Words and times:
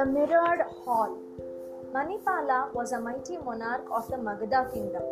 The 0.00 0.06
Mirrored 0.06 0.62
Hall. 0.82 1.18
Manipala 1.92 2.72
was 2.72 2.92
a 2.92 2.98
mighty 2.98 3.36
monarch 3.36 3.84
of 3.92 4.08
the 4.08 4.16
Magadha 4.16 4.72
kingdom. 4.72 5.02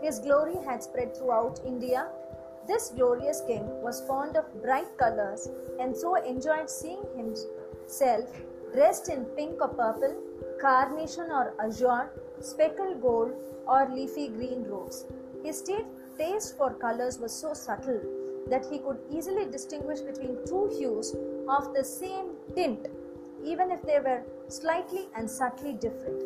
His 0.00 0.20
glory 0.20 0.54
had 0.64 0.84
spread 0.84 1.16
throughout 1.16 1.58
India. 1.66 2.06
This 2.68 2.90
glorious 2.90 3.40
king 3.48 3.64
was 3.82 4.00
fond 4.02 4.36
of 4.36 4.62
bright 4.62 4.96
colors 4.96 5.48
and 5.80 5.96
so 5.96 6.14
enjoyed 6.14 6.70
seeing 6.70 7.02
himself 7.16 8.30
dressed 8.72 9.08
in 9.08 9.24
pink 9.24 9.60
or 9.60 9.66
purple, 9.66 10.14
carnation 10.60 11.32
or 11.32 11.54
azure, 11.58 12.08
speckled 12.38 13.02
gold, 13.02 13.32
or 13.66 13.90
leafy 13.92 14.28
green 14.28 14.62
robes. 14.68 15.04
His 15.42 15.62
taste 15.62 16.56
for 16.56 16.74
colors 16.74 17.18
was 17.18 17.32
so 17.32 17.54
subtle 17.54 18.00
that 18.48 18.66
he 18.70 18.78
could 18.78 19.00
easily 19.10 19.46
distinguish 19.50 20.00
between 20.00 20.38
two 20.46 20.68
hues 20.78 21.16
of 21.48 21.74
the 21.74 21.82
same 21.82 22.36
tint, 22.54 22.86
even 23.44 23.70
if 23.70 23.82
they 23.82 23.98
were 23.98 24.22
slightly 24.48 25.08
and 25.16 25.30
subtly 25.30 25.72
different. 25.72 26.22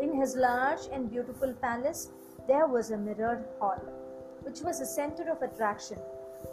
In 0.00 0.14
his 0.14 0.36
large 0.36 0.86
and 0.92 1.10
beautiful 1.10 1.52
palace, 1.54 2.10
there 2.48 2.66
was 2.66 2.90
a 2.90 2.96
mirrored 2.96 3.44
hall, 3.58 3.80
which 4.42 4.60
was 4.60 4.80
a 4.80 4.86
center 4.86 5.30
of 5.30 5.42
attraction. 5.42 5.98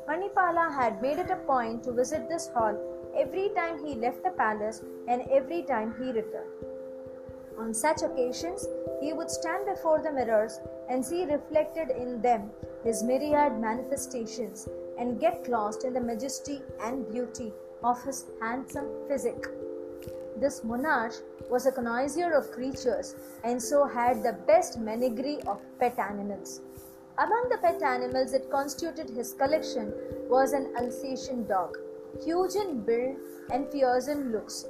Manipala 0.07 0.73
had 0.73 1.01
made 1.01 1.19
it 1.19 1.31
a 1.31 1.35
point 1.35 1.83
to 1.83 1.91
visit 1.91 2.29
this 2.29 2.49
hall 2.53 2.77
every 3.15 3.49
time 3.55 3.83
he 3.83 3.95
left 3.95 4.23
the 4.23 4.31
palace 4.31 4.81
and 5.07 5.23
every 5.29 5.63
time 5.63 5.95
he 5.99 6.11
returned. 6.11 6.59
On 7.57 7.73
such 7.73 8.03
occasions, 8.03 8.67
he 9.01 9.13
would 9.13 9.29
stand 9.29 9.65
before 9.65 10.01
the 10.01 10.11
mirrors 10.11 10.59
and 10.89 11.05
see 11.05 11.25
reflected 11.25 11.89
in 11.89 12.21
them 12.21 12.49
his 12.83 13.03
myriad 13.03 13.59
manifestations 13.59 14.67
and 14.97 15.19
get 15.19 15.49
lost 15.49 15.83
in 15.83 15.93
the 15.93 15.99
majesty 15.99 16.61
and 16.81 17.11
beauty 17.11 17.51
of 17.83 18.01
his 18.03 18.25
handsome 18.41 18.89
physique. 19.07 19.45
This 20.39 20.63
monarch 20.63 21.15
was 21.49 21.65
a 21.65 21.71
connoisseur 21.71 22.33
of 22.33 22.51
creatures 22.51 23.13
and 23.43 23.61
so 23.61 23.85
had 23.85 24.23
the 24.23 24.37
best 24.47 24.79
menagerie 24.79 25.41
of 25.45 25.59
pet 25.79 25.99
animals. 25.99 26.61
Among 27.17 27.49
the 27.49 27.57
pet 27.57 27.81
animals 27.81 28.31
that 28.31 28.49
constituted 28.49 29.09
his 29.09 29.33
collection 29.33 29.91
was 30.29 30.53
an 30.53 30.73
Alsatian 30.77 31.45
dog, 31.45 31.77
huge 32.23 32.55
in 32.55 32.85
build 32.85 33.17
and 33.51 33.69
fierce 33.69 34.07
in 34.07 34.31
looks. 34.31 34.65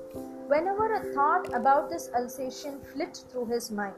Whenever 0.48 0.92
a 0.92 1.14
thought 1.14 1.54
about 1.54 1.92
this 1.92 2.10
Alsatian 2.16 2.80
flit 2.92 3.24
through 3.30 3.46
his 3.46 3.70
mind, 3.70 3.94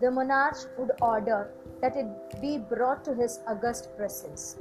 the 0.00 0.12
monarch 0.12 0.58
would 0.78 0.92
order 1.02 1.50
that 1.80 1.96
it 1.96 2.06
be 2.40 2.58
brought 2.58 3.04
to 3.06 3.14
his 3.14 3.40
august 3.48 3.88
presence. 3.96 4.56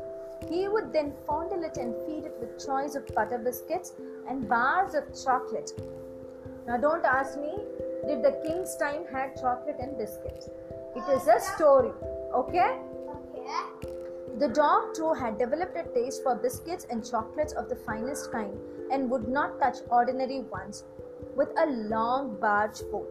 He 0.50 0.68
would 0.68 0.92
then 0.92 1.14
fondle 1.28 1.64
it 1.64 1.78
and 1.78 1.94
feed 2.08 2.26
it 2.26 2.36
with 2.40 2.66
choice 2.66 2.96
of 2.96 3.06
butter 3.14 3.38
biscuits 3.38 3.94
and 4.28 4.50
bars 4.50 4.96
of 4.96 5.04
chocolate. 5.24 5.72
Now, 6.68 6.76
don't 6.76 7.06
ask 7.06 7.40
me, 7.40 7.58
did 8.06 8.24
the 8.24 8.40
king's 8.46 8.76
time 8.76 9.06
had 9.10 9.40
chocolate 9.40 9.78
and 9.80 9.98
biscuits? 9.98 10.50
It 10.98 11.08
is 11.10 11.26
a 11.28 11.40
story, 11.40 11.92
okay? 12.36 12.80
Okay. 13.10 13.90
The 14.40 14.50
dog 14.50 14.94
too 14.94 15.14
had 15.14 15.40
developed 15.40 15.78
a 15.78 15.84
taste 15.94 16.24
for 16.24 16.36
biscuits 16.36 16.86
and 16.90 17.10
chocolates 17.10 17.54
of 17.54 17.70
the 17.70 17.78
finest 17.78 18.34
kind 18.34 18.54
and 18.92 19.10
would 19.10 19.30
not 19.30 19.62
touch 19.62 19.78
ordinary 19.90 20.42
ones 20.42 20.84
with 21.38 21.48
a 21.58 21.66
long 21.68 22.38
barge 22.42 22.82
pole. 22.92 23.08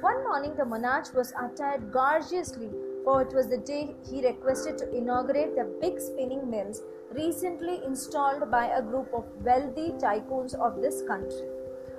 One 0.00 0.22
morning, 0.22 0.54
the 0.54 0.64
monarch 0.64 1.12
was 1.12 1.32
attired 1.32 1.92
gorgeously, 1.92 2.70
for 3.02 3.22
it 3.22 3.34
was 3.34 3.48
the 3.48 3.58
day 3.58 3.96
he 4.08 4.24
requested 4.24 4.78
to 4.78 4.96
inaugurate 4.96 5.56
the 5.56 5.64
big 5.80 6.00
spinning 6.00 6.48
mills 6.48 6.82
recently 7.12 7.82
installed 7.84 8.48
by 8.50 8.66
a 8.66 8.80
group 8.80 9.12
of 9.12 9.24
wealthy 9.42 9.92
tycoons 9.98 10.54
of 10.54 10.80
this 10.80 11.02
country. 11.02 11.48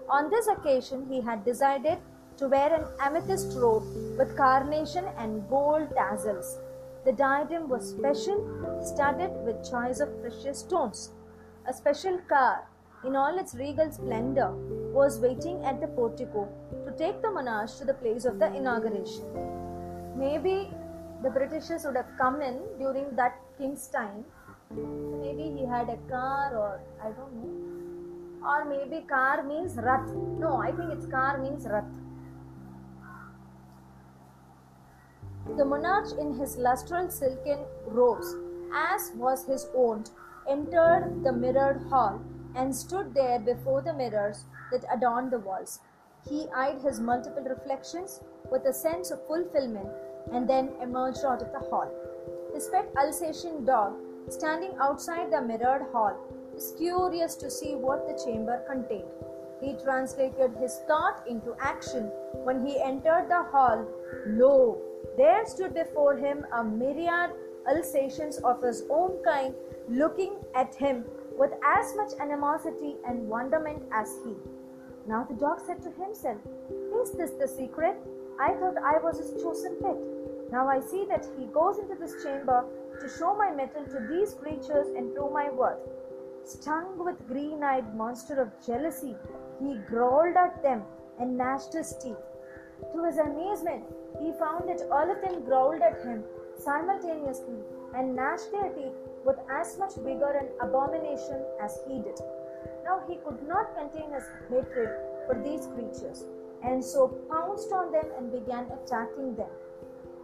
On 0.10 0.30
this 0.30 0.48
occasion, 0.48 1.08
he 1.10 1.20
had 1.20 1.44
decided 1.44 1.98
to 2.38 2.48
wear 2.48 2.74
an 2.74 2.86
amethyst 3.00 3.58
robe 3.58 3.84
with 4.18 4.38
carnation 4.38 5.06
and 5.18 5.48
gold 5.50 5.90
tassels. 5.96 6.60
The 7.06 7.14
diadem 7.14 7.70
was 7.70 7.90
special, 7.90 8.40
studded 8.84 9.32
with 9.46 9.68
choice 9.70 10.00
of 10.00 10.22
precious 10.22 10.60
stones. 10.60 11.12
A 11.68 11.74
special 11.74 12.20
car, 12.30 12.68
in 13.04 13.16
all 13.16 13.38
its 13.40 13.56
regal 13.56 13.92
splendor, 13.92 14.52
was 14.94 15.20
waiting 15.20 15.64
at 15.64 15.82
the 15.82 15.88
portico 15.88 16.48
to 16.86 16.92
take 16.92 17.22
the 17.22 17.32
monarch 17.32 17.76
to 17.78 17.86
the 17.86 17.94
place 17.94 18.26
of 18.26 18.38
the 18.38 18.54
inauguration. 18.54 19.26
Maybe 20.16 20.70
the 21.24 21.30
Britishers 21.30 21.86
would 21.86 21.96
have 21.96 22.18
come 22.20 22.42
in 22.42 22.60
during 22.78 23.16
that 23.16 23.40
king's 23.58 23.88
time. 23.88 24.24
Maybe 24.72 25.52
he 25.58 25.66
had 25.66 25.90
a 25.90 25.98
car, 26.10 26.56
or 26.56 26.80
I 27.02 27.10
don't 27.12 27.34
know. 27.34 27.85
Or 28.48 28.64
maybe 28.66 29.06
car 29.08 29.44
means 29.44 29.76
rath. 29.76 30.08
No, 30.40 30.58
I 30.58 30.72
think 30.72 30.92
it's 30.92 31.08
car 31.08 31.38
means 31.38 31.66
rath. 31.66 31.86
The 35.58 35.66
monarch, 35.66 36.12
in 36.20 36.34
his 36.38 36.58
lustral 36.58 37.10
silken 37.10 37.60
robes, 37.88 38.36
as 38.74 39.12
was 39.16 39.46
his 39.46 39.68
wont, 39.74 40.12
entered 40.48 41.24
the 41.24 41.32
mirrored 41.32 41.82
hall 41.90 42.22
and 42.56 42.76
stood 42.76 43.14
there 43.14 43.40
before 43.40 43.82
the 43.82 43.94
mirrors 43.94 44.46
that 44.72 44.86
adorned 44.92 45.32
the 45.32 45.40
walls. 45.40 45.80
He 46.28 46.48
eyed 46.56 46.82
his 46.82 47.00
multiple 47.00 47.44
reflections 47.44 48.22
with 48.52 48.66
a 48.66 48.74
sense 48.74 49.12
of 49.12 49.26
fulfillment 49.28 49.90
and 50.32 50.50
then 50.50 50.74
emerged 50.82 51.24
out 51.24 51.42
of 51.42 51.52
the 51.52 51.60
hall. 51.60 51.90
His 52.54 52.68
pet 52.70 52.90
Alsatian 52.98 53.66
dog, 53.66 53.94
standing 54.30 54.76
outside 54.80 55.32
the 55.32 55.42
mirrored 55.42 55.88
hall, 55.92 56.18
was 56.56 56.74
curious 56.78 57.36
to 57.36 57.52
see 57.52 57.76
what 57.76 58.08
the 58.08 58.18
chamber 58.24 58.64
contained. 58.66 59.12
He 59.62 59.74
translated 59.84 60.52
his 60.58 60.80
thought 60.88 61.28
into 61.28 61.56
action 61.60 62.04
when 62.48 62.66
he 62.66 62.82
entered 62.82 63.28
the 63.30 63.44
hall. 63.52 63.86
Lo, 64.26 64.78
there 65.18 65.46
stood 65.46 65.74
before 65.74 66.16
him 66.16 66.46
a 66.54 66.64
myriad 66.64 67.32
Alsatians 67.68 68.38
of 68.38 68.62
his 68.62 68.84
own 68.90 69.22
kind, 69.24 69.54
looking 69.90 70.36
at 70.54 70.74
him 70.76 71.04
with 71.38 71.52
as 71.66 71.94
much 71.96 72.12
animosity 72.22 72.96
and 73.06 73.28
wonderment 73.28 73.84
as 73.92 74.08
he. 74.24 74.34
Now 75.08 75.26
the 75.30 75.36
dog 75.36 75.60
said 75.66 75.82
to 75.84 75.92
himself, 75.92 76.38
Is 77.02 77.12
this 77.12 77.32
the 77.32 77.48
secret? 77.48 77.98
I 78.40 78.54
thought 78.54 78.78
I 78.78 79.00
was 79.00 79.18
his 79.18 79.42
chosen 79.44 79.76
pet. 79.82 79.98
Now 80.52 80.70
I 80.70 80.80
see 80.80 81.06
that 81.10 81.28
he 81.38 81.48
goes 81.48 81.80
into 81.80 81.96
this 81.96 82.24
chamber 82.24 82.64
to 83.02 83.10
show 83.10 83.36
my 83.36 83.52
mettle 83.52 83.86
to 83.86 84.08
these 84.10 84.36
creatures 84.36 84.88
and 84.96 85.14
prove 85.14 85.34
my 85.34 85.50
worth. 85.50 85.80
Stung 86.46 87.04
with 87.04 87.28
green 87.28 87.64
eyed 87.64 87.96
monster 87.96 88.40
of 88.40 88.52
jealousy, 88.64 89.16
he 89.60 89.80
growled 89.90 90.36
at 90.36 90.62
them 90.62 90.84
and 91.20 91.36
gnashed 91.36 91.74
his 91.74 91.96
teeth. 91.98 92.24
To 92.94 93.04
his 93.04 93.18
amazement, 93.18 93.84
he 94.20 94.32
found 94.34 94.70
that 94.70 94.88
all 94.92 95.10
of 95.10 95.22
them 95.22 95.44
growled 95.44 95.82
at 95.82 96.04
him 96.04 96.24
simultaneously 96.56 97.58
and 97.96 98.16
gnashed 98.16 98.52
their 98.52 98.70
teeth 98.70 98.94
with 99.26 99.38
as 99.50 99.80
much 99.80 99.96
vigor 99.96 100.38
and 100.40 100.50
abomination 100.62 101.44
as 101.60 101.80
he 101.88 101.96
did. 101.96 102.20
Now 102.84 103.02
he 103.08 103.16
could 103.26 103.42
not 103.48 103.76
contain 103.76 104.12
his 104.14 104.26
hatred 104.48 104.90
for 105.26 105.42
these 105.44 105.66
creatures, 105.74 106.26
and 106.64 106.84
so 106.84 107.08
pounced 107.28 107.72
on 107.72 107.92
them 107.92 108.06
and 108.20 108.32
began 108.32 108.66
attacking 108.66 109.36
them. 109.36 109.50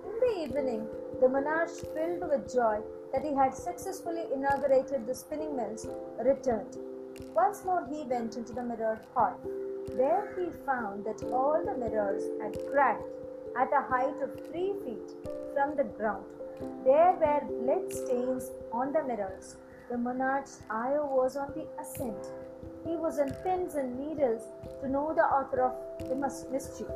In 0.05 0.19
the 0.19 0.43
evening, 0.43 0.87
the 1.19 1.29
monarch, 1.29 1.69
filled 1.95 2.29
with 2.29 2.53
joy 2.53 2.81
that 3.13 3.23
he 3.23 3.33
had 3.33 3.53
successfully 3.53 4.23
inaugurated 4.33 5.05
the 5.05 5.15
spinning 5.15 5.55
mills, 5.55 5.87
returned. 6.23 6.77
Once 7.35 7.63
more 7.65 7.85
he 7.89 8.03
went 8.03 8.37
into 8.37 8.53
the 8.53 8.63
mirrored 8.63 9.05
hall. 9.13 9.37
There 9.95 10.33
he 10.37 10.49
found 10.65 11.05
that 11.05 11.23
all 11.23 11.61
the 11.63 11.77
mirrors 11.77 12.23
had 12.41 12.57
cracked 12.71 13.03
at 13.57 13.71
a 13.73 13.81
height 13.81 14.21
of 14.21 14.33
three 14.47 14.73
feet 14.83 15.11
from 15.53 15.75
the 15.75 15.83
ground. 15.83 16.23
There 16.85 17.13
were 17.13 17.41
blood 17.63 17.91
stains 17.91 18.51
on 18.71 18.93
the 18.93 19.03
mirrors. 19.03 19.55
The 19.89 19.97
monarch's 19.97 20.61
eye 20.69 20.97
was 20.99 21.35
on 21.35 21.51
the 21.53 21.67
ascent. 21.81 22.31
He 22.85 22.95
was 22.95 23.19
on 23.19 23.33
pins 23.43 23.75
and 23.75 23.99
needles 23.99 24.43
to 24.81 24.89
know 24.89 25.13
the 25.13 25.23
author 25.23 25.61
of 25.61 26.07
the 26.07 26.15
mischief. 26.15 26.87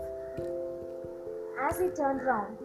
As 1.60 1.80
he 1.80 1.90
turned 1.90 2.24
round, 2.24 2.57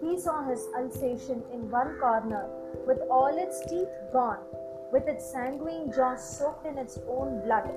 he 0.00 0.18
saw 0.18 0.42
his 0.44 0.66
Alsatian 0.76 1.42
in 1.52 1.70
one 1.70 1.98
corner 1.98 2.46
with 2.86 2.98
all 3.10 3.36
its 3.36 3.60
teeth 3.66 3.88
gone, 4.12 4.38
with 4.92 5.06
its 5.08 5.30
sanguine 5.30 5.92
jaws 5.92 6.22
soaked 6.38 6.66
in 6.66 6.78
its 6.78 6.98
own 7.08 7.42
blood, 7.44 7.70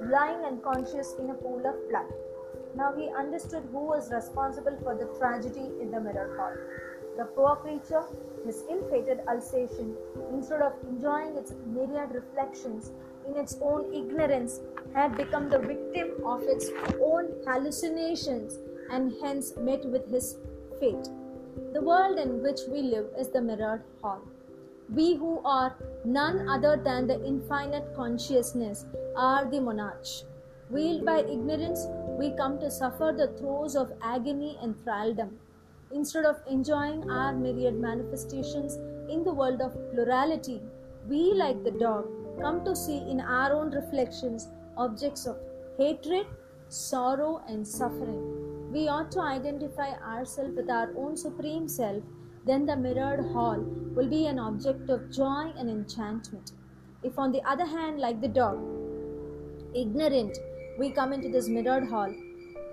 lying 0.00 0.44
unconscious 0.44 1.14
in 1.18 1.30
a 1.30 1.34
pool 1.34 1.62
of 1.66 1.88
blood. 1.90 2.06
Now 2.76 2.92
he 2.96 3.08
understood 3.16 3.64
who 3.70 3.86
was 3.86 4.10
responsible 4.12 4.76
for 4.82 4.94
the 4.94 5.06
tragedy 5.18 5.70
in 5.80 5.90
the 5.90 6.00
mirror 6.00 6.36
hall. 6.36 6.54
The 7.16 7.26
poor 7.26 7.56
creature, 7.56 8.02
his 8.44 8.64
ill 8.68 8.82
fated 8.90 9.20
Alsatian, 9.28 9.94
instead 10.32 10.60
of 10.60 10.72
enjoying 10.88 11.36
its 11.36 11.52
myriad 11.66 12.10
reflections 12.12 12.90
in 13.26 13.36
its 13.36 13.56
own 13.62 13.94
ignorance, 13.94 14.60
had 14.92 15.16
become 15.16 15.48
the 15.48 15.60
victim 15.60 16.26
of 16.26 16.42
its 16.42 16.70
own 17.00 17.30
hallucinations 17.46 18.58
and 18.90 19.14
hence 19.22 19.56
met 19.56 19.84
with 19.84 20.10
his 20.10 20.36
fate. 20.80 21.08
The 21.72 21.82
world 21.82 22.18
in 22.18 22.42
which 22.42 22.60
we 22.68 22.82
live 22.82 23.06
is 23.18 23.28
the 23.28 23.40
mirrored 23.40 23.82
hall. 24.02 24.22
We 24.92 25.14
who 25.14 25.40
are 25.44 25.76
none 26.04 26.48
other 26.48 26.76
than 26.76 27.06
the 27.06 27.24
infinite 27.24 27.94
consciousness 27.96 28.84
are 29.16 29.44
the 29.44 29.60
monarch. 29.60 30.06
Wheeled 30.70 31.04
by 31.04 31.20
ignorance, 31.20 31.86
we 32.18 32.30
come 32.36 32.58
to 32.60 32.70
suffer 32.70 33.14
the 33.16 33.28
throes 33.38 33.76
of 33.76 33.92
agony 34.02 34.58
and 34.62 34.76
thraldom. 34.84 35.38
Instead 35.92 36.24
of 36.24 36.40
enjoying 36.50 37.08
our 37.10 37.32
myriad 37.32 37.78
manifestations 37.80 38.76
in 39.08 39.22
the 39.24 39.32
world 39.32 39.60
of 39.60 39.76
plurality, 39.92 40.60
we, 41.08 41.32
like 41.34 41.62
the 41.62 41.70
dog, 41.70 42.08
come 42.40 42.64
to 42.64 42.74
see 42.74 42.98
in 42.98 43.20
our 43.20 43.52
own 43.52 43.70
reflections 43.70 44.48
objects 44.76 45.26
of 45.26 45.36
hatred, 45.78 46.26
sorrow, 46.68 47.42
and 47.48 47.66
suffering. 47.66 48.43
We 48.74 48.88
ought 48.88 49.12
to 49.12 49.20
identify 49.20 49.90
ourselves 50.04 50.56
with 50.56 50.68
our 50.68 50.92
own 50.98 51.16
supreme 51.16 51.68
self, 51.68 52.02
then 52.44 52.66
the 52.66 52.74
mirrored 52.74 53.24
hall 53.32 53.60
will 53.94 54.08
be 54.08 54.26
an 54.26 54.40
object 54.40 54.90
of 54.90 55.12
joy 55.12 55.52
and 55.56 55.70
enchantment. 55.70 56.50
If, 57.04 57.16
on 57.16 57.30
the 57.30 57.42
other 57.48 57.64
hand, 57.64 58.00
like 58.00 58.20
the 58.20 58.26
dog, 58.26 58.58
ignorant, 59.76 60.36
we 60.76 60.90
come 60.90 61.12
into 61.12 61.28
this 61.28 61.46
mirrored 61.46 61.86
hall, 61.88 62.12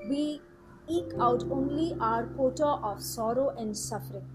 we 0.09 0.42
eke 0.88 1.13
out 1.19 1.44
only 1.51 1.95
our 2.01 2.25
quota 2.25 2.65
of 2.65 3.00
sorrow 3.00 3.50
and 3.50 3.77
suffering. 3.77 4.25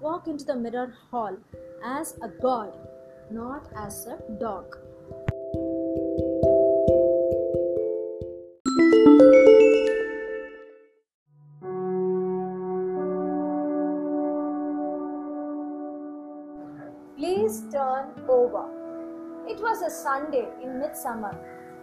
Walk 0.00 0.26
into 0.26 0.44
the 0.44 0.56
mirrored 0.56 0.94
hall 1.12 1.36
as 1.84 2.16
a 2.22 2.28
god, 2.28 2.72
not 3.30 3.70
as 3.76 4.04
a 4.06 4.18
dog. 4.40 4.76
Turn 17.72 18.10
over. 18.28 18.64
It 19.46 19.60
was 19.60 19.82
a 19.82 19.90
Sunday 19.90 20.48
in 20.62 20.78
midsummer. 20.78 21.36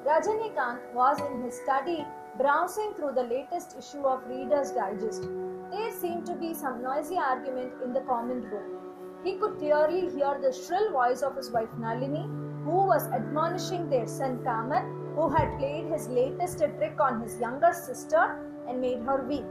Rajanikanth 0.05 0.93
was 0.93 1.19
in 1.19 1.43
his 1.43 1.59
study 1.61 2.05
browsing 2.37 2.93
through 2.95 3.13
the 3.13 3.23
latest 3.23 3.75
issue 3.77 4.05
of 4.05 4.27
Reader's 4.27 4.71
Digest. 4.71 5.23
There 5.71 5.91
seemed 5.91 6.25
to 6.27 6.35
be 6.35 6.53
some 6.53 6.81
noisy 6.81 7.17
argument 7.17 7.73
in 7.83 7.93
the 7.93 8.01
common 8.01 8.41
room. 8.41 8.75
He 9.23 9.35
could 9.37 9.57
clearly 9.57 10.09
hear 10.09 10.37
the 10.41 10.53
shrill 10.53 10.91
voice 10.91 11.21
of 11.21 11.35
his 11.35 11.51
wife 11.51 11.69
Nalini, 11.79 12.23
who 12.63 12.85
was 12.85 13.07
admonishing 13.07 13.89
their 13.89 14.07
son 14.07 14.39
Kamath, 14.45 14.87
who 15.15 15.29
had 15.29 15.57
played 15.57 15.85
his 15.85 16.07
latest 16.07 16.59
trick 16.59 16.99
on 16.99 17.21
his 17.21 17.39
younger 17.39 17.73
sister 17.73 18.39
and 18.67 18.79
made 18.79 19.01
her 19.01 19.23
weep. 19.23 19.45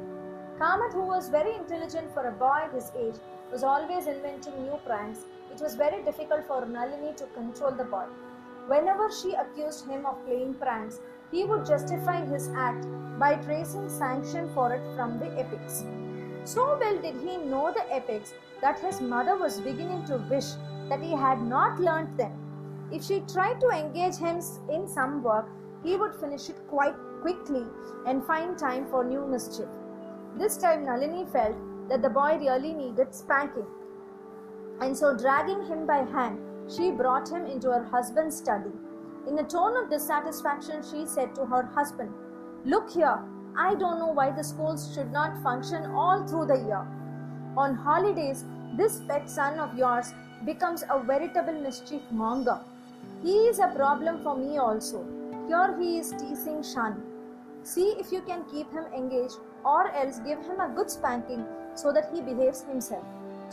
Kamath, 0.59 0.93
who 0.93 1.03
was 1.03 1.29
very 1.29 1.55
intelligent 1.57 2.13
for 2.15 2.29
a 2.29 2.33
boy 2.33 2.69
his 2.73 2.93
age, 2.97 3.17
was 3.51 3.65
always 3.65 4.07
inventing 4.07 4.63
new 4.63 4.79
pranks. 4.87 5.25
It 5.55 5.61
was 5.61 5.77
very 5.77 6.03
difficult 6.03 6.49
for 6.49 6.67
Nalini 6.67 7.13
to 7.17 7.27
control 7.27 7.71
the 7.71 7.85
boy. 7.85 8.07
Whenever 8.67 9.09
she 9.13 9.35
accused 9.35 9.87
him 9.87 10.05
of 10.05 10.25
playing 10.27 10.55
pranks, 10.55 10.99
he 11.31 11.45
would 11.45 11.65
justify 11.65 12.25
his 12.25 12.49
act 12.57 12.89
by 13.21 13.37
tracing 13.37 13.89
sanction 13.89 14.53
for 14.53 14.73
it 14.75 14.83
from 14.97 15.21
the 15.21 15.31
epics. 15.39 15.85
So 16.43 16.77
well 16.81 17.01
did 17.01 17.21
he 17.21 17.37
know 17.37 17.73
the 17.73 17.87
epics 17.95 18.35
that 18.63 18.81
his 18.81 19.01
mother 19.01 19.37
was 19.37 19.61
beginning 19.61 20.05
to 20.07 20.17
wish 20.29 20.55
that 20.89 21.01
he 21.01 21.13
had 21.13 21.41
not 21.41 21.79
learnt 21.79 22.17
them. 22.17 22.33
If 22.91 23.05
she 23.05 23.21
tried 23.21 23.61
to 23.61 23.69
engage 23.69 24.17
him 24.17 24.43
in 24.69 24.89
some 24.89 25.23
work, 25.23 25.47
he 25.85 25.97
would 25.97 26.17
finish 26.17 26.49
it 26.49 26.67
quite 26.69 26.97
quickly 27.23 27.65
and 28.09 28.27
find 28.27 28.59
time 28.59 28.89
for 28.89 29.05
new 29.05 29.25
mischief. 29.25 29.69
This 30.37 30.57
time 30.57 30.85
Nalini 30.85 31.27
felt 31.27 31.55
that 31.89 32.03
the 32.03 32.11
boy 32.11 32.39
really 32.41 32.73
needed 32.73 33.15
spanking. 33.15 33.67
And 34.81 34.97
so, 34.97 35.17
dragging 35.17 35.65
him 35.67 35.87
by 35.87 35.99
hand, 35.99 36.39
she 36.69 36.91
brought 36.91 37.29
him 37.29 37.47
into 37.47 37.71
her 37.71 37.85
husband's 37.85 38.37
study. 38.37 38.71
In 39.29 39.39
a 39.39 39.45
tone 39.45 39.77
of 39.77 39.91
dissatisfaction, 39.91 40.83
she 40.83 41.07
said 41.07 41.35
to 41.35 41.47
her 41.47 41.63
husband, 41.63 42.13
Look 42.65 42.91
here, 42.91 43.19
I 43.57 43.75
don't 43.75 43.99
know 43.99 44.13
why 44.13 44.31
the 44.31 44.43
schools 44.43 44.93
should 44.95 45.13
not 45.13 45.43
function 45.43 45.87
all 45.87 46.27
through 46.27 46.47
the 46.47 46.57
year. 46.57 46.87
On 47.57 47.75
holidays, 47.75 48.45
this 48.77 49.01
pet 49.09 49.31
son 49.31 49.61
of 49.61 49.79
yours 49.79 50.13
becomes 50.45 50.83
a 50.91 50.99
veritable 50.99 51.53
mischief 51.53 52.03
monger. 52.11 52.59
He 53.23 53.47
is 53.47 53.61
a 53.61 53.69
problem 53.69 54.23
for 54.23 54.37
me 54.37 54.59
also. 54.59 55.07
Here 55.47 55.77
he 55.79 55.99
is 55.99 56.11
teasing 56.13 56.63
Shan. 56.63 57.01
See 57.63 57.95
if 57.99 58.11
you 58.13 58.23
can 58.23 58.45
keep 58.51 58.71
him 58.73 58.85
engaged 58.95 59.39
or 59.65 59.91
else 59.93 60.19
give 60.19 60.39
him 60.45 60.61
a 60.61 60.69
good 60.69 60.91
spanking 60.91 61.45
so 61.75 61.93
that 61.93 62.11
he 62.13 62.21
behaves 62.21 62.63
himself. 62.63 63.05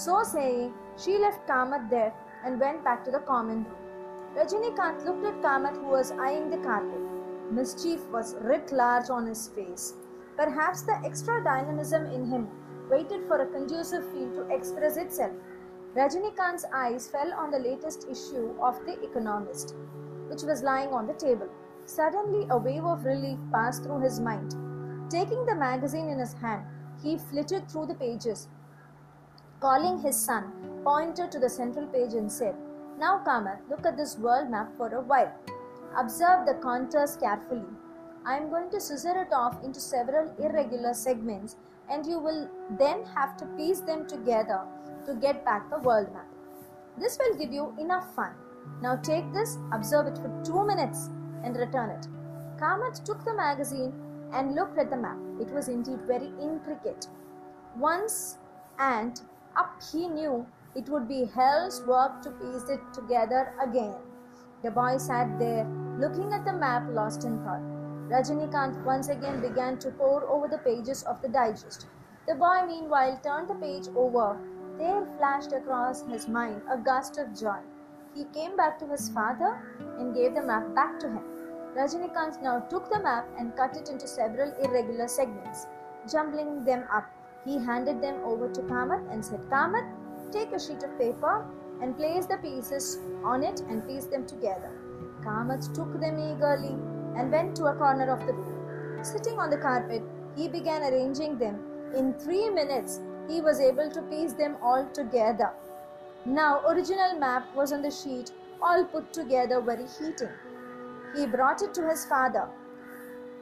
So 0.02 0.24
saying, 0.24 0.74
she 0.98 1.20
left 1.20 1.48
Kamath 1.48 1.88
there 1.92 2.12
and 2.44 2.60
went 2.60 2.84
back 2.84 3.04
to 3.06 3.12
the 3.12 3.20
common 3.20 3.66
room. 3.66 3.76
Rajinikanth 4.36 5.06
looked 5.06 5.26
at 5.26 5.42
Kamath 5.44 5.76
who 5.76 5.90
was 5.90 6.12
eyeing 6.14 6.50
the 6.50 6.58
carpet. 6.58 7.02
Mischief 7.52 8.00
was 8.10 8.36
writ 8.42 8.72
large 8.72 9.12
on 9.12 9.28
his 9.28 9.50
face. 9.50 9.94
Perhaps 10.38 10.82
the 10.82 11.00
extra 11.06 11.44
dynamism 11.44 12.08
in 12.08 12.26
him 12.26 12.48
waited 12.90 13.28
for 13.28 13.42
a 13.42 13.52
conducive 13.52 14.12
field 14.12 14.34
to 14.34 14.56
express 14.56 14.98
itself. 14.98 15.34
Rajinikanth's 15.96 16.66
eyes 16.74 17.08
fell 17.08 17.32
on 17.34 17.52
the 17.52 17.60
latest 17.60 18.08
issue 18.10 18.56
of 18.60 18.84
The 18.88 19.00
Economist, 19.04 19.76
which 20.30 20.42
was 20.42 20.64
lying 20.64 20.90
on 20.90 21.06
the 21.06 21.14
table. 21.14 21.50
Suddenly, 21.86 22.48
a 22.50 22.58
wave 22.58 22.86
of 22.86 23.06
relief 23.06 23.38
passed 23.54 23.84
through 23.84 24.00
his 24.00 24.20
mind. 24.20 24.56
Taking 25.12 25.46
the 25.46 25.54
magazine 25.54 26.10
in 26.10 26.18
his 26.18 26.34
hand, 26.34 26.66
he 27.04 27.20
flitted 27.20 27.70
through 27.70 27.86
the 27.86 27.94
pages. 27.94 28.48
Calling 29.62 30.00
his 30.00 30.16
son, 30.16 30.52
pointed 30.84 31.32
to 31.32 31.38
the 31.38 31.48
central 31.48 31.86
page 31.86 32.14
and 32.14 32.32
said, 32.32 32.56
Now, 32.98 33.22
Kamath, 33.24 33.60
look 33.70 33.86
at 33.86 33.96
this 33.96 34.18
world 34.18 34.50
map 34.50 34.76
for 34.76 34.88
a 34.88 35.02
while. 35.02 35.32
Observe 35.96 36.48
the 36.48 36.56
contours 36.56 37.16
carefully. 37.16 37.70
I 38.26 38.38
am 38.38 38.50
going 38.50 38.72
to 38.72 38.82
scissor 38.82 39.22
it 39.22 39.32
off 39.32 39.64
into 39.64 39.80
several 39.80 40.34
irregular 40.40 40.96
segments, 40.96 41.58
and 41.92 42.08
you 42.08 42.18
will 42.18 42.50
then 42.80 43.06
have 43.14 43.38
to 43.38 43.46
piece 43.58 43.82
them 43.82 44.08
together 44.08 44.62
to 45.06 45.14
get 45.14 45.46
back 45.46 45.70
the 45.70 45.78
world 45.78 46.12
map. 46.12 46.28
This 46.98 47.20
will 47.20 47.38
give 47.38 47.54
you 47.54 47.76
enough 47.80 48.16
fun. 48.16 48.32
Now 48.82 48.96
take 48.96 49.32
this, 49.32 49.60
observe 49.72 50.08
it 50.08 50.18
for 50.18 50.42
two 50.44 50.66
minutes, 50.66 51.10
and 51.44 51.56
return 51.56 51.92
it. 51.92 52.08
Kamath 52.60 53.04
took 53.04 53.24
the 53.26 53.36
magazine 53.36 53.94
and 54.34 54.56
looked 54.56 54.80
at 54.80 54.90
the 54.90 54.98
map. 54.98 55.18
It 55.40 55.52
was 55.52 55.68
indeed 55.68 56.00
very 56.08 56.32
intricate. 56.42 57.08
Once 57.78 58.38
and 58.80 59.22
up 59.56 59.82
he 59.92 60.08
knew 60.08 60.46
it 60.76 60.88
would 60.90 61.08
be 61.08 61.26
hell's 61.26 61.82
work 61.86 62.22
to 62.22 62.32
piece 62.32 62.70
it 62.70 62.82
together 62.94 63.54
again. 63.62 63.96
The 64.64 64.72
boy 64.72 64.98
sat 64.98 65.40
there, 65.40 65.66
looking 66.00 66.34
at 66.34 66.46
the 66.46 66.54
map, 66.54 66.84
lost 66.90 67.26
in 67.26 67.44
thought. 67.44 67.62
Rajinikanth 68.10 68.84
once 68.84 69.10
again 69.10 69.42
began 69.42 69.80
to 69.80 69.92
pore 69.92 70.24
over 70.30 70.48
the 70.48 70.60
pages 70.60 71.04
of 71.04 71.22
the 71.22 71.30
digest. 71.30 71.88
The 72.28 72.36
boy, 72.36 72.66
meanwhile, 72.68 73.20
turned 73.24 73.48
the 73.48 73.56
page 73.56 73.88
over. 73.96 74.38
There 74.78 75.06
flashed 75.18 75.54
across 75.54 76.04
his 76.08 76.28
mind 76.28 76.62
a 76.70 76.78
gust 76.78 77.18
of 77.18 77.38
joy. 77.38 77.60
He 78.16 78.26
came 78.26 78.56
back 78.58 78.78
to 78.80 78.88
his 78.88 79.10
father 79.10 79.58
and 79.98 80.14
gave 80.14 80.36
the 80.36 80.42
map 80.42 80.76
back 80.76 81.00
to 81.00 81.08
him. 81.08 81.24
Rajinikanth 81.76 82.42
now 82.42 82.60
took 82.60 82.90
the 82.90 83.00
map 83.00 83.28
and 83.38 83.56
cut 83.56 83.78
it 83.78 83.90
into 83.90 84.08
several 84.08 84.52
irregular 84.62 85.08
segments. 85.08 85.68
Jumbling 86.12 86.66
them 86.66 86.84
up, 86.92 87.06
he 87.46 87.58
handed 87.58 88.02
them 88.02 88.16
over 88.24 88.48
to 88.50 88.62
Kamath 88.62 89.12
and 89.12 89.24
said, 89.24 89.42
Kamath, 89.50 89.90
take 90.32 90.52
a 90.52 90.60
sheet 90.60 90.84
of 90.84 90.98
paper 90.98 91.46
and 91.82 91.98
place 91.98 92.26
the 92.26 92.38
pieces 92.38 93.00
on 93.24 93.44
it 93.44 93.62
and 93.62 93.88
piece 93.88 94.06
them 94.06 94.26
together. 94.26 94.72
Kamath 95.24 95.74
took 95.74 96.00
them 96.00 96.20
eagerly 96.20 96.76
and 97.18 97.32
went 97.32 97.56
to 97.56 97.66
a 97.66 97.76
corner 97.76 98.10
of 98.12 98.26
the 98.26 98.34
room. 98.34 99.04
Sitting 99.04 99.40
on 99.40 99.50
the 99.50 99.58
carpet, 99.58 100.04
he 100.36 100.48
began 100.48 100.84
arranging 100.84 101.38
them. 101.38 101.60
In 101.96 102.14
three 102.14 102.50
minutes, 102.50 103.00
he 103.28 103.42
was 103.42 103.60
able 103.60 103.90
to 103.90 104.02
piece 104.04 104.34
them 104.34 104.56
all 104.62 104.88
together. 104.94 105.52
Now, 106.26 106.62
original 106.68 107.18
map 107.20 107.54
was 107.56 107.74
on 107.74 107.82
the 107.82 107.92
sheet, 107.92 108.32
all 108.62 108.86
put 108.86 109.12
together 109.12 109.60
very 109.60 109.88
heating. 110.00 110.30
He 111.16 111.26
brought 111.26 111.62
it 111.62 111.74
to 111.74 111.90
his 111.90 112.06
father. 112.06 112.48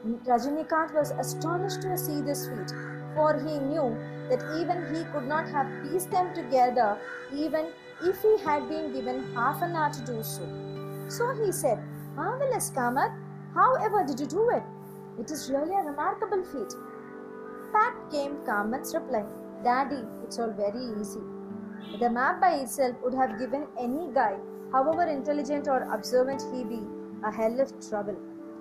Rajinikanth 0.06 0.94
was 0.94 1.12
astonished 1.12 1.82
to 1.82 1.98
see 1.98 2.22
this 2.22 2.48
feat, 2.48 2.74
for 3.16 3.34
he 3.40 3.60
knew 3.60 3.96
that 4.30 4.44
even 4.60 4.84
he 4.94 5.04
could 5.12 5.28
not 5.28 5.48
have 5.50 5.68
pieced 5.84 6.12
them 6.12 6.34
together 6.34 6.98
even 7.34 7.68
if 8.04 8.22
he 8.22 8.38
had 8.44 8.68
been 8.70 8.94
given 8.94 9.34
half 9.34 9.62
an 9.62 9.76
hour 9.76 9.92
to 9.92 10.02
do 10.06 10.24
so. 10.24 10.48
So 11.08 11.34
he 11.44 11.52
said, 11.52 11.80
Marvelous, 12.16 12.72
Kamath, 12.72 13.16
however 13.54 14.06
did 14.06 14.20
you 14.20 14.28
do 14.28 14.50
it? 14.52 14.64
It 15.20 15.32
is 15.32 15.50
really 15.50 15.76
a 15.76 15.84
remarkable 15.84 16.44
feat. 16.44 16.74
Back 17.74 18.12
came 18.12 18.38
Kamath's 18.46 18.94
reply, 18.94 19.26
Daddy, 19.64 20.04
it's 20.24 20.40
all 20.40 20.52
very 20.52 20.84
easy. 21.00 21.20
The 22.00 22.10
map 22.10 22.40
by 22.40 22.56
itself 22.56 22.96
would 23.04 23.14
have 23.14 23.40
given 23.40 23.68
any 23.80 24.08
guy, 24.14 24.38
however 24.72 25.04
intelligent 25.04 25.68
or 25.68 25.82
observant 25.94 26.42
he 26.54 26.64
be, 26.64 26.82
a 27.26 27.32
hell 27.32 27.60
of 27.60 27.74
trouble. 27.90 28.18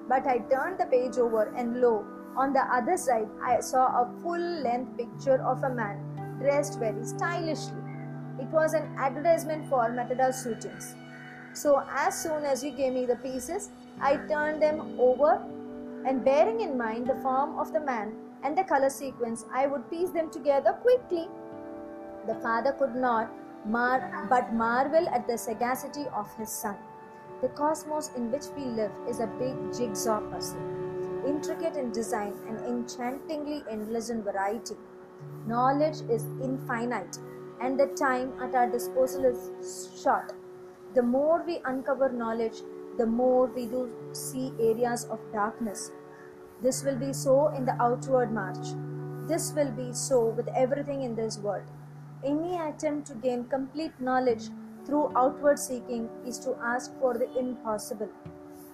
But 0.09 0.27
I 0.27 0.39
turned 0.39 0.79
the 0.79 0.87
page 0.87 1.19
over, 1.19 1.53
and 1.57 1.81
lo, 1.81 2.05
on 2.37 2.53
the 2.53 2.61
other 2.61 2.97
side, 2.97 3.29
I 3.43 3.61
saw 3.61 3.87
a 4.03 4.11
full 4.23 4.41
length 4.41 4.97
picture 4.97 5.43
of 5.43 5.63
a 5.65 5.71
man 5.71 5.99
dressed 6.41 6.79
very 6.79 7.05
stylishly. 7.05 7.83
It 8.41 8.49
was 8.49 8.75
an 8.75 8.95
advertisement 8.97 9.69
for 9.69 9.91
Matador 9.91 10.33
suitings. 10.33 10.95
So, 11.53 11.83
as 11.91 12.17
soon 12.23 12.45
as 12.45 12.63
you 12.63 12.71
gave 12.71 12.93
me 12.93 13.07
the 13.07 13.17
pieces, 13.17 13.71
I 14.01 14.17
turned 14.29 14.63
them 14.63 14.97
over 14.99 15.43
and 16.07 16.25
bearing 16.25 16.61
in 16.61 16.79
mind 16.79 17.09
the 17.09 17.17
form 17.17 17.59
of 17.59 17.73
the 17.73 17.81
man 17.81 18.15
and 18.45 18.57
the 18.57 18.65
color 18.65 18.91
sequence, 18.91 19.45
I 19.53 19.67
would 19.67 19.91
piece 19.91 20.11
them 20.11 20.31
together 20.31 20.73
quickly. 20.73 21.29
The 22.27 22.37
father 22.37 22.73
could 22.73 22.95
not 22.95 23.31
mar- 23.65 24.27
but 24.31 24.53
marvel 24.53 25.09
at 25.09 25.27
the 25.27 25.37
sagacity 25.37 26.07
of 26.15 26.33
his 26.37 26.51
son. 26.51 26.77
The 27.41 27.49
cosmos 27.49 28.11
in 28.17 28.31
which 28.31 28.47
we 28.57 28.65
live 28.65 28.93
is 29.09 29.21
a 29.21 29.27
big 29.27 29.57
jigsaw 29.73 30.21
puzzle, 30.31 30.61
intricate 31.27 31.77
in 31.77 31.93
design 31.93 32.35
and 32.49 32.59
enchantingly 32.61 33.65
endless 33.71 34.11
in 34.11 34.23
variety. 34.23 34.75
Knowledge 35.47 36.03
is 36.11 36.25
infinite, 36.43 37.19
and 37.61 37.79
the 37.79 37.87
time 37.89 38.33
at 38.41 38.55
our 38.55 38.71
disposal 38.71 39.25
is 39.25 39.91
short. 40.03 40.33
The 40.95 41.03
more 41.03 41.43
we 41.47 41.61
uncover 41.65 42.09
knowledge, 42.11 42.63
the 42.97 43.07
more 43.07 43.47
we 43.47 43.67
do 43.67 43.91
see 44.13 44.53
areas 44.61 45.05
of 45.05 45.21
darkness. 45.33 45.91
This 46.63 46.83
will 46.83 46.97
be 46.97 47.13
so 47.13 47.49
in 47.49 47.65
the 47.65 47.81
outward 47.81 48.33
march. 48.33 48.75
This 49.29 49.53
will 49.53 49.71
be 49.71 49.93
so 49.93 50.27
with 50.31 50.49
everything 50.57 51.03
in 51.03 51.15
this 51.15 51.39
world. 51.39 51.65
Any 52.25 52.59
attempt 52.59 53.07
to 53.09 53.15
gain 53.15 53.45
complete 53.45 53.93
knowledge 54.01 54.49
through 54.85 55.13
outward 55.15 55.59
seeking 55.59 56.09
is 56.27 56.39
to 56.41 56.57
ask 56.65 56.93
for 56.99 57.15
the 57.15 57.31
impossible. 57.39 58.09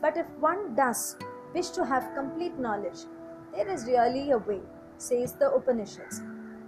But 0.01 0.17
if 0.17 0.27
one 0.39 0.75
does 0.75 1.17
wish 1.55 1.71
to 1.71 1.85
have 1.85 2.15
complete 2.15 2.59
knowledge, 2.59 3.05
there 3.55 3.69
is 3.69 3.87
really 3.87 4.33
a 4.33 4.39
way, 4.39 4.61
says 4.99 5.35
the 5.35 5.51
Upanishads. 5.51 6.21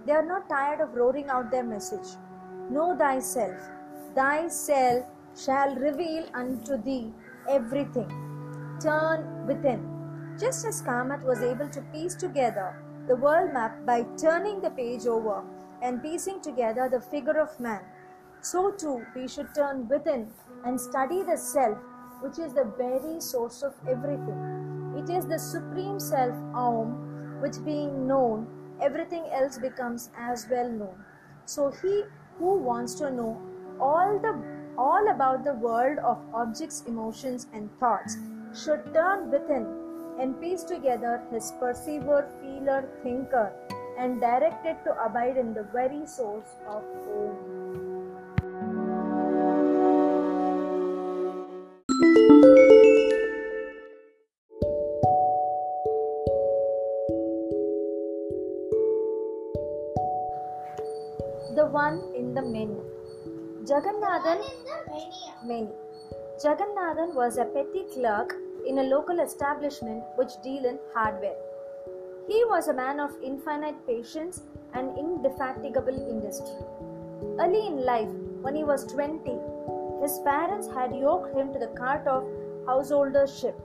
They 0.05 0.13
are 0.13 0.25
not 0.25 0.47
tired 0.47 0.79
of 0.79 0.95
roaring 0.95 1.27
out 1.29 1.51
their 1.51 1.63
message. 1.63 2.15
Know 2.69 2.95
thyself. 2.97 3.59
Thyself 4.15 5.05
shall 5.35 5.75
reveal 5.75 6.25
unto 6.33 6.81
thee 6.81 7.11
everything. 7.49 8.09
Turn 8.81 9.45
within. 9.45 9.81
Just 10.39 10.65
as 10.65 10.81
Kamath 10.81 11.23
was 11.23 11.41
able 11.41 11.67
to 11.69 11.81
piece 11.93 12.15
together 12.15 12.75
the 13.07 13.15
world 13.15 13.53
map 13.53 13.85
by 13.85 14.05
turning 14.17 14.61
the 14.61 14.69
page 14.69 15.05
over 15.05 15.43
and 15.81 16.01
piecing 16.01 16.41
together 16.41 16.89
the 16.89 17.01
figure 17.01 17.39
of 17.39 17.59
man, 17.59 17.81
so 18.41 18.71
too 18.71 19.05
we 19.15 19.27
should 19.27 19.53
turn 19.55 19.87
within 19.87 20.27
and 20.65 20.79
study 20.79 21.23
the 21.23 21.37
self, 21.37 21.77
which 22.21 22.37
is 22.37 22.53
the 22.53 22.71
very 22.77 23.19
source 23.19 23.63
of 23.63 23.73
everything. 23.87 24.66
It 24.97 25.09
is 25.09 25.25
the 25.27 25.37
supreme 25.37 25.99
self, 25.99 26.35
Om, 26.53 27.39
which 27.41 27.63
being 27.63 28.07
known, 28.07 28.47
everything 28.81 29.25
else 29.31 29.57
becomes 29.57 30.09
as 30.17 30.47
well 30.49 30.69
known. 30.69 31.03
So 31.45 31.69
he 31.81 32.03
who 32.39 32.55
wants 32.55 32.95
to 32.95 33.11
know 33.11 33.41
all 33.79 34.19
the 34.19 34.33
all 34.77 35.09
about 35.09 35.43
the 35.43 35.53
world 35.53 35.99
of 35.99 36.17
objects, 36.33 36.83
emotions, 36.87 37.47
and 37.53 37.69
thoughts 37.79 38.17
should 38.53 38.93
turn 38.93 39.31
within 39.31 39.65
and 40.19 40.39
piece 40.41 40.63
together 40.63 41.21
his 41.31 41.51
perceiver, 41.59 42.27
feeler, 42.41 42.87
thinker, 43.03 43.51
and 43.97 44.19
direct 44.19 44.65
it 44.65 44.83
to 44.83 44.93
abide 45.03 45.37
in 45.37 45.53
the 45.53 45.63
very 45.73 46.05
source 46.05 46.55
of 46.67 46.83
Om. 47.05 47.56
One 61.87 61.99
in 62.19 62.33
the 62.37 62.41
many. 62.41 62.79
Jagannathan 63.69 64.39
many. 65.51 65.75
Jagannathan 66.43 67.13
was 67.19 67.37
a 67.37 67.45
petty 67.55 67.83
clerk 67.93 68.35
in 68.69 68.79
a 68.79 68.89
local 68.95 69.19
establishment 69.25 70.03
which 70.17 70.33
deal 70.43 70.65
in 70.71 70.79
hardware. 70.93 71.39
He 72.27 72.39
was 72.51 72.67
a 72.67 72.73
man 72.73 72.99
of 72.99 73.11
infinite 73.23 73.77
patience 73.87 74.41
and 74.73 74.97
indefatigable 75.03 75.99
industry. 76.15 76.59
Early 77.43 77.63
in 77.67 77.77
life, 77.85 78.13
when 78.41 78.55
he 78.55 78.65
was 78.71 78.85
20, 78.91 79.37
his 80.01 80.19
parents 80.25 80.67
had 80.77 80.95
yoked 80.95 81.35
him 81.37 81.53
to 81.53 81.59
the 81.59 81.73
cart 81.81 82.05
of 82.15 82.27
householdership, 82.65 83.55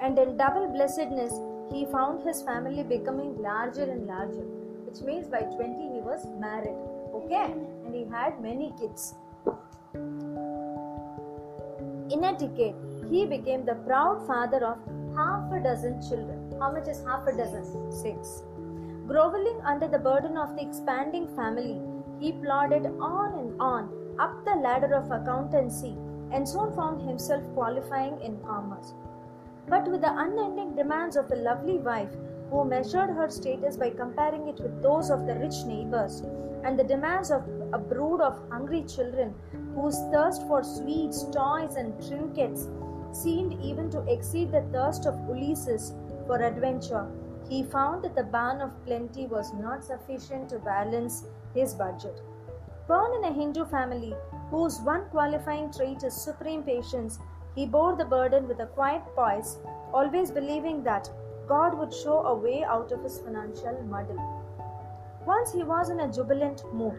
and 0.00 0.18
in 0.18 0.36
double 0.36 0.68
blessedness, 0.68 1.34
he 1.72 1.86
found 1.96 2.22
his 2.28 2.42
family 2.42 2.82
becoming 2.82 3.36
larger 3.50 3.86
and 3.94 4.06
larger, 4.06 4.46
which 4.86 5.00
means 5.00 5.26
by 5.26 5.40
20 5.40 5.94
he 5.94 6.00
was 6.10 6.26
married, 6.46 6.78
okay, 7.14 7.52
and 7.84 7.94
he 7.94 8.04
had 8.04 8.40
many 8.40 8.72
kids. 8.78 9.14
In 12.10 12.24
a 12.24 12.32
decade, 12.38 12.74
he 13.10 13.24
became 13.26 13.64
the 13.64 13.76
proud 13.86 14.26
father 14.26 14.64
of 14.64 14.78
half 15.16 15.52
a 15.52 15.60
dozen 15.60 16.02
children. 16.08 16.54
How 16.60 16.70
much 16.72 16.88
is 16.88 17.04
half 17.04 17.26
a 17.26 17.36
dozen? 17.36 17.92
Six. 17.92 18.42
Groveling 19.06 19.60
under 19.64 19.88
the 19.88 19.98
burden 19.98 20.36
of 20.36 20.56
the 20.56 20.62
expanding 20.62 21.28
family, 21.36 21.80
he 22.20 22.32
plodded 22.32 22.86
on 23.00 23.38
and 23.38 23.60
on 23.60 23.90
up 24.18 24.44
the 24.44 24.54
ladder 24.54 24.94
of 24.94 25.10
accountancy 25.10 25.96
and 26.32 26.48
soon 26.48 26.74
found 26.74 27.00
himself 27.06 27.42
qualifying 27.54 28.20
in 28.20 28.38
commerce. 28.40 28.94
But 29.68 29.88
with 29.88 30.00
the 30.02 30.16
unending 30.16 30.74
demands 30.74 31.16
of 31.16 31.30
a 31.30 31.36
lovely 31.36 31.78
wife 31.78 32.14
who 32.54 32.64
measured 32.64 33.10
her 33.10 33.28
status 33.28 33.76
by 33.76 33.90
comparing 33.90 34.46
it 34.46 34.60
with 34.60 34.80
those 34.80 35.10
of 35.10 35.26
the 35.26 35.34
rich 35.34 35.64
neighbors, 35.66 36.22
and 36.62 36.78
the 36.78 36.84
demands 36.84 37.32
of 37.32 37.42
a 37.72 37.78
brood 37.78 38.20
of 38.20 38.38
hungry 38.48 38.82
children 38.84 39.34
whose 39.74 39.98
thirst 40.12 40.46
for 40.46 40.62
sweets, 40.62 41.24
toys, 41.24 41.74
and 41.74 41.92
trinkets 42.08 42.68
seemed 43.10 43.60
even 43.60 43.90
to 43.90 44.06
exceed 44.12 44.52
the 44.52 44.62
thirst 44.72 45.04
of 45.04 45.18
Ulysses 45.28 45.94
for 46.28 46.40
adventure, 46.40 47.06
he 47.48 47.64
found 47.64 48.04
that 48.04 48.14
the 48.14 48.22
barn 48.22 48.60
of 48.60 48.84
plenty 48.86 49.26
was 49.26 49.52
not 49.54 49.84
sufficient 49.84 50.48
to 50.50 50.60
balance 50.60 51.24
his 51.54 51.74
budget. 51.74 52.22
Born 52.86 53.14
in 53.16 53.24
a 53.24 53.32
Hindu 53.32 53.64
family 53.64 54.14
whose 54.50 54.80
one 54.80 55.06
qualifying 55.10 55.72
trait 55.72 56.04
is 56.04 56.14
supreme 56.14 56.62
patience, 56.62 57.18
he 57.56 57.66
bore 57.66 57.96
the 57.96 58.04
burden 58.04 58.46
with 58.46 58.60
a 58.60 58.66
quiet 58.66 59.02
poise, 59.16 59.58
always 59.92 60.30
believing 60.30 60.84
that 60.84 61.10
God 61.48 61.78
would 61.78 61.92
show 61.92 62.20
a 62.20 62.34
way 62.34 62.64
out 62.64 62.92
of 62.92 63.02
his 63.02 63.18
financial 63.18 63.82
muddle. 63.88 64.18
Once 65.26 65.52
he 65.52 65.62
was 65.62 65.90
in 65.90 66.00
a 66.00 66.12
jubilant 66.12 66.62
mood, 66.72 66.98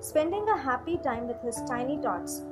spending 0.00 0.48
a 0.48 0.58
happy 0.58 0.98
time 0.98 1.26
with 1.26 1.40
his 1.42 1.62
tiny 1.66 1.98
tots. 1.98 2.42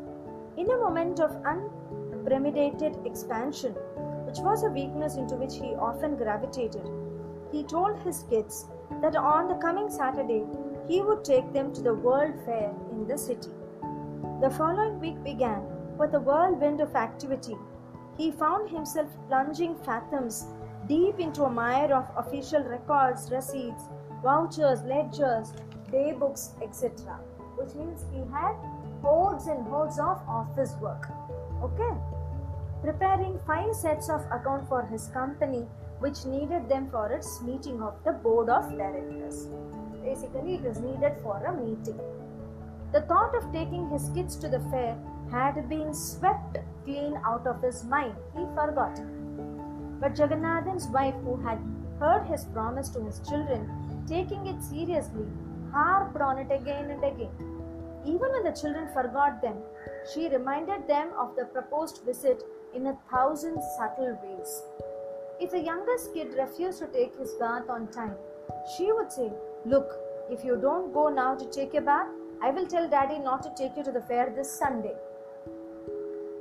In 0.57 0.71
a 0.71 0.79
moment 0.79 1.21
of 1.21 1.37
unpremeditated 1.45 3.05
expansion, 3.05 3.73
which 4.27 4.39
was 4.39 4.65
a 4.65 4.71
weakness 4.71 5.17
into 5.17 5.37
which 5.37 5.57
he 5.57 5.75
often 5.75 6.17
gravitated, 6.17 6.89
he 7.53 7.63
told 7.63 7.99
his 8.01 8.25
kids 8.31 8.67
that 9.03 9.17
on 9.17 9.49
the 9.49 9.55
coming 9.55 9.91
Saturday 9.91 10.45
he 10.89 11.03
would 11.03 11.25
take 11.25 11.53
them 11.53 11.73
to 11.73 11.83
the 11.83 11.95
World 11.95 12.35
Fair 12.45 12.73
in 12.91 13.07
the 13.07 13.19
city. 13.19 13.51
The 14.41 14.51
following 14.51 15.01
week 15.01 15.23
began 15.23 15.63
with 15.99 16.15
a 16.15 16.21
whirlwind 16.21 16.81
of 16.81 16.95
activity. 16.95 17.57
He 18.17 18.31
found 18.31 18.71
himself 18.71 19.09
plunging 19.29 19.77
fathoms 19.77 20.47
deep 20.89 21.19
into 21.19 21.45
a 21.45 21.51
mire 21.51 21.95
of 21.95 22.07
official 22.17 22.63
records, 22.63 23.31
receipts, 23.31 23.85
vouchers, 24.23 24.83
ledgers, 24.83 25.53
day 25.91 26.13
books, 26.13 26.55
etc. 26.63 27.19
Which 27.57 27.75
means 27.75 28.05
he 28.13 28.21
had 28.33 28.55
hordes 29.03 29.47
and 29.47 29.67
hordes 29.67 29.99
of 29.99 30.21
office 30.29 30.75
work. 30.81 31.09
Okay? 31.63 31.95
Preparing 32.83 33.39
five 33.47 33.75
sets 33.75 34.09
of 34.09 34.25
account 34.31 34.69
for 34.69 34.83
his 34.83 35.09
company, 35.09 35.67
which 35.99 36.25
needed 36.27 36.69
them 36.69 36.89
for 36.91 37.11
its 37.11 37.41
meeting 37.43 37.83
of 37.83 37.95
the 38.05 38.13
board 38.13 38.49
of 38.49 38.71
directors. 38.77 39.49
Basically, 40.05 40.55
it 40.57 40.63
was 40.63 40.79
needed 40.79 41.15
for 41.23 41.37
a 41.45 41.53
meeting. 41.53 41.99
The 42.93 43.01
thought 43.03 43.35
of 43.35 43.53
taking 43.53 43.89
his 43.91 44.11
kids 44.15 44.37
to 44.37 44.49
the 44.49 44.61
fair 44.71 44.97
had 45.31 45.69
been 45.69 45.93
swept 45.93 46.59
clean 46.85 47.19
out 47.25 47.47
of 47.47 47.61
his 47.63 47.83
mind. 47.85 48.15
He 48.37 48.45
forgot. 48.55 49.01
But 50.01 50.15
Jagannathan's 50.15 50.89
wife, 50.89 51.15
who 51.25 51.37
had 51.37 51.59
heard 51.99 52.27
his 52.27 52.45
promise 52.45 52.89
to 52.91 53.03
his 53.03 53.21
children, 53.21 53.69
taking 54.07 54.47
it 54.47 54.63
seriously, 54.63 55.27
harped 55.73 56.21
on 56.21 56.39
it 56.39 56.51
again 56.51 56.91
and 56.91 57.03
again. 57.03 57.31
Even 58.05 58.31
when 58.31 58.45
the 58.45 58.53
children 58.53 58.89
forgot 58.93 59.43
them, 59.43 59.57
she 60.13 60.29
reminded 60.29 60.87
them 60.87 61.09
of 61.19 61.35
the 61.35 61.47
proposed 61.47 62.03
visit 62.05 62.43
in 62.75 62.87
a 62.87 62.99
thousand 63.11 63.61
subtle 63.77 64.19
ways. 64.23 64.63
If 65.41 65.51
the 65.51 65.61
youngest 65.61 66.15
kid 66.15 66.35
refused 66.39 66.79
to 66.79 66.87
take 66.87 67.19
his 67.19 67.33
bath 67.35 67.69
on 67.69 67.89
time, 67.89 68.15
she 68.77 68.93
would 68.93 69.11
say, 69.11 69.33
Look, 69.65 69.99
if 70.31 70.45
you 70.45 70.57
don't 70.57 70.93
go 70.93 71.09
now 71.09 71.35
to 71.35 71.45
take 71.47 71.75
a 71.75 71.81
bath, 71.81 72.09
I 72.43 72.51
will 72.51 72.67
tell 72.67 72.89
daddy 72.89 73.19
not 73.19 73.43
to 73.43 73.53
take 73.57 73.77
you 73.77 73.85
to 73.85 73.93
the 73.93 74.03
fair 74.03 74.33
this 74.35 74.51
Sunday. 74.51 74.95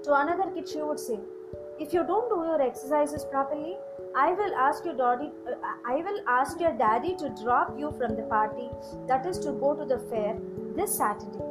To 0.04 0.14
another 0.14 0.52
kid, 0.52 0.70
she 0.70 0.82
would 0.82 1.00
say, 1.00 1.20
If 1.78 1.94
you 1.94 2.06
don't 2.06 2.30
do 2.30 2.36
your 2.36 2.62
exercises 2.62 3.26
properly, 3.26 3.76
I 4.16 4.32
will 4.32 4.56
ask 4.56 4.86
your 4.86 4.96
daddy. 4.96 5.32
Uh, 5.46 5.56
I 5.86 5.96
will 5.98 6.22
ask 6.26 6.58
your 6.60 6.72
daddy 6.72 7.16
to 7.18 7.30
drop 7.44 7.78
you 7.78 7.92
from 7.98 8.16
the 8.16 8.24
party 8.24 8.70
that 9.08 9.26
is 9.26 9.38
to 9.40 9.52
go 9.52 9.76
to 9.76 9.84
the 9.84 10.00
fair 10.10 10.38
this 10.78 10.96
Saturday. 10.98 11.44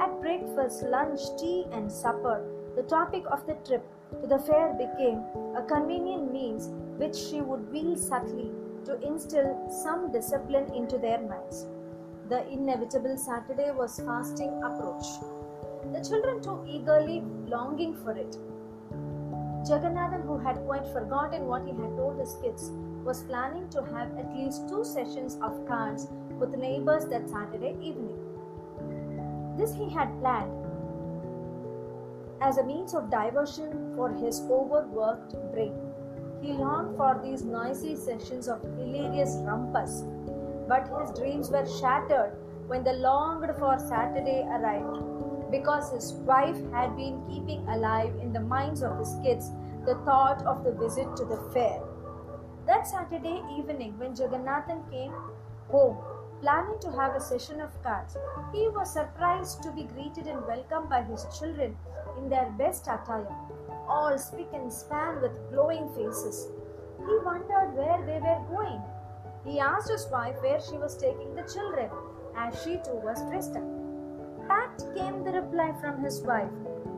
At 0.00 0.20
breakfast, 0.20 0.82
lunch, 0.82 1.20
tea, 1.38 1.66
and 1.70 1.90
supper, 1.90 2.42
The 2.76 2.82
topic 2.82 3.22
of 3.30 3.46
the 3.46 3.54
trip 3.66 3.84
to 4.20 4.26
the 4.26 4.38
fair 4.40 4.74
became 4.74 5.18
a 5.56 5.62
convenient 5.62 6.32
means 6.32 6.70
which 7.02 7.14
she 7.14 7.40
would 7.40 7.70
wield 7.70 8.00
subtly 8.00 8.50
to 8.86 9.00
instill 9.00 9.70
some 9.70 10.10
discipline 10.10 10.72
into 10.74 10.98
their 10.98 11.20
minds. 11.20 11.66
The 12.28 12.40
inevitable 12.48 13.16
Saturday 13.16 13.70
was 13.70 14.00
fasting 14.00 14.60
approach. 14.64 15.06
The 15.92 16.02
children 16.08 16.42
too 16.42 16.58
eagerly 16.66 17.22
longing 17.46 17.94
for 17.94 18.18
it. 18.24 18.36
Jagannathan, 19.64 20.26
who 20.26 20.36
had 20.36 20.64
quite 20.66 20.86
forgotten 20.86 21.46
what 21.46 21.64
he 21.64 21.70
had 21.70 21.96
told 21.96 22.18
his 22.18 22.36
kids, 22.42 22.70
was 23.02 23.22
planning 23.22 23.66
to 23.70 23.82
have 23.82 24.16
at 24.18 24.34
least 24.36 24.68
two 24.68 24.84
sessions 24.84 25.38
of 25.42 25.66
cards 25.66 26.08
with 26.38 26.54
neighbors 26.56 27.06
that 27.06 27.30
Saturday 27.30 27.74
evening. 27.80 28.18
This 29.56 29.74
he 29.74 29.88
had 29.88 30.20
planned 30.20 30.52
as 32.42 32.58
a 32.58 32.64
means 32.64 32.94
of 32.94 33.10
diversion 33.10 33.94
for 33.96 34.10
his 34.12 34.42
overworked 34.50 35.34
brain. 35.52 35.74
He 36.42 36.52
longed 36.52 36.96
for 36.98 37.18
these 37.24 37.42
noisy 37.42 37.96
sessions 37.96 38.48
of 38.48 38.62
hilarious 38.76 39.36
rumpus, 39.46 40.02
but 40.68 40.90
his 41.00 41.18
dreams 41.18 41.50
were 41.50 41.66
shattered 41.80 42.36
when 42.66 42.84
the 42.84 42.92
longed 42.92 43.50
for 43.58 43.78
Saturday 43.78 44.42
arrived 44.42 45.23
because 45.54 45.92
his 45.92 46.12
wife 46.30 46.58
had 46.72 46.96
been 46.96 47.22
keeping 47.28 47.66
alive 47.68 48.12
in 48.20 48.32
the 48.32 48.40
minds 48.54 48.82
of 48.82 48.98
his 48.98 49.14
kids 49.22 49.50
the 49.86 49.94
thought 50.06 50.42
of 50.52 50.64
the 50.64 50.72
visit 50.72 51.16
to 51.16 51.24
the 51.24 51.40
fair. 51.52 51.80
That 52.66 52.88
Saturday 52.88 53.40
evening, 53.56 53.94
when 53.98 54.14
Jagannathan 54.14 54.90
came 54.90 55.12
home, 55.68 55.98
planning 56.40 56.78
to 56.80 56.90
have 56.92 57.14
a 57.14 57.20
session 57.20 57.60
of 57.60 57.82
cards, 57.82 58.16
he 58.52 58.66
was 58.68 58.92
surprised 58.92 59.62
to 59.62 59.70
be 59.70 59.84
greeted 59.84 60.26
and 60.26 60.46
welcomed 60.46 60.88
by 60.88 61.02
his 61.02 61.26
children 61.38 61.76
in 62.18 62.28
their 62.28 62.50
best 62.58 62.88
attire, 62.88 63.28
all 63.86 64.18
spick 64.18 64.48
and 64.54 64.72
span 64.72 65.20
with 65.20 65.32
glowing 65.52 65.88
faces. 65.94 66.48
He 66.98 67.18
wondered 67.24 67.76
where 67.76 68.02
they 68.06 68.18
were 68.26 68.42
going. 68.50 68.82
He 69.44 69.60
asked 69.60 69.90
his 69.90 70.08
wife 70.10 70.36
where 70.40 70.60
she 70.60 70.78
was 70.78 70.96
taking 70.96 71.34
the 71.34 71.48
children, 71.54 71.90
as 72.36 72.60
she 72.64 72.76
too 72.78 73.00
was 73.04 73.22
dressed 73.28 73.56
up. 73.56 73.83
Pat 74.48 74.84
came 74.94 75.24
the 75.24 75.32
reply 75.32 75.72
from 75.80 76.02
his 76.02 76.20
wife. 76.20 76.50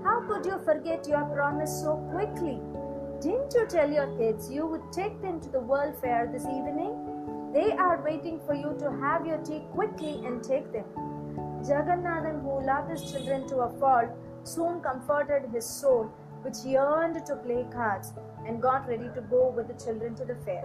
How 0.03 0.21
could 0.27 0.45
you 0.45 0.59
forget 0.65 1.07
your 1.09 1.25
promise 1.27 1.81
so 1.81 1.97
quickly? 2.13 2.61
Didn't 3.21 3.55
you 3.55 3.67
tell 3.69 3.91
your 3.91 4.09
kids 4.19 4.51
you 4.51 4.67
would 4.67 4.93
take 4.93 5.21
them 5.23 5.41
to 5.41 5.49
the 5.49 5.61
World 5.61 5.95
Fair 6.01 6.29
this 6.33 6.45
evening? 6.45 7.51
They 7.53 7.73
are 7.73 8.03
waiting 8.03 8.41
for 8.47 8.55
you 8.55 8.77
to 8.79 8.91
have 9.01 9.27
your 9.27 9.39
tea 9.39 9.63
quickly 9.73 10.27
and 10.27 10.43
take 10.43 10.73
them. 10.73 10.85
Jagannathan, 11.63 12.43
who 12.43 12.67
loved 12.67 12.91
his 12.91 13.11
children 13.11 13.47
to 13.49 13.59
a 13.59 13.79
fault, 13.79 14.11
soon 14.45 14.81
comforted 14.81 15.51
his 15.53 15.65
soul, 15.65 16.11
which 16.43 16.65
yearned 16.65 17.25
to 17.27 17.37
play 17.37 17.65
cards, 17.73 18.13
and 18.47 18.61
got 18.61 18.89
ready 18.89 19.09
to 19.15 19.21
go 19.23 19.49
with 19.49 19.69
the 19.69 19.85
children 19.85 20.15
to 20.17 20.25
the 20.25 20.37
fair. 20.45 20.65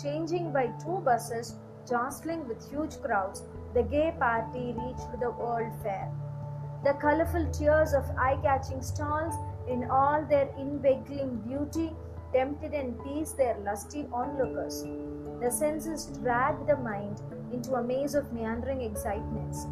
Changing 0.00 0.52
by 0.52 0.66
two 0.82 1.00
buses, 1.04 1.56
jostling 1.88 2.48
with 2.48 2.68
huge 2.70 3.00
crowds, 3.02 3.42
the 3.74 3.82
gay 3.82 4.14
party 4.18 4.74
reached 4.78 5.20
the 5.20 5.30
World 5.30 5.72
Fair. 5.82 6.10
The 6.84 6.94
colorful 6.94 7.46
tiers 7.50 7.92
of 7.92 8.04
eye 8.18 8.38
catching 8.42 8.82
stalls, 8.82 9.34
in 9.68 9.90
all 9.90 10.24
their 10.24 10.48
inveigling 10.56 11.36
beauty, 11.46 11.92
tempted 12.32 12.72
and 12.72 12.98
teased 13.02 13.36
their 13.36 13.56
lusty 13.64 14.06
onlookers. 14.12 14.84
The 15.40 15.50
senses 15.50 16.06
dragged 16.22 16.66
the 16.66 16.76
mind 16.76 17.20
into 17.52 17.74
a 17.74 17.82
maze 17.82 18.14
of 18.14 18.32
meandering 18.32 18.82
excitements. 18.82 19.66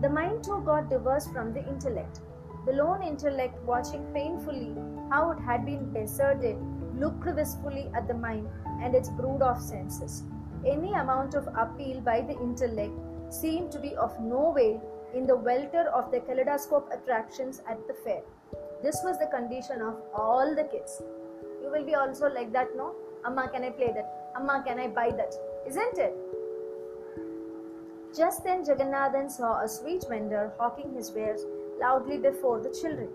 The 0.00 0.08
mind 0.08 0.42
too 0.44 0.62
got 0.64 0.90
diverse 0.90 1.28
from 1.28 1.52
the 1.52 1.66
intellect. 1.68 2.20
The 2.66 2.72
lone 2.72 3.02
intellect, 3.02 3.62
watching 3.64 4.04
painfully 4.12 4.74
how 5.10 5.30
it 5.30 5.40
had 5.40 5.64
been 5.64 5.92
deserted, 5.92 6.56
looked 6.98 7.24
wistfully 7.24 7.90
at 7.94 8.08
the 8.08 8.14
mind 8.14 8.48
and 8.82 8.94
its 8.94 9.08
brood 9.10 9.42
of 9.42 9.60
senses. 9.60 10.24
Any 10.66 10.92
amount 10.92 11.34
of 11.34 11.48
appeal 11.56 12.00
by 12.00 12.20
the 12.20 12.38
intellect 12.38 12.92
seemed 13.32 13.70
to 13.72 13.78
be 13.78 13.94
of 13.96 14.18
no 14.20 14.50
avail 14.52 14.82
in 15.14 15.26
the 15.26 15.36
welter 15.36 15.88
of 15.90 16.10
the 16.10 16.20
kaleidoscope 16.20 16.88
attractions 16.92 17.62
at 17.68 17.86
the 17.86 17.94
fair. 17.94 18.22
This 18.82 19.00
was 19.04 19.18
the 19.18 19.26
condition 19.26 19.82
of 19.82 20.00
all 20.14 20.54
the 20.54 20.64
kids. 20.64 21.02
You 21.62 21.70
will 21.70 21.84
be 21.84 21.94
also 21.94 22.28
like 22.28 22.52
that, 22.52 22.68
no? 22.76 22.94
Amma, 23.24 23.48
can 23.48 23.64
I 23.64 23.70
play 23.70 23.92
that? 23.94 24.32
Amma, 24.36 24.62
can 24.66 24.78
I 24.78 24.88
buy 24.88 25.10
that? 25.10 25.34
Isn't 25.66 25.98
it? 25.98 26.14
Just 28.16 28.42
then 28.42 28.64
Jagannathan 28.64 29.30
saw 29.30 29.62
a 29.62 29.68
sweet 29.68 30.04
vendor 30.08 30.52
hawking 30.58 30.92
his 30.94 31.12
wares 31.12 31.44
loudly 31.80 32.18
before 32.18 32.60
the 32.60 32.70
children. 32.70 33.08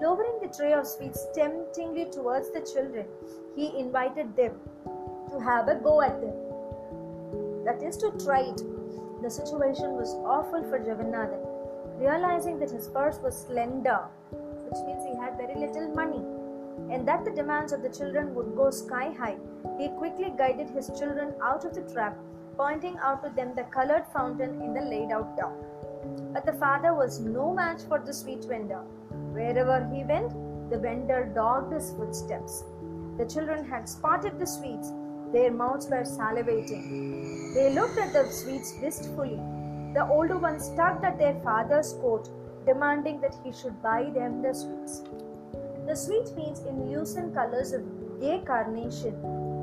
Lowering 0.00 0.38
the 0.40 0.54
tray 0.56 0.72
of 0.72 0.86
sweets 0.86 1.26
temptingly 1.34 2.06
towards 2.10 2.50
the 2.50 2.60
children, 2.60 3.06
he 3.56 3.78
invited 3.78 4.36
them 4.36 4.54
to 5.30 5.40
have 5.40 5.68
a 5.68 5.74
go 5.74 6.00
at 6.00 6.20
them. 6.20 6.34
That 7.64 7.82
is 7.82 7.96
to 7.98 8.10
try 8.24 8.40
it. 8.40 8.62
The 9.22 9.30
situation 9.30 9.96
was 9.96 10.14
awful 10.24 10.62
for 10.64 10.78
Jagannathan. 10.78 11.46
Realizing 11.98 12.58
that 12.58 12.70
his 12.70 12.88
purse 12.88 13.18
was 13.18 13.36
slender, 13.36 14.00
which 14.30 14.80
means 14.86 15.04
he 15.04 15.14
had 15.14 15.36
very 15.36 15.54
little 15.54 15.94
money, 15.94 16.24
and 16.90 17.06
that 17.06 17.26
the 17.26 17.30
demands 17.30 17.74
of 17.74 17.82
the 17.82 17.90
children 17.90 18.34
would 18.34 18.56
go 18.56 18.70
sky 18.70 19.12
high, 19.18 19.36
he 19.78 19.88
quickly 19.88 20.32
guided 20.38 20.70
his 20.70 20.86
children 20.98 21.34
out 21.42 21.66
of 21.66 21.74
the 21.74 21.82
trap, 21.92 22.16
pointing 22.56 22.96
out 23.02 23.22
to 23.22 23.30
them 23.30 23.54
the 23.54 23.64
colored 23.64 24.06
fountain 24.10 24.62
in 24.62 24.72
the 24.72 24.80
laid 24.80 25.12
out 25.12 25.36
down. 25.36 25.54
But 26.32 26.46
the 26.46 26.54
father 26.54 26.94
was 26.94 27.20
no 27.20 27.52
match 27.52 27.82
for 27.88 27.98
the 27.98 28.14
sweet 28.14 28.44
vendor. 28.44 28.82
Wherever 29.32 29.86
he 29.92 30.02
went, 30.02 30.32
the 30.70 30.78
vendor 30.78 31.30
dogged 31.34 31.74
his 31.74 31.90
footsteps. 31.92 32.64
The 33.18 33.26
children 33.26 33.68
had 33.68 33.86
spotted 33.86 34.38
the 34.38 34.46
sweets, 34.46 34.92
their 35.32 35.50
mouths 35.52 35.88
were 35.88 36.02
salivating. 36.02 37.54
They 37.54 37.72
looked 37.72 37.98
at 37.98 38.12
the 38.12 38.30
sweets 38.30 38.74
wistfully. 38.82 39.38
The 39.94 40.06
older 40.08 40.38
ones 40.38 40.68
tugged 40.76 41.04
at 41.04 41.18
their 41.18 41.34
father's 41.42 41.92
coat, 41.94 42.28
demanding 42.66 43.20
that 43.20 43.34
he 43.44 43.52
should 43.52 43.82
buy 43.82 44.10
them 44.14 44.42
the 44.42 44.52
sweets. 44.54 45.02
The 45.86 45.96
sweetmeats 45.96 46.60
in 46.60 46.92
lucent 46.92 47.34
colors 47.34 47.72
of 47.72 47.82
gay 48.20 48.40
carnation, 48.46 49.14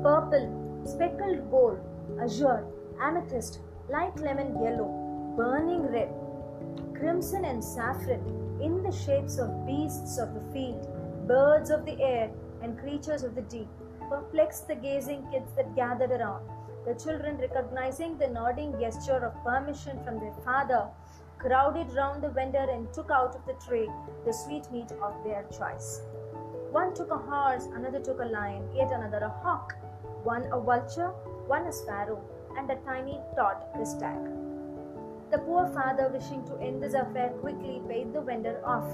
purple, 0.02 0.82
speckled 0.84 1.50
gold, 1.50 1.80
azure, 2.20 2.64
amethyst, 3.00 3.60
light 3.88 4.18
lemon 4.20 4.62
yellow, 4.62 4.88
burning 5.36 5.86
red, 5.86 6.10
crimson 6.94 7.44
and 7.44 7.62
saffron, 7.62 8.20
in 8.60 8.82
the 8.82 8.92
shapes 8.92 9.38
of 9.38 9.66
beasts 9.66 10.18
of 10.18 10.34
the 10.34 10.52
field, 10.52 10.88
birds 11.28 11.70
of 11.70 11.84
the 11.84 12.00
air, 12.02 12.30
and 12.62 12.78
creatures 12.78 13.22
of 13.22 13.34
the 13.34 13.42
deep, 13.42 13.68
perplexed 14.08 14.68
the 14.68 14.74
gazing 14.74 15.26
kids 15.30 15.52
that 15.56 15.76
gathered 15.76 16.10
around. 16.10 16.44
The 16.86 16.94
children, 16.94 17.38
recognizing 17.38 18.16
the 18.16 18.28
nodding 18.28 18.78
gesture 18.80 19.24
of 19.24 19.44
permission 19.44 20.02
from 20.04 20.18
their 20.18 20.34
father, 20.44 20.88
crowded 21.38 21.92
round 21.94 22.22
the 22.22 22.30
vendor 22.30 22.66
and 22.70 22.92
took 22.92 23.10
out 23.10 23.34
of 23.34 23.44
the 23.46 23.54
tray 23.64 23.88
the 24.24 24.32
sweetmeat 24.32 24.92
of 25.02 25.14
their 25.24 25.44
choice. 25.56 26.02
One 26.72 26.94
took 26.94 27.10
a 27.10 27.18
horse, 27.18 27.66
another 27.66 28.00
took 28.00 28.20
a 28.20 28.24
lion, 28.24 28.68
yet 28.74 28.90
another 28.90 29.18
a 29.18 29.30
hawk, 29.42 29.74
one 30.24 30.44
a 30.52 30.60
vulture, 30.60 31.08
one 31.46 31.66
a 31.66 31.72
sparrow, 31.72 32.22
and 32.56 32.70
a 32.70 32.76
tiny 32.76 33.20
tot 33.36 33.68
a 33.80 33.86
stag. 33.86 34.18
The 35.30 35.38
poor 35.38 35.66
father, 35.68 36.08
wishing 36.08 36.44
to 36.46 36.56
end 36.58 36.82
this 36.82 36.94
affair 36.94 37.30
quickly, 37.40 37.82
paid 37.88 38.12
the 38.12 38.20
vendor 38.20 38.60
off, 38.64 38.90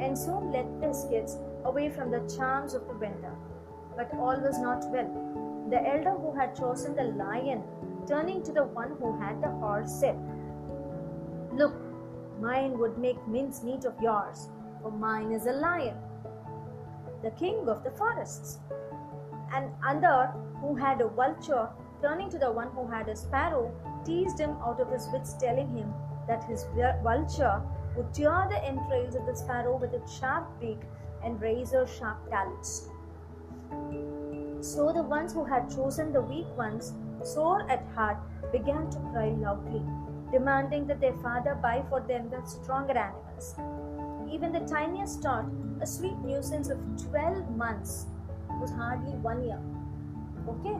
and 0.00 0.16
soon 0.16 0.52
led 0.52 0.66
his 0.82 1.06
kids 1.10 1.38
away 1.64 1.90
from 1.90 2.10
the 2.10 2.20
charms 2.36 2.74
of 2.74 2.86
the 2.86 2.94
vendor. 2.94 3.34
But 4.00 4.18
all 4.18 4.40
was 4.40 4.58
not 4.58 4.90
well. 4.90 5.08
The 5.68 5.80
elder 5.86 6.12
who 6.12 6.34
had 6.34 6.56
chosen 6.56 6.96
the 6.96 7.08
lion, 7.22 7.62
turning 8.08 8.42
to 8.44 8.50
the 8.50 8.64
one 8.64 8.92
who 8.98 9.20
had 9.20 9.42
the 9.42 9.50
horse, 9.62 9.92
said, 9.92 10.16
Look, 11.52 11.74
mine 12.40 12.78
would 12.78 12.96
make 12.96 13.28
mincemeat 13.28 13.84
of 13.84 14.00
yours, 14.00 14.48
for 14.80 14.90
mine 14.90 15.32
is 15.32 15.44
a 15.44 15.52
lion, 15.52 15.98
the 17.22 17.32
king 17.32 17.68
of 17.68 17.84
the 17.84 17.90
forests. 17.90 18.60
And 19.52 19.70
other, 19.86 20.32
who 20.62 20.74
had 20.76 21.02
a 21.02 21.08
vulture, 21.08 21.68
turning 22.00 22.30
to 22.30 22.38
the 22.38 22.50
one 22.50 22.70
who 22.70 22.86
had 22.86 23.10
a 23.10 23.14
sparrow, 23.14 23.70
teased 24.06 24.38
him 24.38 24.56
out 24.64 24.80
of 24.80 24.90
his 24.90 25.08
wits, 25.12 25.34
telling 25.34 25.76
him 25.76 25.92
that 26.26 26.44
his 26.44 26.64
vulture 27.02 27.60
would 27.94 28.14
tear 28.14 28.46
the 28.48 28.64
entrails 28.64 29.14
of 29.14 29.26
the 29.26 29.36
sparrow 29.36 29.76
with 29.76 29.92
its 29.92 30.18
sharp 30.18 30.48
beak 30.58 30.80
and 31.22 31.42
razor 31.42 31.86
sharp 31.86 32.30
talons. 32.30 32.88
So 34.60 34.92
the 34.92 35.02
ones 35.02 35.32
who 35.32 35.44
had 35.44 35.74
chosen 35.74 36.12
the 36.12 36.20
weak 36.20 36.46
ones, 36.56 36.92
sore 37.22 37.68
at 37.70 37.86
heart, 37.94 38.18
began 38.52 38.90
to 38.90 38.98
cry 39.10 39.28
loudly, 39.30 39.82
demanding 40.30 40.86
that 40.86 41.00
their 41.00 41.16
father 41.18 41.58
buy 41.62 41.82
for 41.88 42.00
them 42.00 42.28
the 42.30 42.44
stronger 42.44 42.96
animals. 42.96 43.54
Even 44.30 44.52
the 44.52 44.60
tiniest 44.60 45.22
tot, 45.22 45.46
a 45.80 45.86
sweet 45.86 46.18
nuisance 46.18 46.68
of 46.68 46.78
12 47.10 47.50
months, 47.56 48.06
was 48.60 48.70
hardly 48.70 49.12
one 49.12 49.42
year. 49.42 49.60
Okay? 50.48 50.76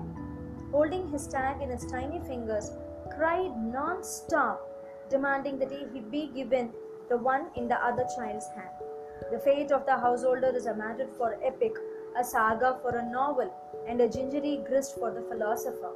Holding 0.71 1.09
his 1.09 1.27
tag 1.27 1.63
in 1.63 1.71
his 1.71 1.87
tiny 1.87 2.21
fingers, 2.21 2.71
cried 3.17 3.57
non 3.57 4.05
stop, 4.05 4.61
demanding 5.09 5.59
that 5.59 5.73
he 5.73 6.01
be 6.01 6.31
given 6.35 6.71
the 7.09 7.17
one 7.17 7.47
in 7.57 7.67
the 7.67 7.83
other 7.85 8.07
child's 8.17 8.47
hand. 8.49 8.71
The 9.33 9.39
fate 9.39 9.73
of 9.73 9.87
the 9.87 9.99
householder 9.99 10.55
is 10.55 10.67
a 10.67 10.75
matter 10.75 11.07
for 11.19 11.39
epic, 11.43 11.73
a 12.19 12.25
saga 12.25 12.79
for 12.83 12.97
a 12.97 13.11
novel, 13.11 13.53
and 13.87 14.01
a 14.01 14.09
gingery 14.09 14.61
grist 14.69 14.99
for 14.99 15.11
the 15.11 15.23
philosopher. 15.23 15.93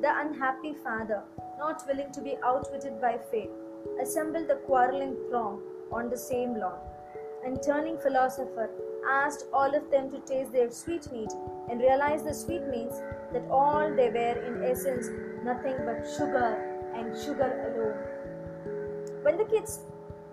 The 0.00 0.12
unhappy 0.20 0.74
father, 0.82 1.22
not 1.58 1.82
willing 1.86 2.12
to 2.12 2.20
be 2.20 2.36
outwitted 2.44 3.00
by 3.00 3.18
fate, 3.30 3.50
assembled 4.00 4.48
the 4.48 4.60
quarreling 4.66 5.16
throng 5.28 5.60
on 5.92 6.10
the 6.10 6.16
same 6.16 6.58
lawn, 6.58 6.78
and 7.44 7.62
turning 7.62 7.98
philosopher, 7.98 8.70
asked 9.08 9.46
all 9.52 9.74
of 9.74 9.90
them 9.90 10.10
to 10.10 10.18
taste 10.20 10.52
their 10.52 10.70
sweetmeat 10.70 11.32
and 11.70 11.80
realize 11.80 12.22
the 12.22 12.34
sweetmeats 12.34 13.00
that 13.32 13.46
all 13.50 13.94
they 13.94 14.08
were 14.10 14.36
in 14.48 14.62
essence 14.64 15.08
nothing 15.44 15.76
but 15.84 16.06
sugar 16.16 16.50
and 16.94 17.16
sugar 17.16 17.50
alone. 17.68 19.22
When 19.22 19.36
the 19.36 19.44
kids, 19.44 19.80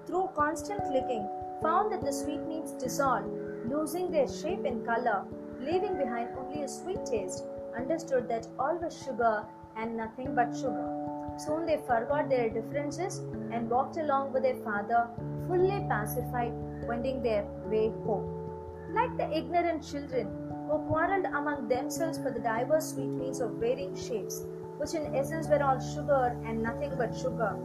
through 0.07 0.29
constant 0.35 0.85
licking, 0.91 1.27
found 1.61 1.91
that 1.91 2.03
the 2.03 2.11
sweetmeats 2.11 2.71
dissolved, 2.73 3.42
losing 3.69 4.11
their 4.11 4.27
shape 4.27 4.65
and 4.65 4.85
color, 4.85 5.23
leaving 5.59 5.97
behind 5.97 6.29
only 6.37 6.63
a 6.63 6.67
sweet 6.67 7.05
taste, 7.05 7.43
understood 7.77 8.27
that 8.29 8.47
all 8.59 8.77
was 8.77 9.03
sugar 9.03 9.43
and 9.75 9.97
nothing 9.97 10.35
but 10.35 10.55
sugar. 10.55 10.89
Soon 11.37 11.65
they 11.65 11.77
forgot 11.77 12.29
their 12.29 12.49
differences 12.49 13.19
and 13.51 13.69
walked 13.69 13.97
along 13.97 14.33
with 14.33 14.43
their 14.43 14.61
father, 14.63 15.09
fully 15.47 15.85
pacified, 15.89 16.53
wending 16.87 17.23
their 17.23 17.45
way 17.65 17.89
home. 18.05 18.27
Like 18.93 19.17
the 19.17 19.35
ignorant 19.35 19.83
children 19.89 20.27
who 20.69 20.77
quarreled 20.87 21.25
among 21.25 21.67
themselves 21.67 22.17
for 22.17 22.31
the 22.31 22.39
diverse 22.39 22.93
sweetmeats 22.93 23.39
of 23.39 23.51
varying 23.51 23.95
shapes, 23.95 24.43
which 24.77 24.93
in 24.93 25.15
essence 25.15 25.47
were 25.47 25.63
all 25.63 25.79
sugar 25.79 26.37
and 26.45 26.61
nothing 26.61 26.93
but 26.97 27.15
sugar, 27.17 27.55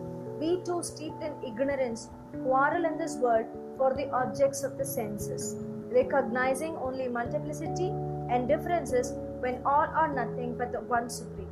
we 0.40 0.60
too, 0.62 0.82
steeped 0.82 1.22
in 1.22 1.32
ignorance, 1.44 2.08
quarrel 2.44 2.84
in 2.84 2.96
this 2.96 3.16
world 3.16 3.46
for 3.76 3.94
the 3.94 4.08
objects 4.10 4.62
of 4.62 4.78
the 4.78 4.84
senses, 4.84 5.56
recognizing 5.90 6.76
only 6.76 7.08
multiplicity 7.08 7.88
and 8.30 8.48
differences 8.48 9.12
when 9.40 9.62
all 9.64 9.88
are 10.02 10.12
nothing 10.12 10.56
but 10.56 10.72
the 10.72 10.80
one 10.80 11.08
supreme. 11.08 11.48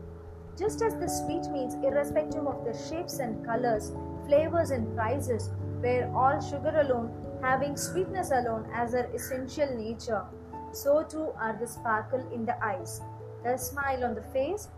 Just 0.59 0.83
as 0.83 0.94
the 0.94 1.09
sweetmeats, 1.09 1.77
irrespective 1.85 2.46
of 2.46 2.64
their 2.64 2.79
shapes 2.88 3.18
and 3.18 3.44
colors, 3.44 3.92
flavors 4.27 4.70
and 4.70 4.94
prices, 4.96 5.51
were 5.83 6.11
all 6.14 6.40
sugar 6.40 6.75
alone, 6.81 7.12
having 7.42 7.77
sweetness 7.77 8.31
alone 8.31 8.68
as 8.72 8.92
their 8.92 9.11
essential 9.14 9.68
nature, 9.77 10.25
so 10.72 11.03
too 11.03 11.33
are 11.38 11.57
the 11.61 11.66
sparkle 11.66 12.27
in 12.33 12.46
the 12.46 12.64
eyes, 12.64 13.01
the 13.44 13.57
smile 13.57 14.05
on 14.05 14.14
the 14.14 14.22
face, 14.22 14.68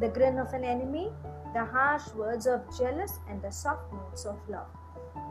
the 0.00 0.08
grin 0.08 0.38
of 0.38 0.52
an 0.52 0.64
enemy, 0.64 1.10
the 1.54 1.64
harsh 1.64 2.06
words 2.14 2.46
of 2.46 2.60
jealous, 2.78 3.18
and 3.28 3.40
the 3.42 3.50
soft 3.50 3.92
notes 3.92 4.24
of 4.24 4.36
love. 4.48 4.66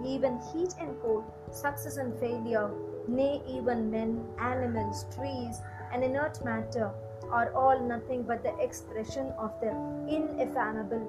Even 0.05 0.39
heat 0.51 0.73
and 0.79 0.99
cold, 1.01 1.23
success 1.51 1.97
and 1.97 2.17
failure, 2.19 2.71
nay, 3.07 3.41
even 3.47 3.89
men, 3.91 4.23
animals, 4.39 5.05
trees, 5.15 5.61
and 5.93 6.03
inert 6.03 6.43
matter 6.43 6.91
are 7.29 7.53
all 7.53 7.79
nothing 7.79 8.23
but 8.23 8.43
the 8.43 8.57
expression 8.59 9.27
of 9.37 9.53
the 9.61 9.71
ineffable, 10.09 11.07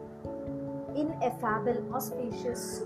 ineffable, 0.94 1.94
auspicious 1.94 2.82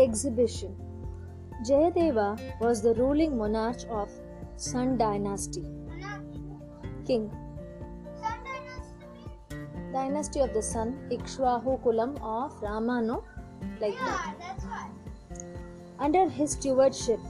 exhibition 0.00 0.74
Jayadeva 1.62 2.40
was 2.60 2.80
the 2.80 2.94
ruling 2.94 3.36
monarch 3.36 3.84
of 3.90 4.10
Sun 4.56 4.96
dynasty. 4.96 5.64
King 7.06 7.30
Dynasty 9.92 10.40
of 10.40 10.54
the 10.54 10.62
Sun, 10.62 10.96
Ikshvaku 11.10 11.82
Kulam 11.82 12.16
of 12.22 12.58
Ramano, 12.62 13.22
like 13.80 13.98
that. 13.98 14.36
that's. 14.38 14.64
Under 15.98 16.30
his 16.30 16.52
stewardship, 16.52 17.20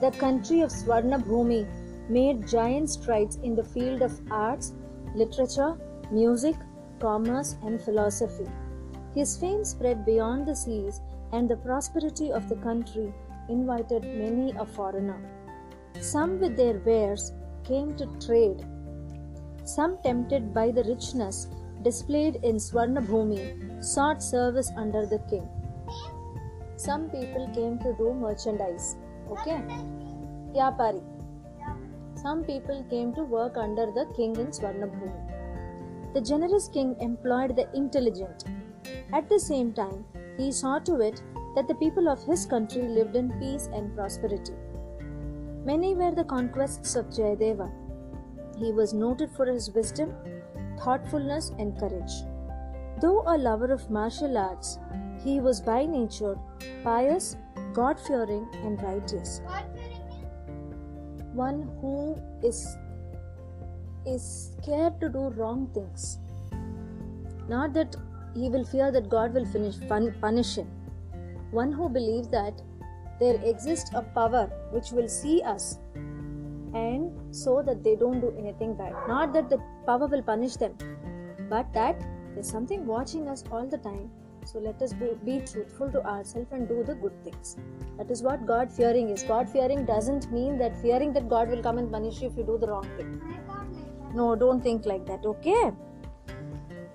the 0.00 0.10
country 0.12 0.62
of 0.62 0.70
Swarna 0.70 1.22
Bhumi 1.22 1.64
made 2.08 2.48
giant 2.48 2.90
strides 2.90 3.36
in 3.36 3.54
the 3.54 3.62
field 3.62 4.02
of 4.02 4.20
arts, 4.32 4.72
literature, 5.14 5.76
music, 6.10 6.56
commerce, 6.98 7.56
and 7.62 7.80
philosophy. 7.80 8.48
His 9.14 9.36
fame 9.36 9.64
spread 9.64 10.04
beyond 10.04 10.46
the 10.46 10.56
seas, 10.56 11.00
and 11.32 11.48
the 11.48 11.56
prosperity 11.56 12.32
of 12.32 12.48
the 12.48 12.56
country 12.56 13.12
invited 13.48 14.04
many 14.04 14.52
a 14.58 14.64
foreigner. 14.64 15.20
Some 16.00 16.38
with 16.40 16.56
their 16.56 16.78
wares 16.78 17.32
came 17.64 17.94
to 17.96 18.06
trade. 18.26 18.64
Some, 19.64 19.98
tempted 20.02 20.54
by 20.54 20.70
the 20.70 20.84
richness 20.84 21.48
displayed 21.82 22.36
in 22.42 22.56
Swarnabhumi, 22.56 23.84
sought 23.84 24.22
service 24.22 24.70
under 24.76 25.06
the 25.06 25.18
king. 25.30 25.48
Some 26.76 27.08
people 27.10 27.48
came 27.54 27.78
to 27.78 27.94
do 27.96 28.12
merchandise. 28.12 28.96
Okay? 29.30 29.62
Vyapari. 30.54 31.02
Some 32.14 32.44
people 32.44 32.84
came 32.90 33.14
to 33.14 33.22
work 33.22 33.56
under 33.56 33.86
the 33.86 34.06
king 34.16 34.36
in 34.36 34.48
Swarnabhumi. 34.48 36.12
The 36.14 36.20
generous 36.20 36.68
king 36.68 36.96
employed 37.00 37.56
the 37.56 37.68
intelligent. 37.74 38.44
At 39.12 39.28
the 39.28 39.38
same 39.38 39.72
time, 39.72 40.04
he 40.36 40.52
saw 40.52 40.78
to 40.80 41.00
it 41.00 41.22
that 41.56 41.66
the 41.66 41.74
people 41.74 42.08
of 42.08 42.22
his 42.22 42.46
country 42.46 42.82
lived 42.82 43.16
in 43.16 43.32
peace 43.40 43.68
and 43.72 43.94
prosperity. 43.96 44.52
Many 45.64 45.94
were 45.96 46.14
the 46.14 46.24
conquests 46.24 46.94
of 46.94 47.06
Jayadeva. 47.06 47.72
He 48.58 48.72
was 48.72 48.92
noted 48.94 49.30
for 49.32 49.46
his 49.46 49.70
wisdom, 49.70 50.14
thoughtfulness, 50.78 51.52
and 51.58 51.78
courage. 51.80 52.12
Though 53.00 53.22
a 53.26 53.36
lover 53.36 53.72
of 53.72 53.90
martial 53.90 54.38
arts, 54.38 54.78
he 55.24 55.40
was 55.40 55.60
by 55.60 55.86
nature 55.86 56.38
pious, 56.84 57.36
God 57.72 57.98
fearing, 57.98 58.46
and 58.62 58.82
righteous. 58.82 59.40
One 61.32 61.68
who 61.80 62.16
is 62.42 62.76
is 64.06 64.52
scared 64.62 65.00
to 65.00 65.08
do 65.08 65.28
wrong 65.40 65.68
things. 65.74 66.18
Not 67.48 67.74
that 67.74 67.96
he 68.34 68.48
will 68.48 68.64
fear 68.64 68.92
that 68.92 69.08
God 69.08 69.34
will 69.34 69.46
finish 69.46 69.80
pun- 69.88 70.14
punish 70.20 70.56
him. 70.56 70.75
One 71.50 71.72
who 71.72 71.88
believes 71.88 72.28
that 72.28 72.60
there 73.20 73.40
exists 73.44 73.90
a 73.94 74.02
power 74.02 74.50
which 74.70 74.90
will 74.90 75.08
see 75.08 75.42
us 75.42 75.78
and 76.74 77.10
so 77.34 77.62
that 77.62 77.82
they 77.82 77.96
don't 77.96 78.20
do 78.20 78.34
anything 78.38 78.74
bad. 78.74 78.94
Not 79.08 79.32
that 79.32 79.48
the 79.48 79.58
power 79.86 80.06
will 80.06 80.22
punish 80.22 80.56
them, 80.56 80.76
but 81.48 81.72
that 81.72 82.02
there's 82.34 82.50
something 82.50 82.86
watching 82.86 83.28
us 83.28 83.44
all 83.50 83.66
the 83.66 83.78
time. 83.78 84.10
So 84.44 84.60
let 84.60 84.80
us 84.80 84.92
be, 84.92 85.40
truthful 85.40 85.90
to 85.90 86.06
ourselves 86.06 86.52
and 86.52 86.68
do 86.68 86.84
the 86.84 86.94
good 86.94 87.24
things. 87.24 87.56
That 87.98 88.10
is 88.10 88.22
what 88.22 88.46
God 88.46 88.70
fearing 88.70 89.08
is. 89.08 89.24
God 89.24 89.48
fearing 89.48 89.84
doesn't 89.84 90.30
mean 90.30 90.56
that 90.58 90.80
fearing 90.80 91.12
that 91.14 91.28
God 91.28 91.48
will 91.48 91.62
come 91.62 91.78
and 91.78 91.90
punish 91.90 92.20
you 92.20 92.28
if 92.28 92.36
you 92.36 92.44
do 92.44 92.56
the 92.56 92.68
wrong 92.68 92.88
thing. 92.96 93.20
No, 94.14 94.36
don't 94.36 94.62
think 94.62 94.86
like 94.86 95.04
that, 95.06 95.24
okay? 95.24 95.72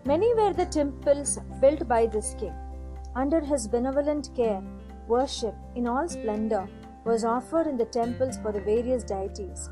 Many 0.05 0.33
were 0.35 0.53
the 0.53 0.65
temples 0.65 1.39
built 1.59 1.87
by 1.87 2.05
this 2.07 2.35
king. 2.39 2.53
Under 3.15 3.41
his 3.41 3.67
benevolent 3.67 4.29
care, 4.35 4.63
worship 5.07 5.55
in 5.75 5.87
all 5.87 6.07
splendor 6.07 6.67
was 7.03 7.25
offered 7.25 7.67
in 7.67 7.77
the 7.77 7.85
temples 7.85 8.37
for 8.37 8.51
the 8.51 8.61
various 8.61 9.03
deities. 9.03 9.69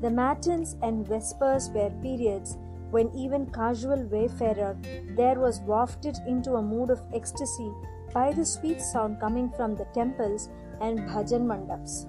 The 0.00 0.10
matins 0.10 0.76
and 0.82 1.06
vespers 1.06 1.70
were 1.70 1.90
periods 2.02 2.56
when 2.90 3.14
even 3.14 3.46
casual 3.52 4.02
wayfarer 4.10 4.76
there 5.16 5.38
was 5.38 5.60
wafted 5.60 6.16
into 6.26 6.54
a 6.54 6.62
mood 6.62 6.90
of 6.90 7.02
ecstasy 7.14 7.70
by 8.12 8.32
the 8.32 8.44
sweet 8.44 8.80
sound 8.80 9.20
coming 9.20 9.50
from 9.50 9.76
the 9.76 9.86
temples 9.94 10.48
and 10.80 10.98
bhajan 11.00 11.46
mandaps. 11.46 12.06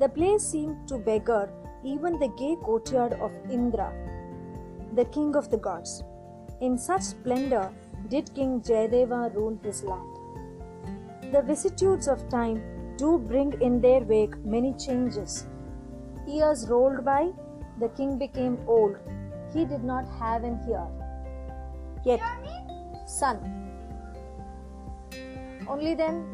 The 0.00 0.08
place 0.08 0.42
seemed 0.42 0.88
to 0.88 0.98
beggar 0.98 1.48
even 1.84 2.18
the 2.18 2.32
gay 2.36 2.56
courtyard 2.62 3.12
of 3.20 3.30
Indra, 3.48 3.92
the 4.94 5.04
king 5.04 5.36
of 5.36 5.50
the 5.50 5.58
gods. 5.58 6.02
In 6.60 6.78
such 6.78 7.02
splendor 7.02 7.70
did 8.08 8.34
King 8.34 8.60
Jayadeva 8.60 9.34
rule 9.34 9.58
his 9.62 9.82
land. 9.82 11.32
The 11.32 11.42
vicissitudes 11.42 12.06
of 12.08 12.28
time 12.28 12.62
do 12.96 13.18
bring 13.18 13.60
in 13.60 13.80
their 13.80 14.00
wake 14.00 14.36
many 14.44 14.72
changes. 14.74 15.46
Years 16.26 16.66
rolled 16.68 17.04
by, 17.04 17.30
the 17.80 17.88
king 17.88 18.18
became 18.18 18.58
old. 18.66 18.96
He 19.52 19.64
did 19.64 19.82
not 19.84 20.06
have 20.18 20.44
an 20.44 20.60
heir. 20.68 20.86
Yet, 22.04 22.20
son. 23.06 23.38
Only 25.68 25.94
then 25.94 26.24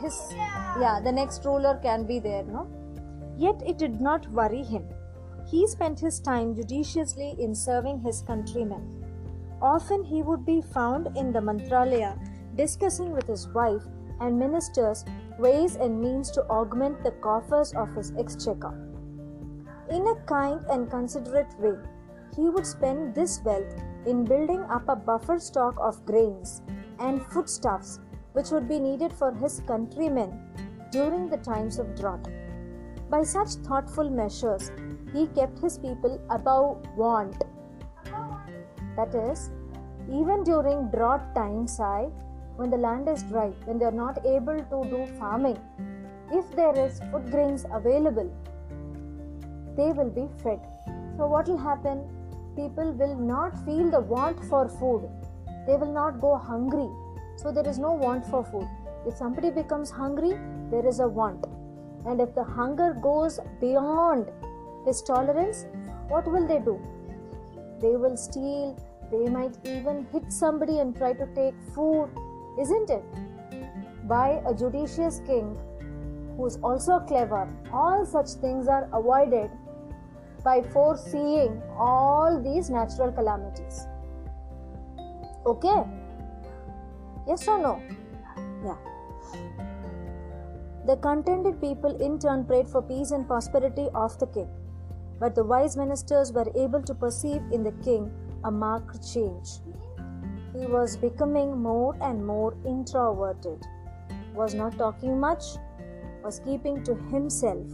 his 0.00 0.16
yeah, 0.32 1.00
the 1.02 1.12
next 1.12 1.44
ruler 1.44 1.78
can 1.82 2.04
be 2.04 2.18
there, 2.18 2.42
no? 2.42 2.68
Yet 3.36 3.62
it 3.66 3.78
did 3.78 4.00
not 4.00 4.30
worry 4.30 4.62
him. 4.62 4.84
He 5.50 5.66
spent 5.66 5.98
his 6.00 6.20
time 6.20 6.54
judiciously 6.54 7.34
in 7.38 7.54
serving 7.54 8.00
his 8.00 8.22
countrymen. 8.22 8.99
Often 9.62 10.04
he 10.04 10.22
would 10.22 10.44
be 10.44 10.62
found 10.62 11.16
in 11.16 11.32
the 11.32 11.40
Mantralaya 11.40 12.18
discussing 12.56 13.12
with 13.12 13.26
his 13.26 13.48
wife 13.48 13.82
and 14.20 14.38
ministers 14.38 15.04
ways 15.38 15.76
and 15.76 16.00
means 16.00 16.30
to 16.32 16.44
augment 16.48 17.02
the 17.02 17.12
coffers 17.22 17.72
of 17.74 17.94
his 17.94 18.12
exchequer. 18.18 18.74
In 19.90 20.06
a 20.06 20.14
kind 20.26 20.64
and 20.70 20.90
considerate 20.90 21.58
way, 21.58 21.76
he 22.36 22.48
would 22.48 22.66
spend 22.66 23.14
this 23.14 23.40
wealth 23.44 23.74
in 24.06 24.24
building 24.24 24.62
up 24.62 24.88
a 24.88 24.96
buffer 24.96 25.38
stock 25.38 25.76
of 25.80 26.04
grains 26.06 26.62
and 26.98 27.24
foodstuffs 27.26 28.00
which 28.32 28.50
would 28.50 28.68
be 28.68 28.78
needed 28.78 29.12
for 29.12 29.32
his 29.32 29.60
countrymen 29.66 30.40
during 30.92 31.28
the 31.28 31.38
times 31.38 31.78
of 31.78 31.94
drought. 31.96 32.28
By 33.10 33.24
such 33.24 33.54
thoughtful 33.66 34.08
measures, 34.08 34.70
he 35.12 35.26
kept 35.28 35.58
his 35.58 35.78
people 35.78 36.20
above 36.30 36.86
want. 36.96 37.42
That 38.96 39.14
is, 39.14 39.50
even 40.10 40.44
during 40.44 40.88
drought 40.88 41.34
times, 41.34 41.78
I, 41.80 42.08
when 42.56 42.70
the 42.70 42.76
land 42.76 43.08
is 43.08 43.22
dry, 43.24 43.48
when 43.64 43.78
they 43.78 43.84
are 43.84 43.92
not 43.92 44.24
able 44.26 44.58
to 44.58 44.90
do 44.90 45.06
farming, 45.18 45.58
if 46.32 46.50
there 46.54 46.76
is 46.76 47.00
food 47.10 47.30
grains 47.30 47.64
available, 47.72 48.30
they 49.76 49.92
will 49.92 50.10
be 50.10 50.28
fed. 50.42 50.60
So, 51.16 51.26
what 51.26 51.48
will 51.48 51.58
happen? 51.58 52.02
People 52.56 52.92
will 52.92 53.14
not 53.14 53.64
feel 53.64 53.90
the 53.90 54.00
want 54.00 54.42
for 54.44 54.68
food. 54.68 55.08
They 55.66 55.76
will 55.76 55.92
not 55.92 56.20
go 56.20 56.36
hungry. 56.36 56.88
So, 57.36 57.52
there 57.52 57.66
is 57.66 57.78
no 57.78 57.92
want 57.92 58.26
for 58.26 58.44
food. 58.44 58.68
If 59.06 59.16
somebody 59.16 59.50
becomes 59.50 59.90
hungry, 59.90 60.38
there 60.70 60.86
is 60.86 61.00
a 61.00 61.08
want. 61.08 61.46
And 62.06 62.20
if 62.20 62.34
the 62.34 62.44
hunger 62.44 62.94
goes 63.00 63.40
beyond 63.60 64.30
his 64.86 65.02
tolerance, 65.02 65.66
what 66.08 66.26
will 66.30 66.46
they 66.46 66.58
do? 66.58 66.80
They 67.80 67.96
will 67.96 68.16
steal, 68.16 68.76
they 69.10 69.28
might 69.28 69.56
even 69.64 70.06
hit 70.12 70.32
somebody 70.32 70.78
and 70.78 70.96
try 70.96 71.12
to 71.14 71.26
take 71.34 71.54
food, 71.74 72.10
isn't 72.60 72.90
it? 72.90 73.02
By 74.06 74.42
a 74.46 74.54
judicious 74.54 75.20
king 75.26 75.56
who 76.36 76.46
is 76.46 76.58
also 76.62 77.00
clever, 77.00 77.48
all 77.72 78.04
such 78.04 78.30
things 78.40 78.68
are 78.68 78.88
avoided 78.92 79.50
by 80.44 80.62
foreseeing 80.62 81.62
all 81.76 82.40
these 82.42 82.70
natural 82.70 83.12
calamities. 83.12 83.86
Okay? 85.46 85.84
Yes 87.26 87.46
or 87.48 87.58
no? 87.58 87.82
Yeah. 88.64 88.76
The 90.86 90.96
contented 90.96 91.60
people 91.60 91.96
in 92.00 92.18
turn 92.18 92.44
prayed 92.44 92.68
for 92.68 92.82
peace 92.82 93.10
and 93.10 93.26
prosperity 93.26 93.88
of 93.94 94.18
the 94.18 94.26
king. 94.26 94.48
But 95.20 95.34
the 95.34 95.44
wise 95.44 95.76
ministers 95.76 96.32
were 96.32 96.50
able 96.56 96.82
to 96.82 96.94
perceive 96.94 97.42
in 97.52 97.62
the 97.62 97.72
king 97.84 98.10
a 98.42 98.50
marked 98.50 99.06
change. 99.12 99.60
He 100.58 100.66
was 100.66 100.96
becoming 100.96 101.56
more 101.62 101.94
and 102.00 102.26
more 102.26 102.56
introverted, 102.66 103.64
was 104.34 104.54
not 104.54 104.78
talking 104.78 105.20
much, 105.20 105.44
was 106.24 106.40
keeping 106.40 106.82
to 106.84 106.94
himself. 107.12 107.66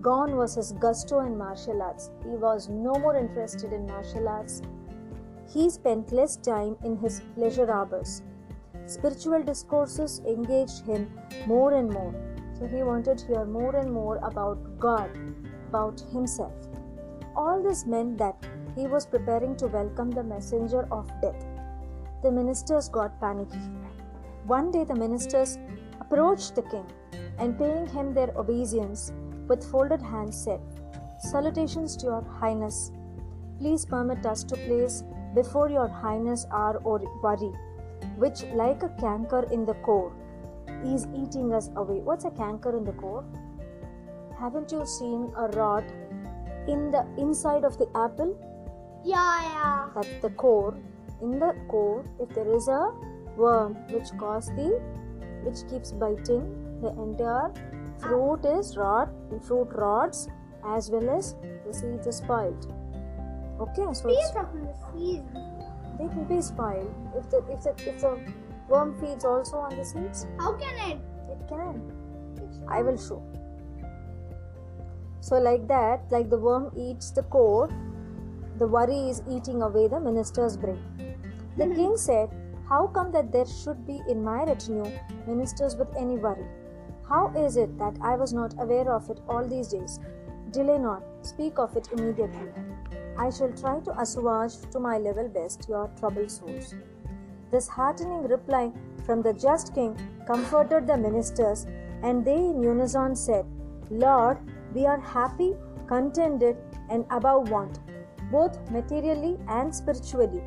Gone 0.00 0.36
was 0.36 0.54
his 0.54 0.72
gusto 0.72 1.20
in 1.20 1.36
martial 1.36 1.82
arts. 1.82 2.10
He 2.22 2.36
was 2.36 2.68
no 2.68 2.94
more 2.94 3.16
interested 3.16 3.72
in 3.72 3.86
martial 3.86 4.28
arts. 4.28 4.62
He 5.52 5.68
spent 5.70 6.12
less 6.12 6.36
time 6.36 6.76
in 6.84 6.96
his 6.98 7.20
pleasure 7.34 7.70
hours. 7.70 8.22
Spiritual 8.86 9.42
discourses 9.42 10.20
engaged 10.26 10.86
him 10.86 11.10
more 11.46 11.74
and 11.74 11.90
more. 11.90 12.14
So 12.58 12.66
he 12.66 12.82
wanted 12.82 13.18
to 13.18 13.26
hear 13.26 13.44
more 13.44 13.74
and 13.76 13.92
more 13.92 14.18
about 14.18 14.78
God, 14.78 15.10
about 15.74 16.00
himself. 16.12 16.52
All 17.36 17.62
this 17.62 17.84
meant 17.84 18.18
that 18.18 18.36
he 18.76 18.86
was 18.86 19.06
preparing 19.06 19.56
to 19.56 19.66
welcome 19.66 20.10
the 20.10 20.22
messenger 20.22 20.86
of 20.90 21.10
death. 21.20 21.44
The 22.22 22.30
ministers 22.30 22.88
got 22.88 23.20
panicky. 23.20 23.58
One 24.46 24.70
day, 24.70 24.84
the 24.84 24.94
ministers 24.94 25.58
approached 26.00 26.54
the 26.54 26.62
king 26.62 26.86
and, 27.38 27.58
paying 27.58 27.86
him 27.88 28.14
their 28.14 28.32
obeisance, 28.36 29.12
with 29.48 29.68
folded 29.70 30.00
hands 30.00 30.36
said, 30.36 30.60
Salutations 31.18 31.96
to 31.98 32.06
your 32.06 32.22
highness. 32.22 32.92
Please 33.58 33.84
permit 33.84 34.24
us 34.26 34.44
to 34.44 34.56
place 34.56 35.02
before 35.34 35.68
your 35.70 35.88
highness 35.88 36.46
our 36.50 36.80
worry, 36.80 37.52
which, 38.16 38.44
like 38.54 38.82
a 38.82 38.90
canker 39.00 39.46
in 39.50 39.64
the 39.64 39.74
core, 39.74 40.12
is 40.84 41.06
eating 41.16 41.52
us 41.52 41.70
away. 41.76 41.98
What's 41.98 42.24
a 42.24 42.30
canker 42.30 42.76
in 42.76 42.84
the 42.84 42.92
core? 42.92 43.24
Haven't 44.38 44.72
you 44.72 44.84
seen 44.84 45.32
a 45.36 45.48
rot 45.48 45.84
in 46.66 46.90
the 46.90 47.06
inside 47.18 47.64
of 47.64 47.78
the 47.78 47.88
apple? 47.94 48.36
Yeah, 49.04 49.42
yeah. 49.42 49.88
That's 49.94 50.22
the 50.22 50.30
core. 50.30 50.74
In 51.22 51.38
the 51.38 51.54
core, 51.68 52.04
if 52.20 52.28
there 52.34 52.50
is 52.54 52.68
a 52.68 52.92
worm 53.36 53.74
which 53.90 54.10
causes 54.18 54.50
the 54.56 54.80
which 55.44 55.68
keeps 55.70 55.92
biting, 55.92 56.80
the 56.80 56.88
entire 56.88 57.52
fruit 57.98 58.44
is 58.44 58.76
rot, 58.76 59.08
the 59.30 59.38
fruit 59.40 59.68
rots 59.72 60.28
as 60.66 60.90
well 60.90 61.10
as 61.10 61.34
the 61.66 61.72
seeds 61.72 62.06
are 62.06 62.12
spoiled. 62.12 62.72
Okay, 63.60 63.86
so 63.92 64.08
it's, 64.08 64.30
on 64.36 64.66
the 64.66 64.74
seeds. 64.92 65.22
they 65.98 66.06
will 66.06 66.24
be 66.24 66.40
spoiled 66.40 66.92
if 67.16 67.30
the 67.30 67.38
if 67.50 67.62
the 67.62 67.70
if 67.88 68.00
the 68.00 68.18
worm 68.68 68.98
feeds 69.00 69.24
also 69.24 69.58
on 69.58 69.76
the 69.76 69.84
seeds. 69.84 70.26
How 70.38 70.52
can 70.54 70.92
it? 70.92 70.98
It 71.30 71.48
can. 71.48 71.80
I 72.68 72.82
will 72.82 72.96
show. 72.96 73.22
So, 75.24 75.38
like 75.38 75.66
that, 75.68 76.02
like 76.10 76.28
the 76.28 76.36
worm 76.36 76.70
eats 76.76 77.10
the 77.10 77.22
core, 77.22 77.70
the 78.58 78.66
worry 78.66 79.08
is 79.08 79.22
eating 79.26 79.62
away 79.62 79.88
the 79.88 79.98
minister's 79.98 80.54
brain. 80.54 80.82
The 81.56 81.64
mm-hmm. 81.64 81.74
king 81.74 81.96
said, 81.96 82.28
How 82.68 82.88
come 82.88 83.10
that 83.12 83.32
there 83.32 83.46
should 83.46 83.86
be 83.86 84.02
in 84.06 84.22
my 84.22 84.44
retinue 84.44 84.92
ministers 85.26 85.76
with 85.76 85.88
any 85.96 86.18
worry? 86.18 86.44
How 87.08 87.32
is 87.34 87.56
it 87.56 87.78
that 87.78 87.96
I 88.02 88.16
was 88.16 88.34
not 88.34 88.52
aware 88.58 88.92
of 88.92 89.08
it 89.08 89.22
all 89.26 89.48
these 89.48 89.68
days? 89.68 89.98
Delay 90.50 90.76
not, 90.76 91.02
speak 91.22 91.58
of 91.58 91.74
it 91.74 91.88
immediately. 91.92 92.50
I 93.16 93.30
shall 93.30 93.52
try 93.52 93.80
to 93.80 93.98
assuage 93.98 94.56
to 94.72 94.78
my 94.78 94.98
level 94.98 95.28
best 95.28 95.66
your 95.70 95.90
troubled 95.98 96.30
souls. 96.30 96.74
This 97.50 97.66
heartening 97.66 98.24
reply 98.24 98.72
from 99.06 99.22
the 99.22 99.32
just 99.32 99.74
king 99.74 99.96
comforted 100.26 100.86
the 100.86 100.98
ministers, 100.98 101.66
and 102.02 102.26
they 102.26 102.36
in 102.36 102.62
unison 102.62 103.16
said, 103.16 103.46
Lord, 103.90 104.38
we 104.74 104.86
are 104.86 105.00
happy, 105.00 105.54
contented, 105.86 106.56
and 106.90 107.04
above 107.10 107.50
want, 107.50 107.80
both 108.30 108.58
materially 108.70 109.38
and 109.48 109.74
spiritually. 109.74 110.42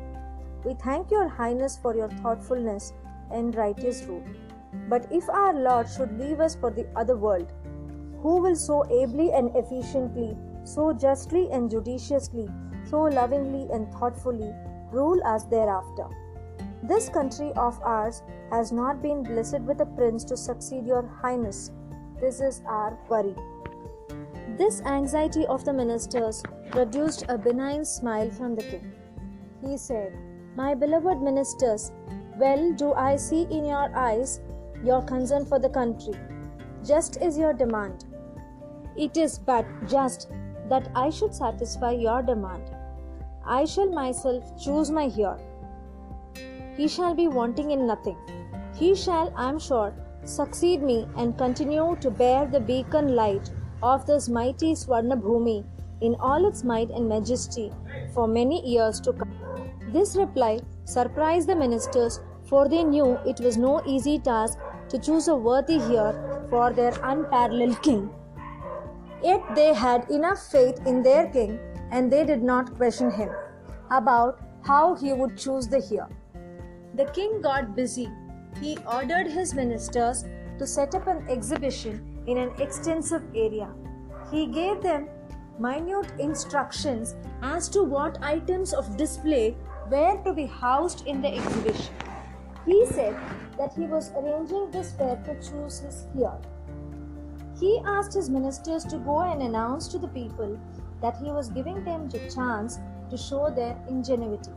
We 0.64 0.74
thank 0.74 1.10
your 1.10 1.28
highness 1.28 1.78
for 1.80 1.96
your 1.96 2.10
thoughtfulness 2.10 2.92
and 3.30 3.54
righteous 3.54 4.02
rule. 4.04 4.24
But 4.88 5.06
if 5.10 5.28
our 5.28 5.54
Lord 5.54 5.88
should 5.88 6.18
leave 6.18 6.40
us 6.40 6.54
for 6.54 6.70
the 6.70 6.86
other 6.96 7.16
world, 7.16 7.52
who 8.20 8.40
will 8.42 8.56
so 8.56 8.84
ably 8.90 9.32
and 9.32 9.54
efficiently, 9.56 10.36
so 10.64 10.92
justly 10.92 11.48
and 11.50 11.70
judiciously, 11.70 12.48
so 12.84 13.02
lovingly 13.02 13.68
and 13.72 13.92
thoughtfully 13.94 14.52
rule 14.90 15.20
us 15.24 15.44
thereafter? 15.44 16.06
This 16.82 17.08
country 17.08 17.52
of 17.56 17.80
ours 17.82 18.22
has 18.50 18.72
not 18.72 19.02
been 19.02 19.22
blessed 19.22 19.60
with 19.60 19.80
a 19.80 19.86
prince 19.86 20.24
to 20.24 20.36
succeed 20.36 20.86
your 20.86 21.06
highness. 21.06 21.70
This 22.20 22.40
is 22.40 22.62
our 22.66 22.98
worry. 23.08 23.34
This 24.58 24.80
anxiety 24.82 25.46
of 25.46 25.64
the 25.64 25.72
ministers 25.72 26.42
produced 26.72 27.24
a 27.28 27.38
benign 27.38 27.84
smile 27.84 28.28
from 28.28 28.56
the 28.56 28.64
king. 28.64 28.92
He 29.64 29.76
said, 29.76 30.16
My 30.56 30.74
beloved 30.74 31.22
ministers, 31.22 31.92
well 32.36 32.72
do 32.72 32.92
I 32.92 33.14
see 33.14 33.42
in 33.42 33.64
your 33.66 33.96
eyes 33.96 34.40
your 34.82 35.02
concern 35.02 35.46
for 35.46 35.60
the 35.60 35.68
country. 35.68 36.14
Just 36.84 37.22
is 37.22 37.38
your 37.38 37.52
demand. 37.52 38.04
It 38.96 39.16
is 39.16 39.38
but 39.38 39.64
just 39.86 40.28
that 40.68 40.90
I 40.92 41.10
should 41.10 41.34
satisfy 41.34 41.92
your 41.92 42.22
demand. 42.22 42.64
I 43.46 43.64
shall 43.64 43.90
myself 43.90 44.60
choose 44.60 44.90
my 44.90 45.08
heir. 45.16 45.38
He 46.76 46.88
shall 46.88 47.14
be 47.14 47.28
wanting 47.28 47.70
in 47.70 47.86
nothing. 47.86 48.16
He 48.74 48.96
shall, 48.96 49.32
I 49.36 49.48
am 49.48 49.60
sure, 49.60 49.94
succeed 50.24 50.82
me 50.82 51.06
and 51.16 51.38
continue 51.38 51.96
to 52.00 52.10
bear 52.10 52.44
the 52.46 52.60
beacon 52.60 53.14
light 53.14 53.50
of 53.82 54.06
this 54.06 54.28
mighty 54.28 54.72
Swarna 54.72 55.20
Bhumi 55.20 55.64
in 56.00 56.14
all 56.16 56.46
its 56.46 56.64
might 56.64 56.90
and 56.90 57.08
majesty 57.08 57.72
for 58.14 58.26
many 58.28 58.66
years 58.66 59.00
to 59.00 59.12
come. 59.12 59.34
This 59.92 60.16
reply 60.16 60.60
surprised 60.84 61.48
the 61.48 61.56
ministers, 61.56 62.20
for 62.44 62.68
they 62.68 62.82
knew 62.84 63.18
it 63.26 63.40
was 63.40 63.56
no 63.56 63.82
easy 63.86 64.18
task 64.18 64.58
to 64.88 64.98
choose 64.98 65.28
a 65.28 65.34
worthy 65.34 65.76
heir 65.76 66.46
for 66.50 66.72
their 66.72 66.92
unparalleled 67.02 67.82
king. 67.82 68.10
Yet 69.22 69.42
they 69.54 69.74
had 69.74 70.10
enough 70.10 70.50
faith 70.50 70.80
in 70.86 71.02
their 71.02 71.26
king, 71.26 71.58
and 71.90 72.12
they 72.12 72.24
did 72.24 72.42
not 72.42 72.74
question 72.76 73.10
him 73.10 73.30
about 73.90 74.40
how 74.64 74.94
he 74.94 75.12
would 75.12 75.36
choose 75.36 75.68
the 75.68 75.82
heir. 75.92 76.08
The 76.94 77.06
king 77.06 77.40
got 77.40 77.74
busy. 77.74 78.08
He 78.60 78.78
ordered 78.90 79.26
his 79.28 79.54
ministers 79.54 80.24
to 80.58 80.66
set 80.66 80.94
up 80.94 81.06
an 81.06 81.26
exhibition 81.28 82.07
in 82.28 82.36
an 82.36 82.50
extensive 82.60 83.22
area. 83.34 83.68
He 84.30 84.46
gave 84.46 84.82
them 84.82 85.08
minute 85.58 86.12
instructions 86.18 87.16
as 87.42 87.68
to 87.70 87.82
what 87.82 88.22
items 88.22 88.72
of 88.74 88.96
display 88.96 89.56
were 89.90 90.20
to 90.24 90.34
be 90.34 90.46
housed 90.46 91.06
in 91.06 91.22
the 91.22 91.34
exhibition. 91.34 91.94
He 92.66 92.84
said 92.86 93.16
that 93.56 93.72
he 93.72 93.86
was 93.86 94.12
arranging 94.16 94.70
this 94.70 94.92
fair 94.92 95.16
to 95.24 95.34
choose 95.40 95.80
his 95.80 96.06
heir. 96.20 96.38
He 97.58 97.80
asked 97.84 98.12
his 98.12 98.28
ministers 98.28 98.84
to 98.84 98.98
go 98.98 99.20
and 99.20 99.42
announce 99.42 99.88
to 99.88 99.98
the 99.98 100.08
people 100.08 100.60
that 101.00 101.16
he 101.16 101.32
was 101.32 101.48
giving 101.48 101.82
them 101.82 102.08
a 102.12 102.30
chance 102.30 102.78
to 103.10 103.16
show 103.16 103.50
their 103.50 103.76
ingenuity. 103.88 104.52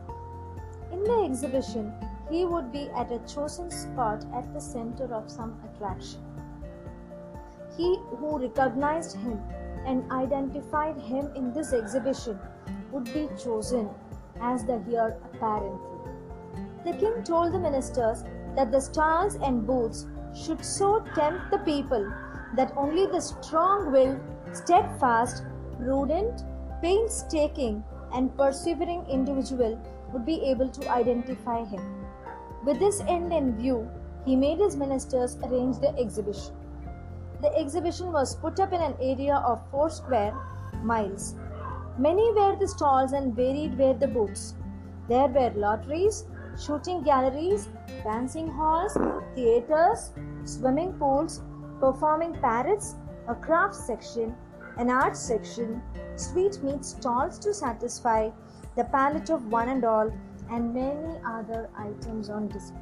In 0.91 1.03
the 1.03 1.23
exhibition, 1.23 1.93
he 2.29 2.45
would 2.45 2.71
be 2.71 2.89
at 2.95 3.11
a 3.11 3.19
chosen 3.19 3.71
spot 3.71 4.25
at 4.35 4.53
the 4.53 4.59
center 4.59 5.13
of 5.15 5.31
some 5.31 5.57
attraction. 5.65 6.19
He 7.77 7.99
who 8.17 8.37
recognized 8.37 9.17
him 9.17 9.39
and 9.85 10.09
identified 10.11 10.97
him 10.97 11.29
in 11.35 11.53
this 11.53 11.73
exhibition 11.73 12.39
would 12.91 13.05
be 13.13 13.29
chosen 13.41 13.89
as 14.41 14.65
the 14.65 14.81
heir 14.91 15.17
apparently. 15.23 15.79
The 16.83 16.93
king 16.93 17.23
told 17.23 17.53
the 17.53 17.59
ministers 17.59 18.23
that 18.55 18.71
the 18.71 18.79
stalls 18.79 19.35
and 19.35 19.65
booths 19.65 20.07
should 20.33 20.63
so 20.63 21.03
tempt 21.15 21.51
the 21.51 21.59
people 21.59 22.11
that 22.55 22.73
only 22.75 23.05
the 23.05 23.21
strong 23.21 23.91
willed, 23.91 24.19
steadfast, 24.51 25.43
prudent, 25.77 26.43
painstaking, 26.81 27.83
and 28.13 28.35
persevering 28.35 29.05
individual 29.09 29.79
would 30.11 30.25
be 30.25 30.43
able 30.45 30.67
to 30.69 30.89
identify 30.89 31.63
him. 31.63 32.05
With 32.65 32.79
this 32.79 33.01
end 33.07 33.31
in 33.31 33.55
view, 33.55 33.89
he 34.25 34.35
made 34.35 34.59
his 34.59 34.75
ministers 34.75 35.37
arrange 35.43 35.79
the 35.79 35.97
exhibition. 35.97 36.53
The 37.41 37.55
exhibition 37.57 38.11
was 38.11 38.35
put 38.35 38.59
up 38.59 38.71
in 38.71 38.81
an 38.81 38.95
area 39.01 39.35
of 39.35 39.61
four 39.71 39.89
square 39.89 40.33
miles. 40.83 41.35
Many 41.97 42.31
were 42.33 42.55
the 42.55 42.67
stalls 42.67 43.13
and 43.13 43.35
varied 43.35 43.77
were 43.77 43.93
the 43.93 44.07
booths. 44.07 44.53
There 45.09 45.27
were 45.27 45.51
lotteries, 45.55 46.25
shooting 46.59 47.01
galleries, 47.03 47.67
dancing 48.03 48.49
halls, 48.49 48.97
theaters, 49.35 50.11
swimming 50.45 50.93
pools, 50.93 51.41
performing 51.79 52.33
parrots, 52.35 52.95
a 53.27 53.35
craft 53.35 53.75
section, 53.75 54.35
an 54.77 54.89
art 54.89 55.17
section, 55.17 55.81
sweetmeat 56.15 56.85
stalls 56.85 57.39
to 57.39 57.53
satisfy 57.53 58.29
the 58.75 58.83
palate 58.85 59.29
of 59.29 59.45
one 59.47 59.69
and 59.69 59.83
all, 59.83 60.11
and 60.49 60.73
many 60.73 61.19
other 61.25 61.69
items 61.77 62.29
on 62.29 62.47
display. 62.49 62.81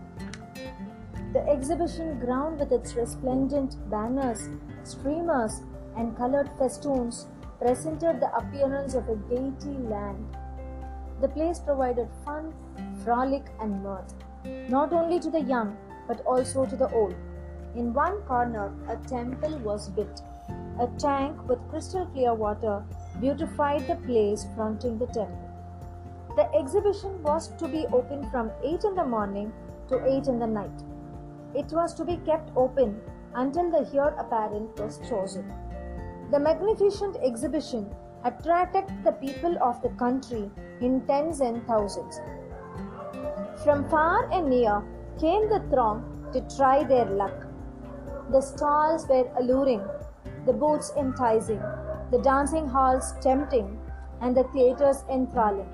The 1.31 1.47
exhibition 1.47 2.19
ground, 2.19 2.59
with 2.59 2.71
its 2.71 2.95
resplendent 2.95 3.75
banners, 3.89 4.49
streamers, 4.83 5.61
and 5.95 6.17
colored 6.17 6.49
festoons, 6.57 7.27
presented 7.59 8.19
the 8.19 8.35
appearance 8.35 8.95
of 8.95 9.07
a 9.09 9.15
gaiety 9.15 9.77
land. 9.89 10.25
The 11.21 11.27
place 11.27 11.59
provided 11.59 12.07
fun, 12.25 12.53
frolic, 13.03 13.45
and 13.61 13.83
mirth, 13.83 14.13
not 14.69 14.91
only 14.93 15.19
to 15.19 15.29
the 15.29 15.41
young 15.41 15.77
but 16.07 16.25
also 16.25 16.65
to 16.65 16.75
the 16.75 16.89
old. 16.91 17.13
In 17.75 17.93
one 17.93 18.21
corner, 18.23 18.73
a 18.87 18.97
temple 19.07 19.59
was 19.59 19.89
built. 19.89 20.23
A 20.79 20.87
tank 20.97 21.47
with 21.47 21.59
crystal 21.69 22.07
clear 22.07 22.33
water 22.33 22.83
beautified 23.21 23.85
the 23.85 23.95
place 24.07 24.47
fronting 24.55 24.97
the 24.97 25.05
temple. 25.05 25.49
The 26.35 26.51
exhibition 26.55 27.21
was 27.21 27.49
to 27.57 27.67
be 27.67 27.85
open 27.93 28.27
from 28.31 28.49
8 28.63 28.83
in 28.85 28.95
the 28.95 29.05
morning 29.05 29.53
to 29.89 30.03
8 30.03 30.27
in 30.27 30.39
the 30.39 30.47
night. 30.47 30.88
It 31.53 31.71
was 31.71 31.93
to 31.95 32.05
be 32.05 32.17
kept 32.17 32.51
open 32.55 33.01
until 33.33 33.71
the 33.71 33.89
heir 33.93 34.15
apparent 34.17 34.79
was 34.79 34.99
chosen. 35.09 35.51
The 36.31 36.39
magnificent 36.39 37.17
exhibition 37.23 37.89
attracted 38.23 38.85
the 39.03 39.13
people 39.13 39.57
of 39.61 39.81
the 39.81 39.89
country 39.89 40.51
in 40.81 41.01
tens 41.07 41.41
and 41.41 41.65
thousands. 41.65 42.19
From 43.63 43.89
far 43.89 44.31
and 44.31 44.49
near 44.49 44.83
came 45.19 45.49
the 45.49 45.63
throng 45.69 46.29
to 46.33 46.41
try 46.55 46.83
their 46.83 47.05
luck. 47.05 47.47
The 48.29 48.41
stalls 48.41 49.07
were 49.07 49.27
alluring, 49.37 49.83
the 50.45 50.53
booths 50.53 50.93
enticing, 50.97 51.61
the 52.11 52.19
dancing 52.19 52.67
halls 52.67 53.13
tempting, 53.21 53.79
and 54.21 54.37
the 54.37 54.43
theatres 54.53 55.03
enthralling. 55.09 55.69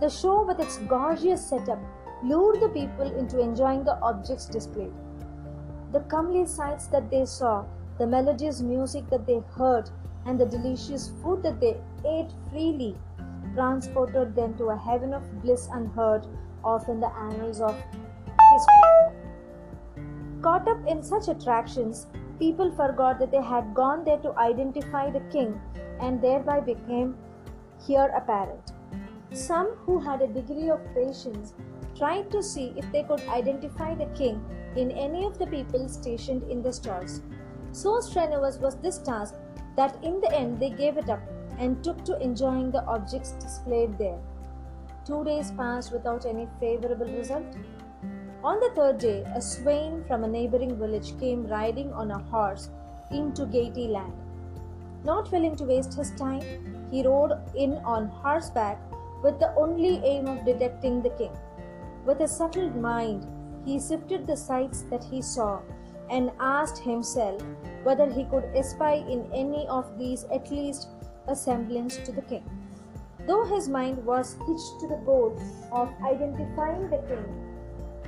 The 0.00 0.10
show, 0.10 0.44
with 0.44 0.60
its 0.60 0.78
gorgeous 0.78 1.44
setup, 1.44 1.78
lured 2.22 2.60
the 2.60 2.68
people 2.68 3.10
into 3.18 3.40
enjoying 3.40 3.84
the 3.84 3.98
objects 4.00 4.46
displayed. 4.46 4.92
The 5.92 6.00
comely 6.00 6.46
sights 6.46 6.86
that 6.88 7.10
they 7.10 7.24
saw, 7.24 7.64
the 7.98 8.06
melodious 8.06 8.60
music 8.60 9.08
that 9.10 9.26
they 9.26 9.40
heard, 9.56 9.90
and 10.26 10.38
the 10.38 10.46
delicious 10.46 11.10
food 11.22 11.42
that 11.42 11.60
they 11.60 11.76
ate 12.04 12.30
freely 12.50 12.96
transported 13.54 14.34
them 14.34 14.54
to 14.58 14.66
a 14.66 14.76
heaven 14.76 15.14
of 15.14 15.42
bliss 15.42 15.68
unheard 15.72 16.26
of 16.64 16.88
in 16.88 17.00
the 17.00 17.12
annals 17.16 17.60
of 17.60 17.74
history. 18.52 18.88
Caught 20.42 20.68
up 20.68 20.86
in 20.86 21.02
such 21.02 21.28
attractions, 21.28 22.06
people 22.38 22.70
forgot 22.70 23.18
that 23.18 23.30
they 23.30 23.42
had 23.42 23.74
gone 23.74 24.04
there 24.04 24.18
to 24.18 24.36
identify 24.36 25.10
the 25.10 25.20
king 25.32 25.60
and 26.00 26.22
thereby 26.22 26.60
became 26.60 27.16
heir 27.88 28.08
apparent. 28.16 28.72
Some 29.32 29.68
who 29.86 29.98
had 29.98 30.22
a 30.22 30.26
degree 30.26 30.70
of 30.70 30.80
patience 30.94 31.54
tried 31.98 32.30
to 32.30 32.42
see 32.42 32.72
if 32.76 32.90
they 32.92 33.02
could 33.02 33.20
identify 33.28 33.94
the 33.94 34.06
king 34.16 34.40
in 34.76 34.90
any 34.92 35.24
of 35.24 35.38
the 35.38 35.46
people 35.46 35.88
stationed 35.88 36.44
in 36.50 36.62
the 36.62 36.72
stalls. 36.72 37.20
So 37.72 38.00
strenuous 38.00 38.58
was 38.58 38.76
this 38.76 38.98
task 38.98 39.34
that 39.76 40.02
in 40.02 40.20
the 40.20 40.32
end 40.34 40.60
they 40.60 40.70
gave 40.70 40.96
it 40.96 41.10
up 41.10 41.20
and 41.58 41.82
took 41.82 42.04
to 42.04 42.20
enjoying 42.22 42.70
the 42.70 42.84
objects 42.84 43.32
displayed 43.32 43.98
there. 43.98 44.18
Two 45.04 45.24
days 45.24 45.50
passed 45.50 45.92
without 45.92 46.26
any 46.26 46.46
favorable 46.60 47.06
result. 47.06 47.56
On 48.44 48.60
the 48.60 48.70
third 48.76 48.98
day, 48.98 49.24
a 49.34 49.42
swain 49.42 50.04
from 50.06 50.22
a 50.22 50.28
neighboring 50.28 50.78
village 50.78 51.18
came 51.18 51.46
riding 51.46 51.92
on 51.92 52.12
a 52.12 52.18
horse 52.18 52.70
into 53.10 53.46
Gaiety 53.46 53.88
land. 53.88 54.12
Not 55.04 55.32
willing 55.32 55.56
to 55.56 55.64
waste 55.64 55.94
his 55.94 56.12
time, 56.12 56.42
he 56.90 57.02
rode 57.02 57.32
in 57.56 57.74
on 57.78 58.08
horseback 58.08 58.78
with 59.22 59.40
the 59.40 59.52
only 59.56 60.00
aim 60.04 60.26
of 60.26 60.44
detecting 60.44 61.02
the 61.02 61.10
king. 61.10 61.32
With 62.08 62.22
a 62.22 62.26
settled 62.26 62.74
mind, 62.74 63.26
he 63.66 63.78
sifted 63.78 64.26
the 64.26 64.34
sights 64.34 64.80
that 64.90 65.04
he 65.04 65.20
saw 65.20 65.60
and 66.08 66.32
asked 66.40 66.78
himself 66.78 67.42
whether 67.82 68.10
he 68.10 68.24
could 68.24 68.44
espy 68.56 69.04
in 69.12 69.30
any 69.30 69.68
of 69.68 69.98
these 69.98 70.24
at 70.32 70.50
least 70.50 70.88
a 71.26 71.36
semblance 71.36 71.98
to 71.98 72.12
the 72.12 72.22
king. 72.22 72.48
Though 73.26 73.44
his 73.44 73.68
mind 73.68 74.02
was 74.06 74.38
hitched 74.46 74.80
to 74.80 74.88
the 74.88 75.02
goal 75.04 75.38
of 75.70 75.92
identifying 76.02 76.88
the 76.88 77.04
king, 77.12 77.28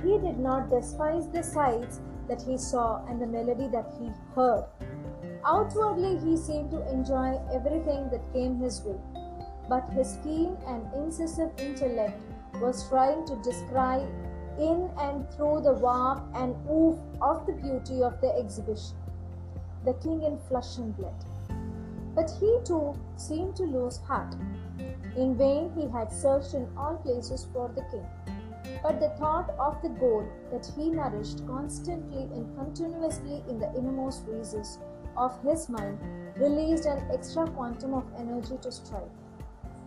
he 0.03 0.17
did 0.17 0.39
not 0.39 0.71
despise 0.71 1.29
the 1.29 1.43
sights 1.43 1.99
that 2.27 2.41
he 2.41 2.57
saw 2.57 3.05
and 3.05 3.21
the 3.21 3.27
melody 3.27 3.67
that 3.67 3.93
he 3.99 4.09
heard. 4.33 4.65
Outwardly, 5.45 6.17
he 6.17 6.37
seemed 6.37 6.71
to 6.71 6.89
enjoy 6.89 7.39
everything 7.53 8.09
that 8.09 8.33
came 8.33 8.57
his 8.57 8.81
way, 8.81 8.97
but 9.69 9.87
his 9.91 10.17
keen 10.23 10.57
and 10.65 10.91
incisive 10.95 11.51
intellect 11.59 12.19
was 12.55 12.87
trying 12.89 13.25
to 13.25 13.35
descry 13.37 14.01
in 14.59 14.89
and 14.99 15.29
through 15.31 15.61
the 15.61 15.73
warmth 15.73 16.23
and 16.35 16.55
oof 16.69 16.97
of 17.21 17.45
the 17.45 17.53
beauty 17.53 18.03
of 18.03 18.19
the 18.21 18.35
exhibition. 18.37 18.95
The 19.85 19.93
king 19.93 20.23
in 20.23 20.37
flesh 20.47 20.77
and 20.77 20.95
blood. 20.95 21.25
But 22.13 22.31
he 22.39 22.57
too 22.63 22.93
seemed 23.15 23.55
to 23.55 23.63
lose 23.63 23.97
heart. 23.97 24.35
In 25.15 25.35
vain 25.37 25.71
he 25.75 25.87
had 25.87 26.11
searched 26.11 26.53
in 26.53 26.67
all 26.77 26.97
places 26.97 27.47
for 27.53 27.69
the 27.75 27.83
king. 27.91 28.05
But 28.83 28.99
the 28.99 29.09
thought 29.09 29.49
of 29.59 29.81
the 29.81 29.89
goal 29.89 30.27
that 30.51 30.69
he 30.75 30.89
nourished 30.89 31.45
constantly 31.47 32.23
and 32.23 32.55
continuously 32.57 33.43
in 33.47 33.59
the 33.59 33.73
innermost 33.75 34.23
recesses 34.27 34.79
of 35.17 35.41
his 35.43 35.69
mind 35.69 35.99
released 36.37 36.85
an 36.85 37.03
extra 37.13 37.47
quantum 37.49 37.93
of 37.93 38.05
energy 38.17 38.57
to 38.61 38.71
strive, 38.71 39.09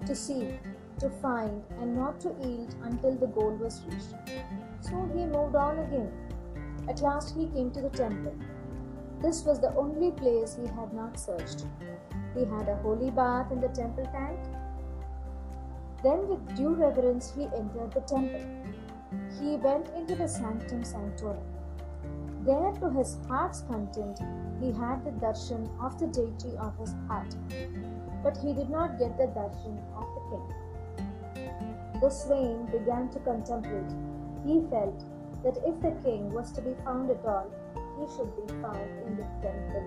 to 0.06 0.14
seek, 0.14 0.60
to 1.00 1.10
find, 1.10 1.62
and 1.80 1.96
not 1.96 2.20
to 2.20 2.34
yield 2.42 2.74
until 2.82 3.14
the 3.16 3.26
goal 3.26 3.56
was 3.60 3.82
reached. 3.86 4.14
So 4.80 5.08
he 5.14 5.24
moved 5.26 5.56
on 5.56 5.78
again. 5.78 6.12
At 6.88 7.00
last 7.00 7.34
he 7.34 7.46
came 7.48 7.70
to 7.72 7.80
the 7.80 7.90
temple. 7.90 8.34
This 9.22 9.44
was 9.44 9.60
the 9.60 9.74
only 9.74 10.10
place 10.10 10.56
he 10.60 10.66
had 10.66 10.92
not 10.92 11.18
searched. 11.18 11.64
He 12.34 12.40
had 12.44 12.68
a 12.68 12.76
holy 12.82 13.10
bath 13.10 13.50
in 13.52 13.60
the 13.60 13.68
temple 13.68 14.04
tank. 14.12 14.38
Then, 16.02 16.28
with 16.28 16.56
due 16.56 16.74
reverence, 16.74 17.32
he 17.34 17.44
entered 17.44 17.92
the 17.94 18.02
temple. 18.02 18.44
He 19.40 19.56
went 19.56 19.88
into 19.96 20.14
the 20.14 20.28
sanctum 20.28 20.84
sanctorum. 20.84 21.38
There, 22.44 22.72
to 22.80 22.90
his 22.90 23.16
heart's 23.26 23.62
content, 23.62 24.20
he 24.60 24.70
had 24.72 25.02
the 25.04 25.12
darshan 25.12 25.70
of 25.80 25.98
the 25.98 26.08
deity 26.08 26.54
of 26.58 26.76
his 26.76 26.94
heart. 27.08 27.34
But 28.22 28.36
he 28.36 28.52
did 28.52 28.68
not 28.68 28.98
get 28.98 29.16
the 29.16 29.28
darshan 29.28 29.78
of 29.96 30.06
the 30.14 30.22
king. 30.30 30.63
The 32.04 32.10
swain 32.10 32.66
began 32.66 33.08
to 33.12 33.18
contemplate. 33.20 33.90
He 34.44 34.60
felt 34.68 35.04
that 35.42 35.56
if 35.64 35.80
the 35.80 35.92
king 36.04 36.34
was 36.34 36.52
to 36.52 36.60
be 36.60 36.74
found 36.84 37.10
at 37.10 37.24
all, 37.24 37.50
he 37.98 38.04
should 38.14 38.36
be 38.36 38.52
found 38.60 38.90
in 39.06 39.16
the 39.16 39.24
temple. 39.40 39.86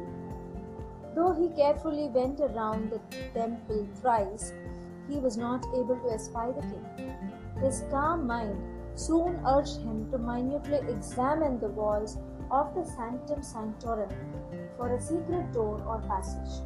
Though 1.14 1.34
he 1.34 1.50
carefully 1.50 2.08
went 2.08 2.40
around 2.40 2.90
the 2.90 3.00
temple 3.36 3.88
thrice, 4.02 4.52
he 5.08 5.20
was 5.20 5.38
not 5.38 5.64
able 5.76 5.96
to 5.96 6.10
espy 6.12 6.54
the 6.54 6.66
king. 6.98 7.14
His 7.62 7.84
calm 7.92 8.26
mind 8.26 8.58
soon 8.96 9.40
urged 9.46 9.82
him 9.82 10.10
to 10.10 10.18
minutely 10.18 10.80
examine 10.90 11.60
the 11.60 11.70
walls 11.70 12.18
of 12.50 12.74
the 12.74 12.84
Sanctum 12.84 13.44
Sanctorum 13.44 14.10
for 14.76 14.92
a 14.92 15.00
secret 15.00 15.54
door 15.54 15.84
or 15.86 16.02
passage. 16.08 16.66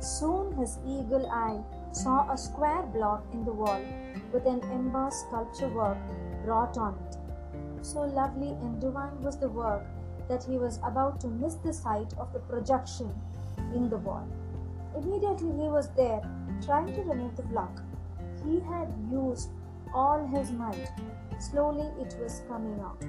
Soon 0.00 0.52
his 0.56 0.78
eagle 0.86 1.30
eye 1.30 1.60
saw 1.92 2.32
a 2.32 2.38
square 2.38 2.84
block 2.94 3.26
in 3.34 3.44
the 3.44 3.52
wall 3.52 3.82
with 4.32 4.46
an 4.46 4.60
embossed 4.70 5.26
sculpture 5.26 5.68
work 5.68 5.98
wrought 6.44 6.78
on 6.78 6.94
it. 7.06 7.16
So 7.82 8.00
lovely 8.00 8.50
and 8.50 8.80
divine 8.80 9.20
was 9.22 9.38
the 9.38 9.48
work 9.48 9.84
that 10.28 10.44
he 10.44 10.58
was 10.58 10.78
about 10.84 11.20
to 11.20 11.28
miss 11.28 11.54
the 11.54 11.72
sight 11.72 12.12
of 12.18 12.32
the 12.32 12.40
projection 12.40 13.12
in 13.74 13.88
the 13.88 13.98
wall. 13.98 14.26
Immediately 14.96 15.52
he 15.52 15.68
was 15.68 15.90
there, 15.96 16.20
trying 16.64 16.92
to 16.94 17.02
remove 17.02 17.36
the 17.36 17.42
block. 17.42 17.82
He 18.44 18.60
had 18.60 18.92
used 19.10 19.50
all 19.94 20.26
his 20.26 20.50
might. 20.50 20.90
Slowly 21.38 21.86
it 22.00 22.16
was 22.20 22.42
coming 22.48 22.80
out. 22.80 23.02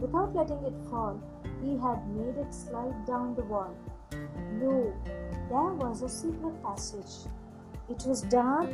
Without 0.00 0.34
letting 0.34 0.64
it 0.64 0.74
fall, 0.90 1.20
he 1.62 1.78
had 1.78 2.06
made 2.08 2.36
it 2.36 2.52
slide 2.52 3.06
down 3.06 3.34
the 3.34 3.44
wall. 3.44 3.74
No, 4.52 4.92
there 5.48 5.74
was 5.74 6.02
a 6.02 6.08
secret 6.08 6.60
passage. 6.62 7.30
It 7.88 8.02
was 8.06 8.22
dark. 8.22 8.70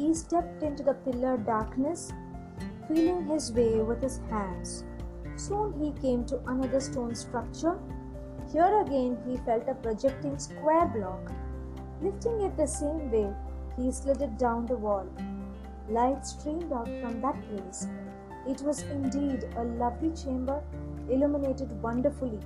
He 0.00 0.14
stepped 0.14 0.62
into 0.62 0.82
the 0.82 0.94
pillar 0.94 1.36
darkness, 1.36 2.10
feeling 2.88 3.26
his 3.26 3.52
way 3.52 3.80
with 3.80 4.02
his 4.02 4.18
hands. 4.30 4.82
Soon 5.36 5.74
he 5.78 5.92
came 6.00 6.24
to 6.24 6.40
another 6.46 6.80
stone 6.80 7.14
structure. 7.14 7.78
Here 8.50 8.80
again 8.80 9.18
he 9.26 9.36
felt 9.48 9.68
a 9.68 9.74
projecting 9.74 10.38
square 10.38 10.86
block. 10.86 11.30
Lifting 12.00 12.40
it 12.40 12.56
the 12.56 12.66
same 12.66 13.10
way, 13.10 13.30
he 13.76 13.92
slid 13.92 14.22
it 14.22 14.38
down 14.38 14.64
the 14.64 14.74
wall. 14.74 15.06
Light 15.90 16.26
streamed 16.26 16.72
out 16.72 16.88
from 17.02 17.20
that 17.20 17.38
place. 17.50 17.86
It 18.48 18.62
was 18.62 18.82
indeed 18.84 19.44
a 19.58 19.64
lovely 19.64 20.12
chamber, 20.12 20.62
illuminated 21.10 21.70
wonderfully. 21.82 22.40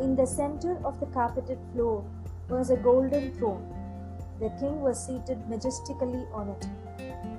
In 0.00 0.14
the 0.14 0.26
center 0.26 0.78
of 0.84 1.00
the 1.00 1.06
carpeted 1.06 1.58
floor 1.72 2.04
was 2.48 2.70
a 2.70 2.76
golden 2.76 3.34
throne. 3.34 3.68
The 4.38 4.50
king 4.60 4.80
was 4.80 5.04
seated 5.04 5.48
majestically 5.48 6.24
on 6.32 6.50
it. 6.50 6.68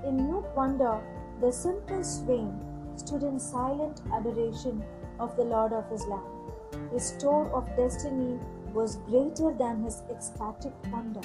In 0.05 0.17
mute 0.17 0.45
wonder, 0.55 1.01
the 1.41 1.51
simple 1.51 2.03
swain 2.03 2.53
stood 2.95 3.23
in 3.23 3.39
silent 3.39 4.01
adoration 4.13 4.83
of 5.19 5.35
the 5.35 5.43
Lord 5.43 5.73
of 5.73 5.89
his 5.89 6.05
land. 6.05 6.91
His 6.91 7.05
store 7.05 7.49
of 7.51 7.75
destiny 7.75 8.39
was 8.73 8.97
greater 9.07 9.51
than 9.53 9.83
his 9.83 10.03
ecstatic 10.11 10.73
wonder. 10.91 11.21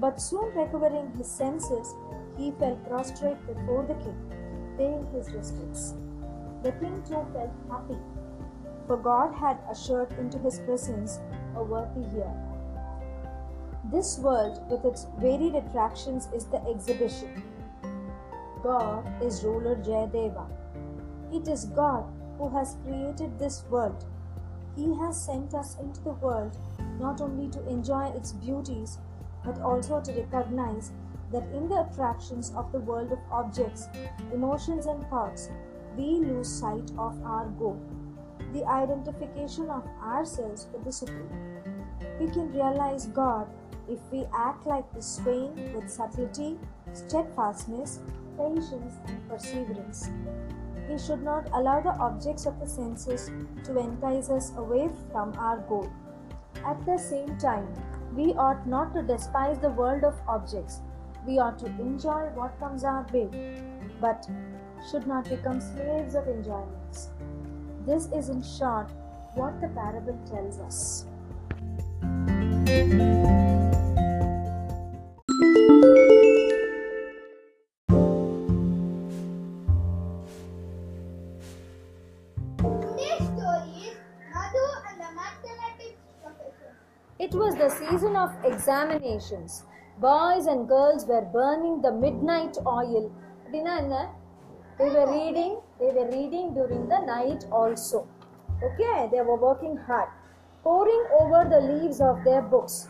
But 0.00 0.20
soon 0.20 0.52
recovering 0.56 1.12
his 1.16 1.28
senses, 1.28 1.94
he 2.36 2.50
fell 2.58 2.76
prostrate 2.88 3.46
before 3.46 3.84
the 3.86 3.94
king, 3.94 4.18
paying 4.76 5.06
his 5.12 5.32
respects. 5.32 5.94
The 6.64 6.72
king 6.72 7.00
too 7.06 7.24
felt 7.32 7.52
happy, 7.70 7.98
for 8.88 8.96
God 8.96 9.34
had 9.34 9.58
ushered 9.70 10.12
into 10.18 10.38
his 10.38 10.58
presence 10.60 11.20
a 11.54 11.62
worthy 11.62 12.04
heir. 12.18 12.34
This 13.92 14.18
world, 14.18 14.62
with 14.68 14.84
its 14.84 15.06
varied 15.20 15.54
attractions, 15.54 16.28
is 16.34 16.46
the 16.46 16.60
exhibition. 16.66 17.42
God 18.64 19.04
is 19.22 19.44
ruler 19.44 19.76
Jayadeva. 19.76 20.46
It 21.34 21.48
is 21.48 21.66
God 21.66 22.06
who 22.38 22.48
has 22.48 22.78
created 22.82 23.38
this 23.38 23.62
world. 23.68 24.06
He 24.74 24.86
has 25.00 25.22
sent 25.22 25.52
us 25.52 25.76
into 25.78 26.00
the 26.00 26.14
world 26.14 26.56
not 26.98 27.20
only 27.20 27.50
to 27.50 27.68
enjoy 27.68 28.06
its 28.16 28.32
beauties, 28.32 28.96
but 29.44 29.60
also 29.60 30.00
to 30.00 30.12
recognize 30.12 30.92
that 31.30 31.46
in 31.52 31.68
the 31.68 31.86
attractions 31.86 32.52
of 32.56 32.72
the 32.72 32.80
world 32.80 33.12
of 33.12 33.18
objects, 33.30 33.88
emotions, 34.32 34.86
and 34.86 35.06
thoughts, 35.08 35.50
we 35.94 36.20
lose 36.24 36.48
sight 36.48 36.90
of 36.96 37.22
our 37.22 37.46
goal, 37.58 37.78
the 38.54 38.64
identification 38.64 39.68
of 39.68 39.86
ourselves 40.02 40.68
with 40.72 40.84
the 40.84 40.92
Supreme. 40.92 41.28
We 42.18 42.28
can 42.30 42.50
realize 42.50 43.08
God 43.08 43.46
if 43.90 43.98
we 44.10 44.24
act 44.34 44.66
like 44.66 44.90
the 44.94 45.02
swain 45.02 45.52
with 45.74 45.90
subtlety, 45.90 46.58
steadfastness, 46.94 48.00
patience, 48.36 48.94
and 49.06 49.28
perseverance. 49.28 50.10
We 50.88 50.98
should 50.98 51.22
not 51.22 51.48
allow 51.52 51.80
the 51.80 51.96
objects 51.98 52.46
of 52.46 52.58
the 52.60 52.66
senses 52.66 53.30
to 53.64 53.78
entice 53.78 54.28
us 54.28 54.52
away 54.56 54.90
from 55.10 55.32
our 55.38 55.58
goal. 55.68 55.90
At 56.66 56.84
the 56.86 56.98
same 56.98 57.36
time, 57.38 57.68
we 58.14 58.32
ought 58.34 58.66
not 58.66 58.94
to 58.94 59.02
despise 59.02 59.58
the 59.58 59.70
world 59.70 60.04
of 60.04 60.14
objects. 60.28 60.80
We 61.26 61.38
ought 61.38 61.58
to 61.60 61.66
enjoy 61.66 62.30
what 62.34 62.58
comes 62.58 62.84
our 62.84 63.06
way, 63.12 63.28
but 64.00 64.28
should 64.90 65.06
not 65.06 65.28
become 65.28 65.60
slaves 65.60 66.14
of 66.14 66.28
enjoyments. 66.28 67.08
This 67.86 68.08
is, 68.12 68.28
in 68.28 68.42
short, 68.42 68.90
what 69.34 69.60
the 69.60 69.68
parable 69.68 70.18
tells 70.26 70.58
us. 70.58 71.06
examinations. 88.44 89.64
Boys 89.98 90.46
and 90.46 90.68
girls 90.68 91.06
were 91.06 91.22
burning 91.22 91.80
the 91.80 91.92
midnight 91.92 92.56
oil. 92.66 93.10
They 93.52 93.60
were 94.90 95.10
reading, 95.10 95.60
they 95.78 95.92
were 95.92 96.10
reading 96.10 96.54
during 96.54 96.88
the 96.88 96.98
night 97.00 97.46
also. 97.52 98.08
Okay, 98.62 99.08
they 99.12 99.20
were 99.20 99.36
working 99.36 99.76
hard. 99.76 100.08
Poring 100.62 101.06
over 101.20 101.48
the 101.48 101.60
leaves 101.60 102.00
of 102.00 102.24
their 102.24 102.42
books. 102.42 102.88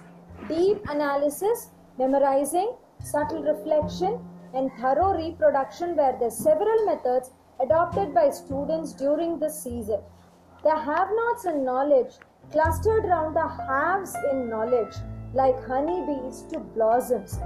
Deep 0.49 0.81
analysis, 0.89 1.71
memorizing, 1.99 2.75
subtle 3.01 3.43
reflection, 3.43 4.19
and 4.55 4.71
thorough 4.81 5.15
reproduction 5.17 5.97
were 5.97 6.17
the 6.19 6.31
several 6.31 6.87
methods 6.87 7.33
adopted 7.61 8.15
by 8.15 8.31
students 8.31 8.93
during 8.93 9.39
the 9.39 9.51
season. 9.51 10.01
The 10.63 10.75
have 10.75 11.09
nots 11.13 11.45
in 11.45 11.65
knowledge 11.65 12.15
clustered 12.51 13.05
round 13.05 13.37
the 13.37 13.47
haves 13.47 14.15
in 14.33 14.49
knowledge 14.49 14.95
like 15.35 15.67
honeybees 15.67 16.43
to 16.53 16.61
blossoms. 16.61 17.39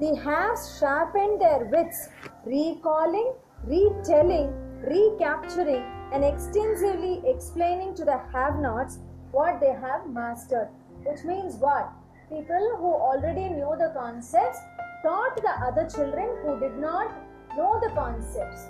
They 0.00 0.14
have 0.14 0.56
sharpened 0.78 1.40
their 1.40 1.64
wits, 1.66 2.08
recalling, 2.46 3.34
retelling, 3.64 4.52
recapturing, 4.80 5.84
and 6.12 6.24
extensively 6.24 7.20
explaining 7.26 7.94
to 7.96 8.04
the 8.04 8.18
have 8.32 8.60
nots 8.60 8.98
what 9.32 9.60
they 9.60 9.72
have 9.72 10.08
mastered. 10.08 10.68
Which 11.04 11.24
means 11.24 11.56
what? 11.56 11.90
People 12.28 12.76
who 12.78 12.92
already 12.94 13.48
knew 13.48 13.74
the 13.78 13.92
concepts 13.94 14.58
taught 15.02 15.36
the 15.36 15.54
other 15.66 15.88
children 15.88 16.28
who 16.42 16.60
did 16.60 16.78
not 16.78 17.12
know 17.56 17.80
the 17.82 17.90
concepts. 17.94 18.68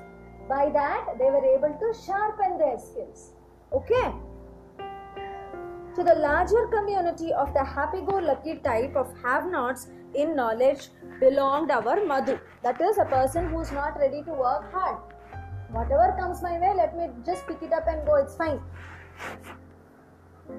By 0.49 0.71
that, 0.71 1.19
they 1.19 1.27
were 1.27 1.45
able 1.45 1.79
to 1.79 2.01
sharpen 2.05 2.59
their 2.59 2.79
skills. 2.79 3.33
Okay? 3.73 4.13
To 5.97 6.05
the 6.05 6.15
larger 6.15 6.67
community 6.69 7.33
of 7.33 7.53
the 7.53 7.65
happy 7.65 8.01
go 8.01 8.19
lucky 8.19 8.57
type 8.57 8.95
of 8.95 9.13
have 9.23 9.51
nots 9.51 9.89
in 10.15 10.37
knowledge 10.37 10.89
belonged 11.19 11.71
our 11.71 12.05
Madhu. 12.07 12.39
That 12.63 12.81
is 12.81 12.99
a 12.99 13.05
person 13.05 13.49
who's 13.49 13.73
not 13.73 13.99
ready 13.99 14.23
to 14.23 14.31
work 14.31 14.73
hard. 14.73 14.99
Whatever 15.73 16.17
comes 16.19 16.43
my 16.43 16.59
way, 16.59 16.75
let 16.77 16.97
me 16.97 17.09
just 17.27 17.47
pick 17.47 17.63
it 17.63 17.73
up 17.73 17.87
and 17.89 18.07
go, 18.07 18.17
it's 18.17 18.37
fine. 18.37 18.61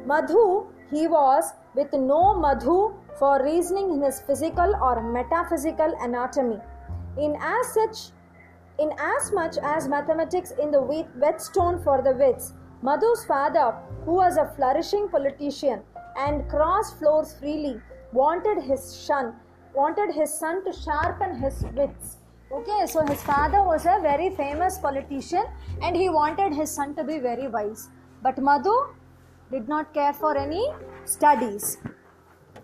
Madhu, 0.05 0.67
he 0.89 1.07
was 1.07 1.53
with 1.75 1.91
no 1.93 2.33
Madhu 2.37 2.93
for 3.17 3.43
reasoning 3.43 3.93
in 3.93 4.01
his 4.01 4.21
physical 4.21 4.75
or 4.81 5.01
metaphysical 5.01 5.93
anatomy. 6.01 6.59
In 7.17 7.37
as 7.41 7.73
such, 7.73 8.11
in 8.79 8.91
as 8.99 9.31
much 9.31 9.57
as 9.63 9.87
mathematics 9.87 10.51
in 10.51 10.71
the 10.71 10.81
whetstone 10.81 11.81
for 11.83 12.01
the 12.01 12.11
wits, 12.11 12.53
Madhu's 12.83 13.25
father, 13.25 13.75
who 14.05 14.13
was 14.13 14.37
a 14.37 14.51
flourishing 14.55 15.07
politician 15.07 15.81
and 16.17 16.49
crossed 16.49 16.97
floors 16.97 17.35
freely, 17.39 17.79
wanted 18.11 18.63
his 18.63 18.83
son, 18.83 19.35
wanted 19.75 20.13
his 20.13 20.33
son 20.33 20.63
to 20.65 20.73
sharpen 20.73 21.35
his 21.39 21.63
wits. 21.75 22.17
Okay, 22.51 22.85
so 22.87 23.05
his 23.05 23.21
father 23.21 23.63
was 23.63 23.85
a 23.85 23.99
very 24.01 24.31
famous 24.31 24.77
politician 24.79 25.45
and 25.81 25.95
he 25.95 26.09
wanted 26.09 26.53
his 26.53 26.71
son 26.71 26.95
to 26.95 27.03
be 27.03 27.19
very 27.19 27.47
wise. 27.47 27.89
But 28.23 28.39
Madhu 28.39 28.75
did 29.51 29.67
not 29.67 29.93
care 29.93 30.13
for 30.13 30.35
any 30.37 30.67
studies. 31.05 31.77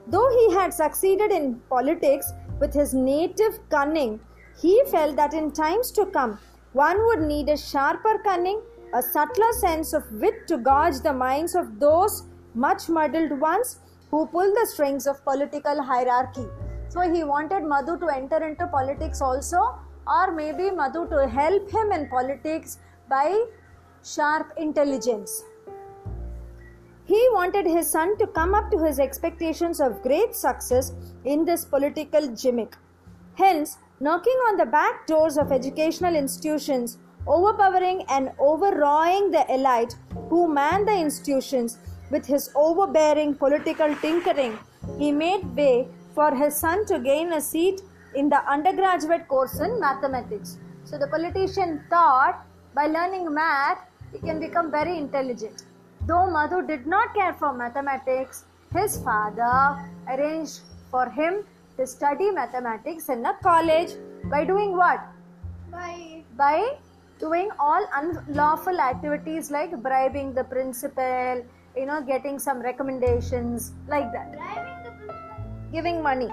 Though 0.08 0.30
he 0.30 0.54
had 0.56 0.74
succeeded 0.74 1.32
in 1.32 1.62
politics 1.70 2.34
with 2.60 2.74
his 2.74 2.94
native 2.94 3.60
cunning, 3.70 4.20
he 4.60 4.82
felt 4.88 5.16
that 5.16 5.34
in 5.34 5.52
times 5.52 5.92
to 5.92 6.06
come 6.08 6.40
one 6.74 6.98
would 7.06 7.22
need 7.22 7.50
a 7.50 7.58
sharper 7.58 8.20
cunning, 8.24 8.62
a 8.94 9.02
subtler 9.02 9.52
sense 9.54 9.94
of 9.94 10.10
wit 10.12 10.48
to 10.48 10.58
gauge 10.58 11.02
the 11.02 11.14
minds 11.14 11.56
of 11.56 11.80
those 11.80 12.24
much 12.54 12.90
muddled 12.90 13.40
ones 13.40 13.80
who 14.12 14.26
pull 14.28 14.54
the 14.54 14.68
strings 14.72 15.08
of 15.08 15.24
political 15.24 15.82
hierarchy. 15.82 16.46
So 16.90 17.02
he 17.02 17.24
wanted 17.24 17.64
Madhu 17.64 18.00
to 18.00 18.08
enter 18.08 18.48
into 18.48 18.68
politics 18.68 19.22
also, 19.22 19.80
or 20.08 20.32
maybe 20.34 20.72
Madhu 20.72 21.08
to 21.10 21.28
help 21.28 21.70
him 21.70 21.92
in 21.92 22.08
politics 22.08 22.80
by 23.10 23.46
sharp 24.04 24.54
intelligence. 24.58 25.44
He 27.06 27.28
wanted 27.32 27.66
his 27.66 27.90
son 27.90 28.18
to 28.18 28.28
come 28.28 28.54
up 28.54 28.72
to 28.72 28.84
his 28.84 29.00
expectations 29.00 29.80
of 29.80 30.02
great 30.02 30.36
success 30.36 30.94
in 31.24 31.46
this 31.46 31.64
political 31.64 32.28
gimmick. 32.30 32.76
Hence, 33.36 33.78
knocking 34.00 34.40
on 34.48 34.58
the 34.58 34.66
back 34.66 35.08
doors 35.08 35.38
of 35.38 35.52
educational 35.52 36.16
institutions, 36.16 36.98
overpowering 37.28 38.04
and 38.10 38.32
overawing 38.40 39.32
the 39.32 39.46
elite 39.54 39.96
who 40.30 40.48
man 40.48 40.86
the 40.86 40.96
institutions 40.96 41.78
with 42.10 42.26
his 42.26 42.50
overbearing 42.56 43.36
political 43.36 43.94
tinkering, 43.96 44.58
he 44.98 45.12
made 45.12 45.44
way 45.56 45.88
for 46.16 46.34
his 46.34 46.56
son 46.56 46.86
to 46.86 47.00
gain 47.00 47.34
a 47.34 47.42
seat 47.42 47.82
in 48.16 48.30
the 48.30 48.42
undergraduate 48.50 49.28
course 49.28 49.60
in 49.60 49.80
mathematics. 49.80 50.58
So 50.86 50.98
the 50.98 51.08
politician 51.08 51.84
thought 51.90 52.46
by 52.74 52.88
learning 52.88 53.34
math, 53.34 53.80
he 54.14 54.20
can 54.20 54.40
become 54.40 54.72
very 54.72 54.98
intelligent. 54.98 55.64
Though 56.08 56.30
Madhu 56.30 56.66
did 56.66 56.88
not 56.88 57.14
care 57.14 57.34
for 57.34 57.54
mathematics, 57.54 58.46
his 58.74 58.98
father 59.04 59.78
arranged 60.10 60.62
for 60.90 61.10
him 61.10 61.44
to 61.78 61.86
study 61.86 62.32
mathematics 62.32 63.10
in 63.10 63.26
a 63.26 63.34
college 63.44 63.92
by 64.32 64.46
doing 64.46 64.76
what? 64.78 65.00
By 65.70 66.24
By 66.38 66.78
doing 67.20 67.50
all 67.60 67.86
unlawful 67.96 68.80
activities 68.80 69.50
like 69.52 69.72
bribing 69.82 70.34
the 70.34 70.44
principal, 70.44 71.44
you 71.76 71.86
know, 71.86 72.02
getting 72.02 72.40
some 72.40 72.60
recommendations, 72.60 73.74
like 73.88 74.12
that, 74.12 74.36
giving 75.72 76.02
money. 76.02 76.30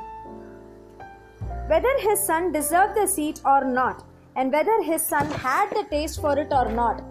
Whether 1.68 1.98
his 1.98 2.20
son 2.20 2.52
deserved 2.52 2.94
the 2.94 3.06
seat 3.06 3.40
or 3.44 3.64
not, 3.64 4.04
and 4.36 4.52
whether 4.52 4.82
his 4.82 5.02
son 5.02 5.30
had 5.30 5.70
the 5.70 5.84
taste 5.90 6.20
for 6.20 6.38
it 6.38 6.52
or 6.52 6.70
not, 6.70 7.02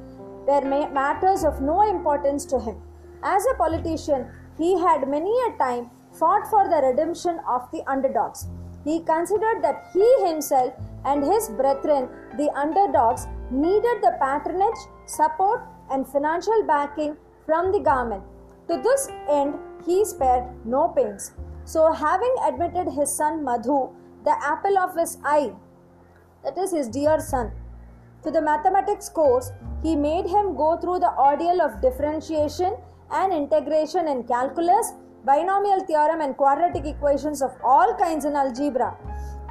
were 0.48 0.62
matters 0.92 1.44
of 1.44 1.62
no 1.62 1.90
importance 1.90 2.46
to 2.46 2.60
him. 2.60 2.76
As 3.24 3.46
a 3.52 3.56
politician, 3.56 4.28
he 4.58 4.78
had 4.80 5.08
many 5.08 5.34
a 5.48 5.58
time 5.58 5.90
fought 6.12 6.48
for 6.50 6.70
the 6.70 6.82
redemption 6.88 7.40
of 7.48 7.70
the 7.72 7.82
underdogs. 7.88 8.48
He 8.84 9.00
considered 9.04 9.64
that 9.64 9.90
he 9.94 10.28
himself 10.28 10.74
and 11.06 11.24
his 11.24 11.50
brethren, 11.50 12.10
the 12.38 12.50
underdogs, 12.56 13.28
needed 13.52 14.02
the 14.02 14.18
patronage, 14.20 14.82
support, 15.06 15.62
and 15.92 16.08
financial 16.08 16.64
backing 16.66 17.18
from 17.46 17.72
the 17.72 17.80
government. 17.80 18.24
To 18.70 18.82
this 18.82 19.10
end, 19.30 19.56
he 19.86 20.06
spared 20.06 20.46
no 20.66 20.90
pains. 20.90 21.34
So, 21.66 21.92
having 21.92 22.36
admitted 22.46 22.92
his 22.92 23.14
son 23.14 23.44
Madhu, 23.44 23.90
the 24.24 24.36
apple 24.42 24.78
of 24.78 24.96
his 24.96 25.18
eye, 25.24 25.52
that 26.44 26.58
is 26.58 26.72
his 26.72 26.88
dear 26.88 27.20
son, 27.20 27.52
to 28.24 28.32
the 28.32 28.42
mathematics 28.42 29.10
course, 29.10 29.52
he 29.82 29.96
made 29.96 30.26
him 30.26 30.56
go 30.56 30.78
through 30.78 31.00
the 31.00 31.14
ordeal 31.18 31.62
of 31.62 31.82
differentiation 31.82 32.78
and 33.12 33.34
integration 33.34 34.08
in 34.08 34.24
calculus, 34.24 34.94
binomial 35.26 35.82
theorem, 35.82 36.22
and 36.22 36.38
quadratic 36.38 36.86
equations 36.86 37.42
of 37.42 37.52
all 37.64 37.94
kinds 37.96 38.24
in 38.24 38.36
algebra. 38.36 38.96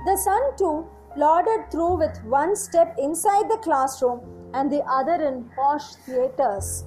The 0.07 0.17
son 0.17 0.57
too 0.57 0.87
plodded 1.15 1.71
through 1.71 1.97
with 1.99 2.23
one 2.25 2.57
step 2.57 2.97
inside 2.99 3.49
the 3.51 3.59
classroom 3.63 4.21
and 4.55 4.71
the 4.71 4.83
other 4.85 5.15
in 5.15 5.45
posh 5.57 5.95
theatres. 6.07 6.85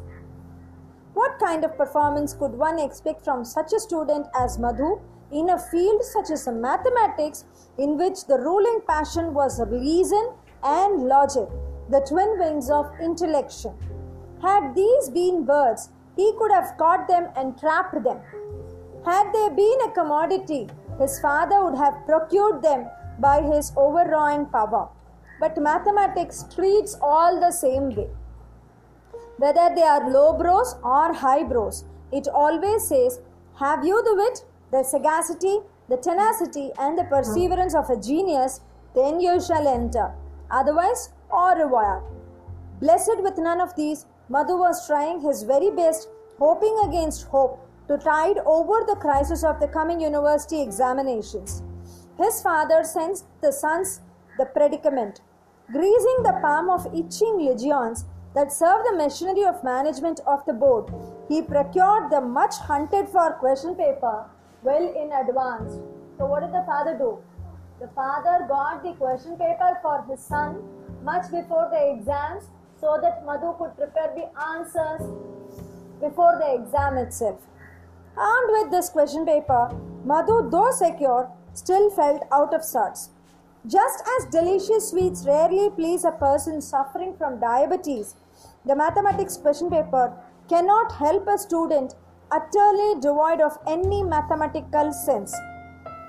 What 1.14 1.40
kind 1.40 1.64
of 1.64 1.78
performance 1.78 2.34
could 2.34 2.54
one 2.54 2.80
expect 2.80 3.24
from 3.24 3.46
such 3.46 3.72
a 3.74 3.80
student 3.80 4.28
as 4.36 4.60
Madhu 4.60 5.00
in 5.32 5.50
a 5.50 5.60
field 5.60 6.04
such 6.04 6.30
as 6.30 6.48
mathematics, 6.48 7.46
in 7.78 7.98
which 7.98 8.26
the 8.26 8.38
ruling 8.38 8.82
passion 8.88 9.34
was 9.34 9.60
reason 9.68 10.34
and 10.64 11.04
logic, 11.04 11.48
the 11.90 12.02
twin 12.02 12.38
wings 12.38 12.70
of 12.70 12.92
intellection? 13.02 13.74
Had 14.42 14.76
these 14.76 15.10
been 15.10 15.46
birds, 15.46 15.90
he 16.16 16.34
could 16.38 16.52
have 16.52 16.78
caught 16.78 17.08
them 17.08 17.30
and 17.36 17.58
trapped 17.58 18.04
them. 18.04 18.20
Had 19.06 19.32
they 19.34 19.50
been 19.50 19.82
a 19.86 19.92
commodity, 19.92 20.68
his 21.00 21.20
father 21.20 21.64
would 21.64 21.76
have 21.76 22.06
procured 22.06 22.62
them 22.62 22.88
by 23.20 23.42
his 23.42 23.72
overawing 23.76 24.46
power. 24.48 24.90
But 25.40 25.58
mathematics 25.58 26.46
treats 26.54 26.98
all 27.02 27.40
the 27.40 27.52
same 27.52 27.96
way 27.96 28.10
whether 29.38 29.74
they 29.76 29.84
are 29.84 30.10
low 30.10 30.34
brows 30.38 30.76
or 30.84 31.14
high 31.14 31.44
brows. 31.44 31.86
It 32.12 32.28
always 32.28 32.88
says, 32.88 33.20
Have 33.60 33.86
you 33.86 34.02
the 34.04 34.16
wit, 34.16 34.46
the 34.72 34.84
sagacity, 34.84 35.60
the 35.90 35.98
tenacity, 35.98 36.72
and 36.80 36.98
the 36.98 37.04
perseverance 37.06 37.76
of 37.76 37.90
a 37.90 38.00
genius? 38.00 38.62
Then 38.94 39.20
you 39.20 39.42
shall 39.42 39.68
enter. 39.68 40.14
Otherwise, 40.50 41.10
au 41.32 41.54
revoir. 41.56 42.04
Blessed 42.80 43.22
with 43.22 43.38
none 43.38 43.60
of 43.60 43.76
these, 43.76 44.06
Madhu 44.30 44.58
was 44.58 44.88
trying 44.88 45.22
his 45.22 45.44
very 45.44 45.70
best, 45.72 46.08
hoping 46.40 46.78
against 46.86 47.28
hope, 47.28 47.60
to 47.88 47.98
tide 47.98 48.38
over 48.46 48.84
the 48.88 48.96
crisis 48.96 49.44
of 49.44 49.60
the 49.60 49.68
coming 49.68 50.00
university 50.00 50.62
examinations. 50.62 51.62
His 52.18 52.42
father 52.42 52.84
sensed 52.84 53.26
the 53.42 53.52
son's 53.52 54.02
the 54.38 54.46
predicament. 54.46 55.22
Greasing 55.72 56.24
the 56.24 56.38
palm 56.42 56.70
of 56.70 56.86
itching 56.94 57.38
legions 57.40 58.06
that 58.34 58.52
served 58.52 58.86
the 58.88 58.96
machinery 58.96 59.46
of 59.46 59.64
management 59.64 60.20
of 60.28 60.46
the 60.46 60.54
board, 60.54 60.94
he 61.28 61.42
procured 61.42 62.10
the 62.12 62.22
much 62.22 62.56
hunted 62.58 63.10
for 63.10 63.32
question 63.34 63.76
paper 63.76 64.26
well 64.64 64.84
in 64.84 65.12
advance. 65.12 65.74
So, 66.18 66.26
what 66.26 66.42
did 66.42 66.54
the 66.54 66.64
father 66.66 66.98
do? 66.98 67.20
The 67.80 67.88
father 67.90 68.46
got 68.48 68.84
the 68.84 68.94
question 68.94 69.38
paper 69.38 69.78
for 69.82 70.06
his 70.10 70.20
son 70.20 70.64
much 71.04 71.30
before 71.32 71.70
the 71.72 71.92
exams 71.94 72.46
so 72.80 72.98
that 73.02 73.26
Madhu 73.26 73.54
could 73.58 73.76
prepare 73.78 74.12
the 74.16 74.28
answers 74.42 75.02
before 76.00 76.38
the 76.40 76.56
exam 76.56 76.98
itself. 76.98 77.40
Armed 78.18 78.50
with 78.52 78.72
this 78.72 78.90
question 78.90 79.26
paper, 79.26 79.70
Madhu, 80.04 80.50
though 80.50 80.72
secure, 80.72 81.30
still 81.56 81.90
felt 81.90 82.24
out 82.32 82.54
of 82.54 82.64
sorts. 82.64 83.10
Just 83.68 84.04
as 84.16 84.26
delicious 84.26 84.90
sweets 84.90 85.26
rarely 85.26 85.70
please 85.72 86.06
a 86.06 86.12
person 86.12 86.62
suffering 86.62 87.16
from 87.18 87.40
diabetes, 87.40 88.16
the 88.66 88.76
mathematics 88.76 89.38
question 89.38 89.70
paper 89.70 90.14
cannot 90.48 90.92
help 90.92 91.28
a 91.28 91.38
student 91.38 91.96
utterly 92.32 93.00
devoid 93.00 93.42
of 93.42 93.58
any 93.68 94.04
mathematical 94.04 94.92
sense. 94.94 95.36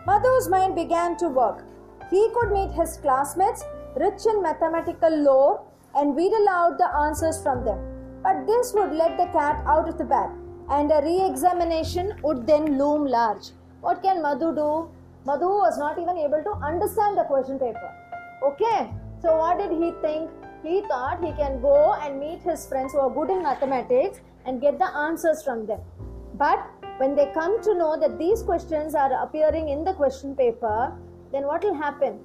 Madhu's 0.06 0.48
mind 0.48 0.74
began 0.74 1.16
to 1.16 1.28
work. 1.28 1.64
He 2.10 2.28
could 2.34 2.52
meet 2.52 2.72
his 2.72 2.98
classmates, 2.98 3.64
rich 3.96 4.26
in 4.26 4.42
mathematical 4.42 5.16
lore, 5.22 5.64
and 5.94 6.16
read 6.16 6.32
aloud 6.32 6.78
the 6.78 6.94
answers 7.04 7.42
from 7.42 7.64
them. 7.64 7.78
But 8.22 8.46
this 8.46 8.72
would 8.74 8.92
let 8.92 9.16
the 9.16 9.26
cat 9.26 9.62
out 9.66 9.88
of 9.88 9.98
the 9.98 10.04
bag, 10.04 10.30
and 10.70 10.92
a 10.92 11.00
re 11.02 11.24
examination 11.24 12.12
would 12.22 12.46
then 12.46 12.78
loom 12.78 13.06
large. 13.06 13.50
What 13.80 14.02
can 14.02 14.22
Madhu 14.22 14.54
do? 14.54 14.88
Madhu 15.26 15.48
was 15.48 15.76
not 15.76 15.98
even 15.98 16.16
able 16.16 16.42
to 16.42 16.52
understand 16.64 17.18
the 17.18 17.24
question 17.24 17.58
paper. 17.58 17.90
Okay, 18.44 18.90
so 19.20 19.36
what 19.36 19.58
did 19.58 19.72
he 19.72 19.90
think? 20.00 20.30
He 20.62 20.82
thought 20.82 21.22
he 21.22 21.32
can 21.32 21.60
go 21.60 21.94
and 21.94 22.20
meet 22.20 22.42
his 22.42 22.64
friends 22.66 22.92
who 22.92 23.00
are 23.00 23.10
good 23.10 23.30
in 23.30 23.42
mathematics 23.42 24.20
and 24.44 24.60
get 24.60 24.78
the 24.78 24.86
answers 24.96 25.42
from 25.42 25.66
them. 25.66 25.80
But 26.34 26.64
when 26.98 27.16
they 27.16 27.26
come 27.34 27.60
to 27.62 27.74
know 27.74 27.98
that 27.98 28.18
these 28.18 28.42
questions 28.42 28.94
are 28.94 29.12
appearing 29.24 29.68
in 29.68 29.82
the 29.82 29.94
question 29.94 30.36
paper, 30.36 30.92
then 31.32 31.44
what 31.46 31.64
will 31.64 31.74
happen? 31.74 32.20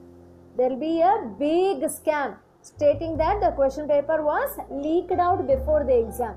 There 0.55 0.69
will 0.69 0.79
be 0.79 1.01
a 1.01 1.27
big 1.39 1.81
scam 1.89 2.35
stating 2.61 3.17
that 3.17 3.41
the 3.41 3.51
question 3.51 3.87
paper 3.87 4.21
was 4.21 4.59
leaked 4.69 5.11
out 5.13 5.47
before 5.47 5.83
the 5.83 5.99
exam. 5.99 6.35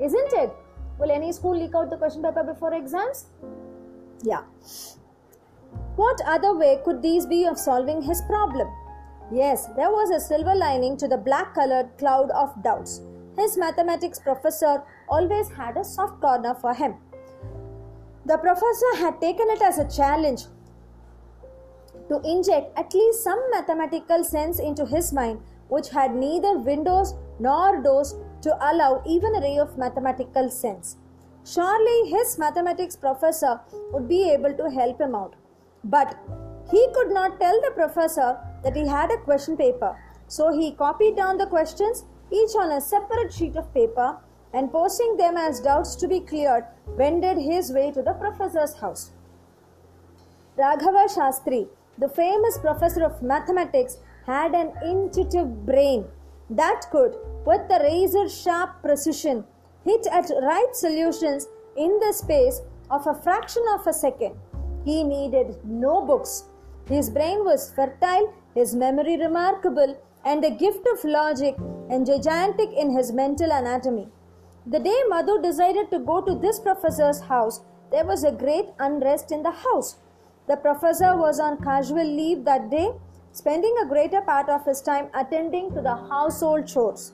Isn't 0.00 0.32
it? 0.32 0.50
Will 0.98 1.10
any 1.10 1.32
school 1.32 1.58
leak 1.58 1.74
out 1.74 1.90
the 1.90 1.98
question 1.98 2.22
paper 2.22 2.42
before 2.42 2.72
exams? 2.72 3.26
Yeah. 4.22 4.42
What 5.96 6.20
other 6.26 6.54
way 6.54 6.80
could 6.84 7.00
these 7.00 7.24
be 7.24 7.46
of 7.46 7.58
solving 7.58 8.02
his 8.02 8.20
problem? 8.22 8.68
Yes, 9.32 9.66
there 9.76 9.90
was 9.90 10.10
a 10.10 10.20
silver 10.20 10.54
lining 10.54 10.98
to 10.98 11.08
the 11.08 11.16
black 11.16 11.54
colored 11.54 11.96
cloud 11.96 12.30
of 12.32 12.62
doubts. 12.62 13.00
His 13.36 13.56
mathematics 13.56 14.18
professor 14.18 14.82
always 15.08 15.48
had 15.48 15.78
a 15.78 15.84
soft 15.84 16.20
corner 16.20 16.54
for 16.54 16.74
him. 16.74 16.96
The 18.26 18.36
professor 18.36 18.96
had 18.98 19.20
taken 19.22 19.46
it 19.48 19.62
as 19.62 19.78
a 19.78 19.88
challenge 19.88 20.44
to 22.10 22.20
inject 22.24 22.78
at 22.78 22.92
least 22.92 23.24
some 23.24 23.40
mathematical 23.50 24.22
sense 24.22 24.58
into 24.58 24.84
his 24.84 25.14
mind, 25.14 25.40
which 25.68 25.88
had 25.88 26.14
neither 26.14 26.58
windows 26.58 27.14
nor 27.38 27.82
doors 27.82 28.14
to 28.42 28.54
allow 28.70 29.02
even 29.06 29.34
a 29.34 29.40
ray 29.40 29.58
of 29.58 29.78
mathematical 29.78 30.50
sense. 30.50 30.96
Surely 31.44 32.10
his 32.10 32.38
mathematics 32.38 32.96
professor 32.96 33.60
would 33.92 34.08
be 34.08 34.30
able 34.30 34.52
to 34.52 34.70
help 34.70 35.00
him 35.00 35.14
out. 35.14 35.34
But 35.88 36.16
he 36.70 36.88
could 36.94 37.10
not 37.10 37.38
tell 37.40 37.60
the 37.60 37.70
professor 37.70 38.38
that 38.64 38.74
he 38.74 38.86
had 38.86 39.10
a 39.12 39.18
question 39.18 39.56
paper, 39.56 39.96
so 40.26 40.52
he 40.52 40.72
copied 40.72 41.16
down 41.16 41.38
the 41.38 41.46
questions, 41.46 42.04
each 42.30 42.56
on 42.58 42.72
a 42.72 42.80
separate 42.80 43.32
sheet 43.32 43.56
of 43.56 43.72
paper, 43.72 44.18
and 44.52 44.72
posting 44.72 45.16
them 45.16 45.36
as 45.36 45.60
doubts 45.60 45.94
to 45.96 46.08
be 46.08 46.20
cleared, 46.20 46.64
wended 46.98 47.38
his 47.38 47.70
way 47.72 47.92
to 47.92 48.02
the 48.02 48.14
professor's 48.14 48.74
house. 48.80 49.12
Raghava 50.58 51.06
Shastri, 51.14 51.68
the 51.98 52.08
famous 52.08 52.58
professor 52.58 53.04
of 53.04 53.22
mathematics, 53.22 53.98
had 54.26 54.54
an 54.54 54.72
intuitive 54.82 55.64
brain 55.64 56.04
that 56.50 56.86
could, 56.90 57.14
with 57.44 57.68
the 57.68 57.78
razor 57.80 58.28
sharp 58.28 58.82
precision, 58.82 59.44
hit 59.84 60.06
at 60.10 60.30
right 60.42 60.72
solutions 60.72 61.46
in 61.76 61.98
the 62.00 62.12
space 62.12 62.60
of 62.90 63.06
a 63.06 63.14
fraction 63.14 63.62
of 63.74 63.86
a 63.86 63.92
second. 63.92 64.34
He 64.86 65.02
needed 65.02 65.56
no 65.64 65.94
books. 66.06 66.44
His 66.88 67.10
brain 67.10 67.44
was 67.44 67.72
fertile, 67.74 68.32
his 68.54 68.74
memory 68.74 69.16
remarkable, 69.16 69.96
and 70.24 70.44
a 70.44 70.50
gift 70.50 70.86
of 70.92 71.04
logic 71.04 71.56
and 71.90 72.06
gigantic 72.06 72.70
in 72.72 72.96
his 72.96 73.10
mental 73.12 73.50
anatomy. 73.50 74.06
The 74.64 74.78
day 74.78 75.00
Madhu 75.08 75.42
decided 75.42 75.90
to 75.90 75.98
go 75.98 76.20
to 76.20 76.36
this 76.36 76.60
professor's 76.60 77.20
house, 77.20 77.62
there 77.90 78.04
was 78.04 78.22
a 78.22 78.30
great 78.30 78.66
unrest 78.78 79.32
in 79.32 79.42
the 79.42 79.50
house. 79.50 79.96
The 80.46 80.56
professor 80.56 81.16
was 81.16 81.40
on 81.40 81.60
casual 81.62 82.04
leave 82.04 82.44
that 82.44 82.70
day, 82.70 82.92
spending 83.32 83.74
a 83.82 83.88
greater 83.88 84.20
part 84.20 84.48
of 84.48 84.64
his 84.64 84.80
time 84.80 85.08
attending 85.14 85.72
to 85.74 85.80
the 85.80 85.96
household 85.96 86.68
chores. 86.68 87.12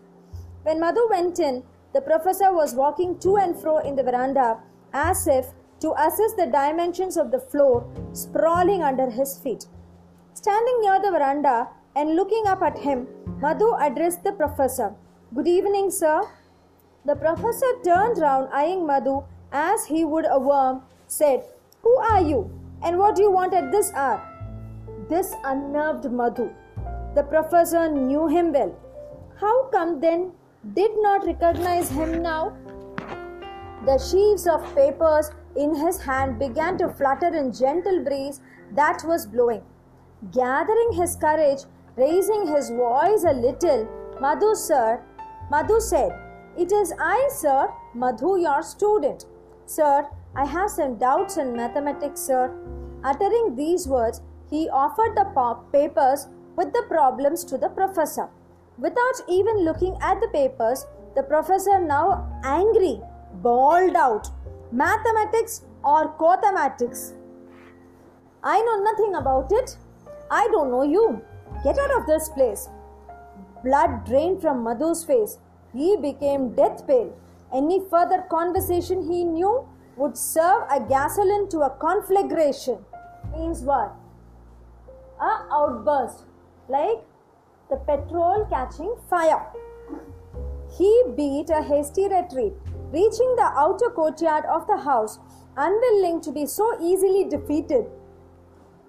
When 0.63 0.79
Madhu 0.79 1.09
went 1.09 1.41
in, 1.41 1.63
the 1.95 2.03
professor 2.03 2.53
was 2.53 2.75
walking 2.75 3.19
to 3.21 3.37
and 3.37 3.59
fro 3.59 3.79
in 3.79 3.97
the 3.97 4.03
veranda 4.03 4.61
as 4.93 5.27
if 5.27 5.53
to 5.83 5.93
assess 5.99 6.33
the 6.35 6.47
dimensions 6.47 7.17
of 7.17 7.31
the 7.31 7.41
floor 7.53 7.85
sprawling 8.13 8.83
under 8.83 9.11
his 9.11 9.37
feet. 9.39 9.67
Standing 10.33 10.81
near 10.81 11.01
the 11.03 11.11
veranda 11.11 11.69
and 11.97 12.17
looking 12.17 12.45
up 12.47 12.63
at 12.63 12.79
him, 12.79 13.07
Madhu 13.41 13.75
addressed 13.79 14.23
the 14.23 14.33
professor. 14.33 14.95
Good 15.35 15.49
evening, 15.49 15.91
sir. 15.91 16.23
The 17.05 17.17
professor 17.17 17.67
turned 17.85 18.19
round, 18.19 18.49
eyeing 18.53 18.87
Madhu 18.87 19.25
as 19.51 19.85
he 19.87 20.05
would 20.05 20.25
a 20.31 20.39
worm, 20.39 20.83
said, 21.09 21.45
Who 21.83 21.97
are 21.97 22.23
you? 22.23 22.49
And 22.83 22.97
what 22.99 23.17
do 23.17 23.23
you 23.23 23.31
want 23.33 23.53
at 23.53 23.73
this 23.73 23.93
hour? 23.93 24.23
This 25.09 25.35
unnerved 25.45 26.11
Madhu. 26.11 26.51
The 27.17 27.25
professor 27.25 27.89
knew 27.91 28.29
him 28.29 28.53
well. 28.53 28.73
How 29.41 29.65
come 29.71 30.01
then 30.01 30.33
did 30.75 30.93
not 30.99 31.27
recognize 31.27 31.91
him 31.91 32.23
now? 32.23 32.57
The 33.85 33.99
sheaves 33.99 34.47
of 34.47 34.63
papers 34.77 35.33
in 35.57 35.75
his 35.75 36.01
hand 36.03 36.39
began 36.39 36.79
to 36.79 36.89
flutter 36.89 37.35
in 37.35 37.53
gentle 37.53 38.03
breeze 38.05 38.41
that 38.75 39.03
was 39.05 39.27
blowing. 39.27 39.63
Gathering 40.33 40.93
his 40.93 41.17
courage, 41.17 41.65
raising 41.97 42.47
his 42.47 42.71
voice 42.71 43.25
a 43.25 43.33
little, 43.33 43.89
Madhu 44.21 44.55
sir, 44.55 45.03
Madhu 45.51 45.81
said, 45.81 46.13
It 46.57 46.73
is 46.73 46.93
I, 46.99 47.29
sir, 47.31 47.69
Madhu, 47.95 48.39
your 48.41 48.63
student. 48.63 49.27
Sir, 49.67 50.07
I 50.35 50.47
have 50.47 50.71
some 50.71 50.97
doubts 50.97 51.37
in 51.37 51.57
mathematics, 51.57 52.21
sir. 52.21 52.51
Uttering 53.05 53.57
these 53.57 53.87
words, 53.87 54.23
he 54.49 54.69
offered 54.69 55.17
the 55.17 55.57
papers 55.73 56.29
with 56.57 56.73
the 56.73 56.85
problems 56.89 57.45
to 57.45 57.59
the 57.59 57.69
professor. 57.69 58.29
Without 58.79 59.21
even 59.29 59.65
looking 59.65 59.97
at 60.01 60.21
the 60.21 60.29
papers, 60.29 60.87
the 61.15 61.23
professor, 61.23 61.79
now 61.81 62.27
angry, 62.45 63.01
bawled 63.43 63.97
out, 63.97 64.31
Mathematics 64.73 65.67
or 65.85 66.15
mathematics? 66.19 67.13
I 68.43 68.59
know 68.63 68.83
nothing 68.83 69.15
about 69.17 69.53
it. 69.53 69.77
I 70.31 70.49
don't 70.51 70.71
know 70.71 70.83
you. 70.83 71.21
Get 71.63 71.79
out 71.79 72.01
of 72.01 72.07
this 72.07 72.31
place. 72.31 72.71
Blood 73.63 74.07
drained 74.07 74.41
from 74.41 74.65
Madhu's 74.65 75.05
face. 75.05 75.39
He 75.75 75.97
became 75.97 76.55
death 76.55 76.87
pale. 76.87 77.15
Any 77.53 77.83
further 77.91 78.23
conversation 78.31 79.03
he 79.03 79.25
knew 79.25 79.69
would 79.97 80.17
serve 80.17 80.63
a 80.71 80.81
gasoline 80.81 81.51
to 81.51 81.61
a 81.61 81.71
conflagration. 81.71 82.79
Means 83.37 83.61
what? 83.61 83.95
A 85.21 85.47
outburst. 85.53 86.25
Like 86.69 87.05
the 87.69 87.77
petrol 87.77 88.47
catching 88.49 88.95
fire. 89.11 89.47
He 90.79 91.05
beat 91.15 91.51
a 91.51 91.63
hasty 91.63 92.09
retreat, 92.09 92.55
reaching 92.93 93.35
the 93.37 93.51
outer 93.57 93.91
courtyard 93.91 94.45
of 94.45 94.67
the 94.67 94.77
house, 94.77 95.19
unwilling 95.57 96.21
to 96.21 96.33
be 96.33 96.47
so 96.47 96.79
easily 96.81 97.25
defeated. 97.25 97.87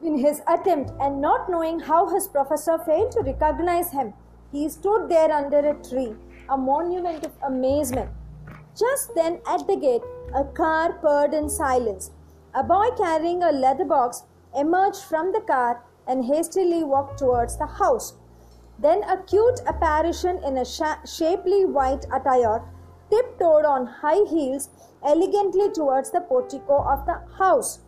In 0.04 0.18
his 0.18 0.42
attempt 0.48 0.92
and 1.00 1.22
not 1.22 1.50
knowing 1.50 1.80
how 1.80 2.10
his 2.10 2.28
professor 2.28 2.78
failed 2.78 3.12
to 3.12 3.22
recognize 3.22 3.92
him, 3.92 4.14
he 4.52 4.68
stood 4.70 5.08
there 5.10 5.32
under 5.32 5.60
a 5.60 5.74
tree, 5.76 6.14
a 6.50 6.58
monument 6.58 7.26
of 7.26 7.32
amazement. 7.44 8.10
Just 8.78 9.16
then, 9.16 9.40
at 9.48 9.66
the 9.68 9.76
gate, 9.76 10.02
a 10.36 10.44
car 10.44 10.94
purred 10.94 11.34
in 11.34 11.50
silence. 11.50 12.12
A 12.54 12.64
boy 12.64 12.90
carrying 12.98 13.44
a 13.44 13.52
leather 13.52 13.86
box 13.86 14.24
emerged 14.56 15.04
from 15.04 15.32
the 15.32 15.42
car 15.42 15.84
and 16.08 16.26
hastily 16.26 16.84
walked 16.84 17.18
towards 17.18 17.58
the 17.58 17.66
house. 17.66 18.14
Then 18.80 19.04
a 19.04 19.18
cute 19.24 19.62
apparition 19.66 20.44
in 20.44 20.58
a 20.58 20.66
sh- 20.66 21.06
shapely 21.06 21.66
white 21.66 22.06
attire 22.12 22.62
tiptoed 23.14 23.66
on 23.66 23.86
high 23.86 24.24
heels 24.30 24.70
elegantly 25.06 25.72
towards 25.72 26.12
the 26.12 26.22
portico 26.22 26.84
of 26.84 27.06
the 27.06 27.20
house. 27.38 27.80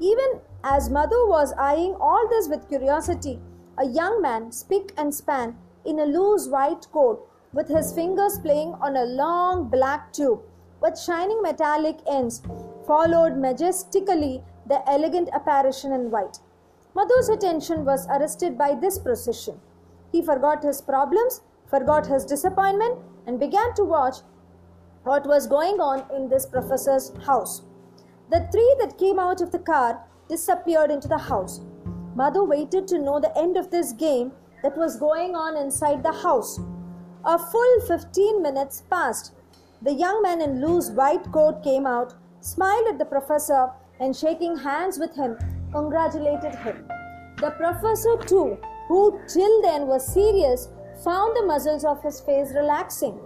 Even 0.00 0.40
as 0.64 0.90
Madhu 0.90 1.28
was 1.28 1.52
eyeing 1.58 1.94
all 2.00 2.28
this 2.28 2.48
with 2.48 2.68
curiosity, 2.68 3.38
a 3.78 3.86
young 3.86 4.20
man, 4.20 4.50
spick 4.50 4.92
and 4.96 5.14
span, 5.14 5.56
in 5.84 6.00
a 6.00 6.06
loose 6.06 6.48
white 6.48 6.86
coat, 6.92 7.28
with 7.52 7.68
his 7.68 7.92
fingers 7.92 8.38
playing 8.38 8.74
on 8.80 8.96
a 8.96 9.04
long 9.04 9.68
black 9.68 10.12
tube 10.12 10.40
with 10.80 10.98
shining 10.98 11.40
metallic 11.40 11.98
ends, 12.10 12.42
followed 12.86 13.36
majestically 13.38 14.42
the 14.66 14.82
elegant 14.88 15.30
apparition 15.32 15.92
in 15.92 16.10
white. 16.10 16.38
Madhu's 16.94 17.28
attention 17.28 17.84
was 17.84 18.06
arrested 18.08 18.58
by 18.58 18.74
this 18.74 18.98
procession. 18.98 19.60
He 20.12 20.22
forgot 20.22 20.62
his 20.62 20.80
problems, 20.80 21.40
forgot 21.66 22.06
his 22.06 22.24
disappointment, 22.24 22.98
and 23.26 23.40
began 23.40 23.74
to 23.74 23.84
watch 23.84 24.16
what 25.04 25.26
was 25.26 25.46
going 25.46 25.80
on 25.80 26.04
in 26.16 26.28
this 26.28 26.46
professor's 26.46 27.12
house. 27.26 27.62
The 28.30 28.48
three 28.50 28.76
that 28.80 28.98
came 28.98 29.18
out 29.18 29.42
of 29.42 29.52
the 29.52 29.58
car 29.58 30.02
disappeared 30.28 30.90
into 30.90 31.08
the 31.08 31.18
house. 31.18 31.60
Madhu 32.14 32.44
waited 32.44 32.88
to 32.88 32.98
know 32.98 33.20
the 33.20 33.36
end 33.38 33.56
of 33.56 33.70
this 33.70 33.92
game 33.92 34.32
that 34.62 34.76
was 34.78 34.98
going 34.98 35.34
on 35.34 35.56
inside 35.56 36.02
the 36.02 36.12
house. 36.12 36.58
A 37.24 37.38
full 37.38 37.80
15 37.86 38.42
minutes 38.42 38.82
passed. 38.90 39.32
The 39.82 39.92
young 39.92 40.22
man 40.22 40.40
in 40.40 40.64
loose 40.64 40.90
white 40.90 41.30
coat 41.32 41.62
came 41.62 41.86
out, 41.86 42.14
smiled 42.40 42.88
at 42.88 42.98
the 42.98 43.04
professor, 43.04 43.70
and 44.00 44.16
shaking 44.16 44.56
hands 44.56 44.98
with 44.98 45.14
him, 45.14 45.36
congratulated 45.72 46.54
him. 46.54 46.88
The 47.38 47.50
professor, 47.50 48.16
too, 48.26 48.56
who 48.88 49.20
till 49.28 49.60
then 49.62 49.86
was 49.86 50.06
serious, 50.06 50.68
found 51.02 51.36
the 51.36 51.44
muscles 51.44 51.84
of 51.84 52.02
his 52.02 52.20
face 52.20 52.52
relaxing. 52.54 53.18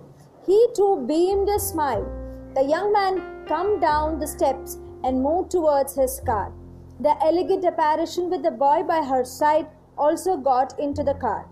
He 0.48 0.66
too 0.74 1.04
beamed 1.06 1.50
a 1.50 1.58
smile. 1.58 2.06
The 2.54 2.64
young 2.64 2.90
man 2.90 3.44
come 3.46 3.80
down 3.80 4.18
the 4.18 4.26
steps 4.26 4.78
and 5.04 5.22
moved 5.22 5.50
towards 5.50 5.94
his 5.94 6.20
car. 6.24 6.54
The 7.00 7.22
elegant 7.22 7.66
apparition 7.66 8.30
with 8.30 8.42
the 8.42 8.50
boy 8.50 8.82
by 8.82 9.02
her 9.04 9.24
side 9.26 9.66
also 9.98 10.38
got 10.38 10.78
into 10.80 11.02
the 11.02 11.12
car. 11.12 11.46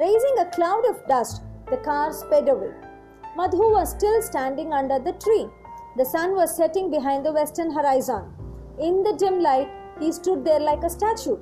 Raising 0.00 0.38
a 0.38 0.46
cloud 0.46 0.86
of 0.88 1.06
dust, 1.06 1.42
the 1.68 1.76
car 1.76 2.10
sped 2.10 2.48
away. 2.48 2.72
Madhu 3.36 3.70
was 3.74 3.90
still 3.90 4.22
standing 4.22 4.72
under 4.72 4.98
the 4.98 5.12
tree. 5.24 5.46
The 5.98 6.06
sun 6.06 6.34
was 6.34 6.56
setting 6.56 6.90
behind 6.90 7.26
the 7.26 7.32
western 7.32 7.70
horizon. 7.70 8.32
In 8.80 9.02
the 9.02 9.12
dim 9.18 9.40
light, 9.40 9.68
he 10.00 10.10
stood 10.10 10.42
there 10.42 10.60
like 10.60 10.84
a 10.84 10.88
statue. 10.90 11.36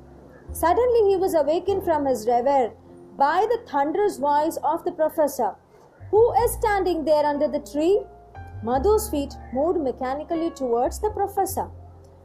Suddenly 0.51 1.11
he 1.11 1.15
was 1.15 1.35
awakened 1.35 1.85
from 1.85 2.05
his 2.05 2.27
reverie 2.27 2.73
by 3.15 3.47
the 3.49 3.61
thunderous 3.65 4.17
voice 4.17 4.57
of 4.57 4.83
the 4.83 4.91
professor. 4.91 5.55
Who 6.11 6.33
is 6.43 6.53
standing 6.53 7.03
there 7.03 7.25
under 7.25 7.47
the 7.47 7.59
tree? 7.59 8.01
Madhu's 8.63 9.09
feet 9.09 9.33
moved 9.53 9.79
mechanically 9.79 10.51
towards 10.51 10.99
the 10.99 11.09
professor. 11.09 11.69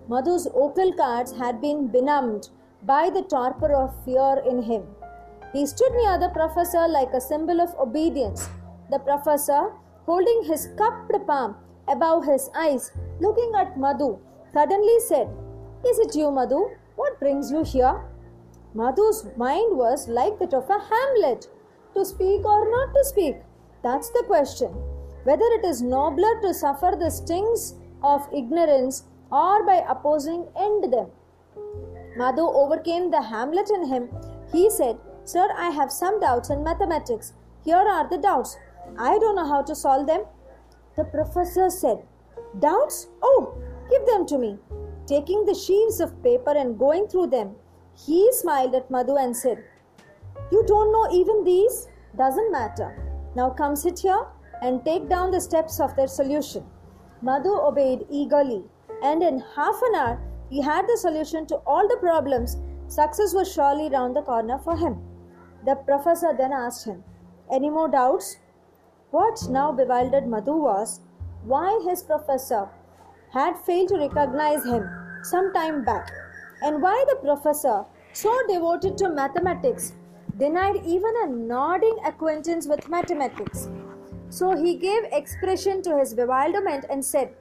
Madhu's 0.09 0.47
vocal 0.47 0.93
cords 0.93 1.33
had 1.37 1.61
been 1.61 1.89
benumbed 1.89 2.51
by 2.85 3.11
the 3.11 3.23
torpor 3.23 3.73
of 3.73 3.95
fear 4.05 4.43
in 4.49 4.63
him. 4.63 4.83
He 5.53 5.67
stood 5.67 5.93
near 5.93 6.19
the 6.19 6.31
professor 6.31 6.87
like 6.89 7.13
a 7.13 7.21
symbol 7.21 7.61
of 7.61 7.75
obedience. 7.79 8.49
The 8.91 8.99
professor, 8.99 9.73
holding 10.07 10.45
his 10.45 10.69
cupped 10.79 11.13
palm 11.27 11.57
above 11.89 12.25
his 12.25 12.51
eyes, 12.57 12.91
looking 13.21 13.53
at 13.57 13.79
Madhu, 13.79 14.19
suddenly 14.55 14.99
said, 15.01 15.29
Is 15.87 15.99
it 15.99 16.15
you, 16.15 16.31
Madhu? 16.31 16.71
What 16.97 17.19
brings 17.19 17.51
you 17.51 17.63
here? 17.65 18.01
Madhu's 18.75 19.27
mind 19.37 19.77
was 19.77 20.09
like 20.09 20.39
that 20.39 20.55
of 20.55 20.71
a 20.71 20.79
Hamlet 20.79 21.49
to 21.95 22.05
speak 22.05 22.45
or 22.45 22.71
not 22.71 22.95
to 22.95 23.05
speak. 23.05 23.37
That's 23.83 24.11
the 24.11 24.25
question. 24.27 24.69
Whether 25.25 25.45
it 25.59 25.65
is 25.65 25.83
nobler 25.83 26.41
to 26.43 26.55
suffer 26.55 26.97
the 26.99 27.11
stings 27.11 27.75
of 28.03 28.29
ignorance 28.33 29.05
or 29.31 29.65
by 29.65 29.85
opposing 29.89 30.47
end 30.57 30.93
them. 30.93 31.09
Madhu 32.17 32.43
overcame 32.43 33.11
the 33.11 33.23
Hamlet 33.23 33.71
in 33.71 33.87
him. 33.87 34.09
He 34.53 34.69
said, 34.69 34.99
Sir, 35.25 35.49
I 35.57 35.71
have 35.71 35.91
some 35.91 36.21
doubts 36.21 36.51
in 36.51 36.63
mathematics. 36.63 37.33
Here 37.65 37.77
are 37.77 38.09
the 38.09 38.19
doubts. 38.19 38.57
I 38.99 39.19
don't 39.19 39.37
know 39.37 39.47
how 39.47 39.63
to 39.63 39.75
solve 39.75 40.07
them. 40.07 40.25
The 40.97 41.05
professor 41.05 41.71
said, 41.71 42.03
Doubts? 42.59 43.09
Oh, 43.23 43.55
give 43.89 44.05
them 44.07 44.27
to 44.27 44.39
me. 44.39 44.59
Taking 45.07 45.47
the 45.47 45.55
sheaves 45.55 46.01
of 46.01 46.23
paper 46.23 46.55
and 46.57 46.79
going 46.79 47.07
through 47.09 47.29
them, 47.29 47.55
he 47.95 48.31
smiled 48.33 48.75
at 48.75 48.91
Madhu 48.91 49.17
and 49.17 49.37
said, 49.37 49.65
You 50.51 50.65
don't 50.67 50.93
know 50.93 51.09
even 51.13 51.45
these? 51.45 51.89
Doesn't 52.17 52.53
matter. 52.53 53.12
Now 53.35 53.51
come 53.51 53.77
sit 53.77 54.01
here 54.01 54.27
and 54.61 54.85
take 54.85 55.09
down 55.09 55.31
the 55.31 55.41
steps 55.41 55.81
of 55.81 55.97
their 55.97 56.07
solution. 56.07 56.65
Madhu 57.23 57.55
obeyed 57.55 58.07
eagerly, 58.11 58.65
and 59.03 59.23
in 59.23 59.41
half 59.55 59.81
an 59.83 59.95
hour 59.95 60.21
he 60.51 60.61
had 60.61 60.87
the 60.87 60.97
solution 60.97 61.47
to 61.47 61.57
all 61.67 61.89
the 61.89 61.97
problems. 61.97 62.59
Success 62.89 63.35
was 63.35 63.51
surely 63.53 63.89
round 63.89 64.17
the 64.17 64.23
corner 64.23 64.59
for 64.59 64.77
him. 64.77 65.01
The 65.65 65.77
professor 65.77 66.35
then 66.37 66.53
asked 66.53 66.85
him, 66.85 67.05
Any 67.51 67.71
more 67.71 67.89
doubts? 67.89 68.37
What 69.11 69.49
now 69.49 69.73
bewildered 69.73 70.27
Madhu 70.27 70.57
was 70.57 71.01
why 71.45 71.81
his 71.85 72.03
professor 72.03 72.69
had 73.33 73.59
failed 73.59 73.89
to 73.89 73.99
recognize 73.99 74.65
him 74.65 74.89
some 75.23 75.53
time 75.53 75.85
back, 75.85 76.11
and 76.63 76.83
why 76.83 77.05
the 77.09 77.17
professor, 77.17 77.85
so 78.13 78.31
devoted 78.49 78.99
to 78.99 79.09
mathematics, 79.09 79.95
denied 80.39 80.77
even 80.85 81.13
a 81.23 81.27
nodding 81.29 81.97
acquaintance 82.05 82.67
with 82.67 82.89
mathematics. 82.89 83.69
So 84.31 84.57
he 84.57 84.77
gave 84.77 85.05
expression 85.13 85.83
to 85.83 85.99
his 85.99 86.15
bewilderment 86.15 86.87
and 86.89 87.05
said, 87.05 87.35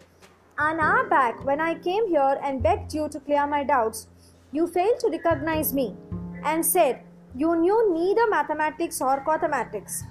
An 0.58 0.80
hour 0.80 1.08
back, 1.08 1.44
when 1.46 1.62
I 1.62 1.76
came 1.76 2.08
here 2.08 2.40
and 2.44 2.62
begged 2.62 2.94
you 2.94 3.08
to 3.10 3.20
clear 3.20 3.48
my 3.48 3.64
doubts, 3.64 4.08
you 4.52 4.68
failed 4.68 5.00
to 5.00 5.10
recognize 5.10 5.74
me 5.74 5.96
and 6.44 6.66
said 6.66 7.02
you 7.36 7.56
knew 7.56 7.94
neither 7.94 8.30
mathematics 8.30 9.02
or 9.02 9.24
mathematics. 9.26 10.04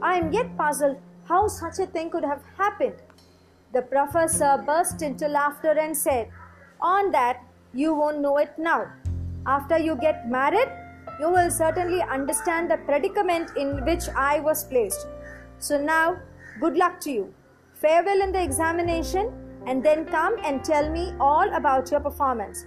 I 0.00 0.14
am 0.18 0.32
yet 0.32 0.56
puzzled 0.56 0.98
how 1.24 1.48
such 1.48 1.78
a 1.80 1.86
thing 1.86 2.10
could 2.10 2.24
have 2.24 2.42
happened. 2.56 3.02
The 3.72 3.82
professor 3.82 4.62
burst 4.64 5.02
into 5.02 5.26
laughter 5.26 5.72
and 5.78 5.96
said, 5.96 6.30
On 6.80 7.10
that, 7.10 7.42
you 7.74 7.94
won't 7.94 8.20
know 8.20 8.38
it 8.38 8.52
now. 8.58 8.92
After 9.46 9.78
you 9.78 9.96
get 9.96 10.28
married, 10.28 10.68
you 11.20 11.30
will 11.30 11.50
certainly 11.50 12.00
understand 12.02 12.70
the 12.70 12.78
predicament 12.78 13.50
in 13.56 13.84
which 13.84 14.08
I 14.16 14.40
was 14.40 14.64
placed. 14.64 15.06
So 15.58 15.78
now, 15.80 16.18
good 16.60 16.76
luck 16.76 16.98
to 17.00 17.10
you. 17.10 17.34
Farewell 17.74 18.22
in 18.22 18.32
the 18.32 18.42
examination, 18.42 19.32
and 19.66 19.84
then 19.84 20.06
come 20.06 20.36
and 20.44 20.64
tell 20.64 20.90
me 20.90 21.12
all 21.20 21.54
about 21.54 21.90
your 21.90 22.00
performance. 22.00 22.64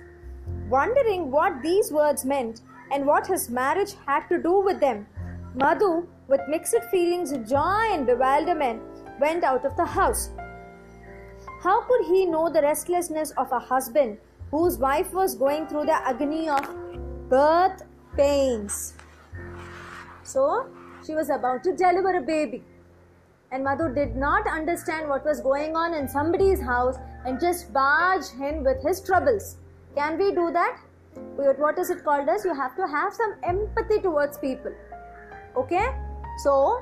Wondering 0.70 1.32
what 1.32 1.62
these 1.64 1.92
words 1.92 2.24
meant 2.24 2.62
and 2.92 3.06
what 3.06 3.26
his 3.26 3.50
marriage 3.50 3.96
had 4.06 4.28
to 4.30 4.42
do 4.42 4.60
with 4.60 4.80
them, 4.80 5.08
Madhu, 5.56 6.08
with 6.28 6.42
mixed 6.48 6.84
feelings 6.92 7.32
of 7.32 7.48
joy 7.48 7.88
and 7.92 8.06
bewilderment, 8.06 8.82
went 9.20 9.44
out 9.44 9.66
of 9.66 9.76
the 9.76 9.86
house. 9.86 10.30
How 11.62 11.82
could 11.82 12.06
he 12.06 12.26
know 12.26 12.50
the 12.50 12.62
restlessness 12.62 13.32
of 13.32 13.52
a 13.52 13.60
husband 13.60 14.18
whose 14.52 14.78
wife 14.78 15.12
was 15.14 15.36
going 15.36 15.68
through 15.68 15.86
the 15.86 16.08
agony 16.08 16.50
of 16.50 16.68
birth 17.30 17.82
pains? 18.16 18.94
So, 20.24 20.68
she 21.06 21.14
was 21.14 21.30
about 21.30 21.64
to 21.64 21.76
deliver 21.76 22.18
a 22.18 22.22
baby. 22.22 22.64
And 23.52 23.64
Madhu 23.64 23.94
did 23.94 24.16
not 24.16 24.48
understand 24.48 25.10
what 25.10 25.26
was 25.26 25.40
going 25.42 25.76
on 25.76 25.94
in 25.94 26.08
somebody's 26.08 26.62
house 26.62 26.96
and 27.26 27.40
just 27.40 27.72
barge 27.74 28.28
him 28.30 28.64
with 28.64 28.82
his 28.82 29.02
troubles. 29.02 29.58
Can 29.96 30.18
we 30.18 30.34
do 30.34 30.52
that? 30.52 30.80
What 31.36 31.78
is 31.78 31.90
it 31.90 32.04
called 32.04 32.28
as? 32.28 32.44
You 32.44 32.54
have 32.56 32.76
to 32.76 32.88
have 32.88 33.14
some 33.14 33.36
empathy 33.44 34.00
towards 34.00 34.38
people. 34.38 34.74
Okay? 35.56 35.88
So, 36.44 36.82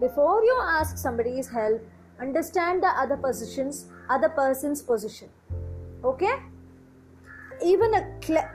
before 0.00 0.42
you 0.42 0.58
ask 0.62 0.98
somebody's 0.98 1.48
help, 1.48 1.80
understand 2.20 2.82
the 2.82 2.88
other 2.88 3.16
positions 3.16 3.86
other 4.10 4.28
person's 4.28 4.82
position 4.82 5.28
okay 6.04 6.34
even 7.64 7.94
a 7.94 8.02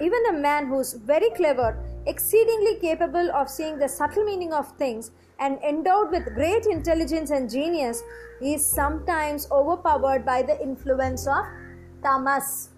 even 0.02 0.26
a 0.30 0.34
man 0.34 0.68
who's 0.68 0.94
very 0.94 1.30
clever 1.38 1.70
exceedingly 2.06 2.76
capable 2.80 3.32
of 3.32 3.49
seeing 3.49 3.78
the 3.78 3.88
subtle 3.88 4.24
meaning 4.24 4.54
of 4.54 4.72
things 4.78 5.12
and 5.39 5.58
endowed 5.64 6.12
with 6.12 6.34
great 6.36 6.66
intelligence 6.66 7.32
and 7.32 7.49
genius 7.49 8.04
is 8.41 8.66
sometimes 8.66 9.47
overpowered 9.51 10.26
by 10.26 10.41
the 10.41 10.62
influence 10.62 11.28
of 11.28 11.45
tamas 12.04 12.70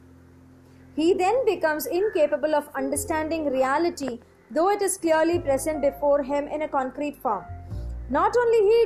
he 0.95 1.13
then 1.13 1.43
becomes 1.45 1.87
incapable 1.87 2.55
of 2.55 2.69
understanding 2.75 3.45
reality 3.51 4.19
though 4.51 4.69
it 4.69 4.81
is 4.81 4.97
clearly 4.97 5.39
present 5.39 5.81
before 5.81 6.21
him 6.23 6.47
in 6.47 6.61
a 6.61 6.67
concrete 6.67 7.17
form 7.21 7.43
not 8.09 8.37
only 8.37 8.61
he 8.69 8.85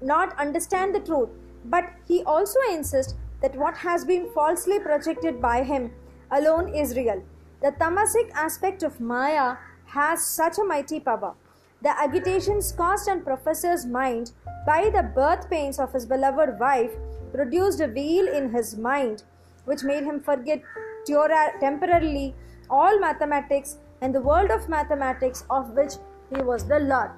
not 0.00 0.38
understand 0.38 0.94
the 0.94 1.00
truth 1.00 1.28
but 1.64 1.90
he 2.06 2.22
also 2.24 2.58
insists 2.70 3.14
that 3.42 3.56
what 3.56 3.76
has 3.76 4.04
been 4.04 4.30
falsely 4.32 4.78
projected 4.78 5.40
by 5.40 5.62
him 5.62 5.90
alone 6.30 6.74
is 6.74 6.96
real. 6.96 7.22
The 7.62 7.72
tamasic 7.72 8.30
aspect 8.32 8.82
of 8.82 9.00
Maya 9.00 9.56
has 9.90 10.24
such 10.24 10.58
a 10.58 10.64
mighty 10.64 11.00
power. 11.00 11.34
The 11.82 11.98
agitations 11.98 12.72
caused 12.72 13.08
on 13.08 13.22
Professor's 13.22 13.86
mind 13.86 14.32
by 14.66 14.90
the 14.90 15.02
birth 15.02 15.48
pains 15.50 15.78
of 15.78 15.92
his 15.92 16.06
beloved 16.06 16.58
wife 16.58 16.92
produced 17.32 17.80
a 17.80 17.88
veil 17.88 18.28
in 18.28 18.52
his 18.52 18.76
mind 18.76 19.22
which 19.64 19.82
made 19.82 20.04
him 20.04 20.20
forget 20.20 20.62
temporarily 21.06 22.34
all 22.68 23.00
mathematics 23.00 23.78
and 24.00 24.14
the 24.14 24.20
world 24.20 24.50
of 24.50 24.68
mathematics 24.68 25.44
of 25.50 25.70
which 25.70 25.94
he 26.34 26.42
was 26.42 26.66
the 26.66 26.78
Lord. 26.80 27.10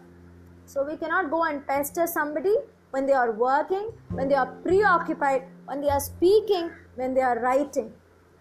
So 0.66 0.84
we 0.84 0.96
cannot 0.96 1.30
go 1.30 1.44
and 1.44 1.66
pester 1.66 2.06
somebody 2.06 2.54
when 2.90 3.06
they 3.06 3.12
are 3.12 3.32
working, 3.32 3.90
when 4.10 4.28
they 4.28 4.34
are 4.34 4.46
preoccupied, 4.46 5.44
when 5.66 5.80
they 5.80 5.88
are 5.88 6.00
speaking, 6.00 6.70
when 6.94 7.14
they 7.14 7.20
are 7.20 7.38
writing. 7.40 7.92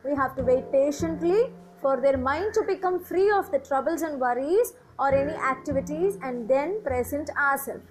We 0.06 0.16
have 0.16 0.36
to 0.36 0.44
wait 0.44 0.72
patiently 0.72 1.52
for 1.82 2.00
their 2.00 2.18
mind 2.18 2.54
to 2.54 2.64
become 2.64 3.04
free 3.04 3.32
of 3.32 3.52
the 3.52 3.60
troubles 3.60 4.02
and 4.02 4.20
worries 4.20 4.74
or 5.00 5.14
any 5.14 5.34
activities 5.34 6.18
and 6.22 6.48
then 6.48 6.82
present 6.84 7.30
ourselves. 7.32 7.84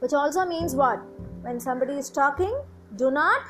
Which 0.00 0.12
also 0.12 0.44
means 0.44 0.74
what? 0.74 1.00
When 1.42 1.60
somebody 1.60 1.94
is 1.94 2.10
talking, 2.10 2.54
do 2.96 3.10
not. 3.10 3.42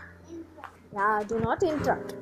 Yeah, 0.92 1.22
do 1.26 1.40
not 1.40 1.62
interrupt. 1.62 2.14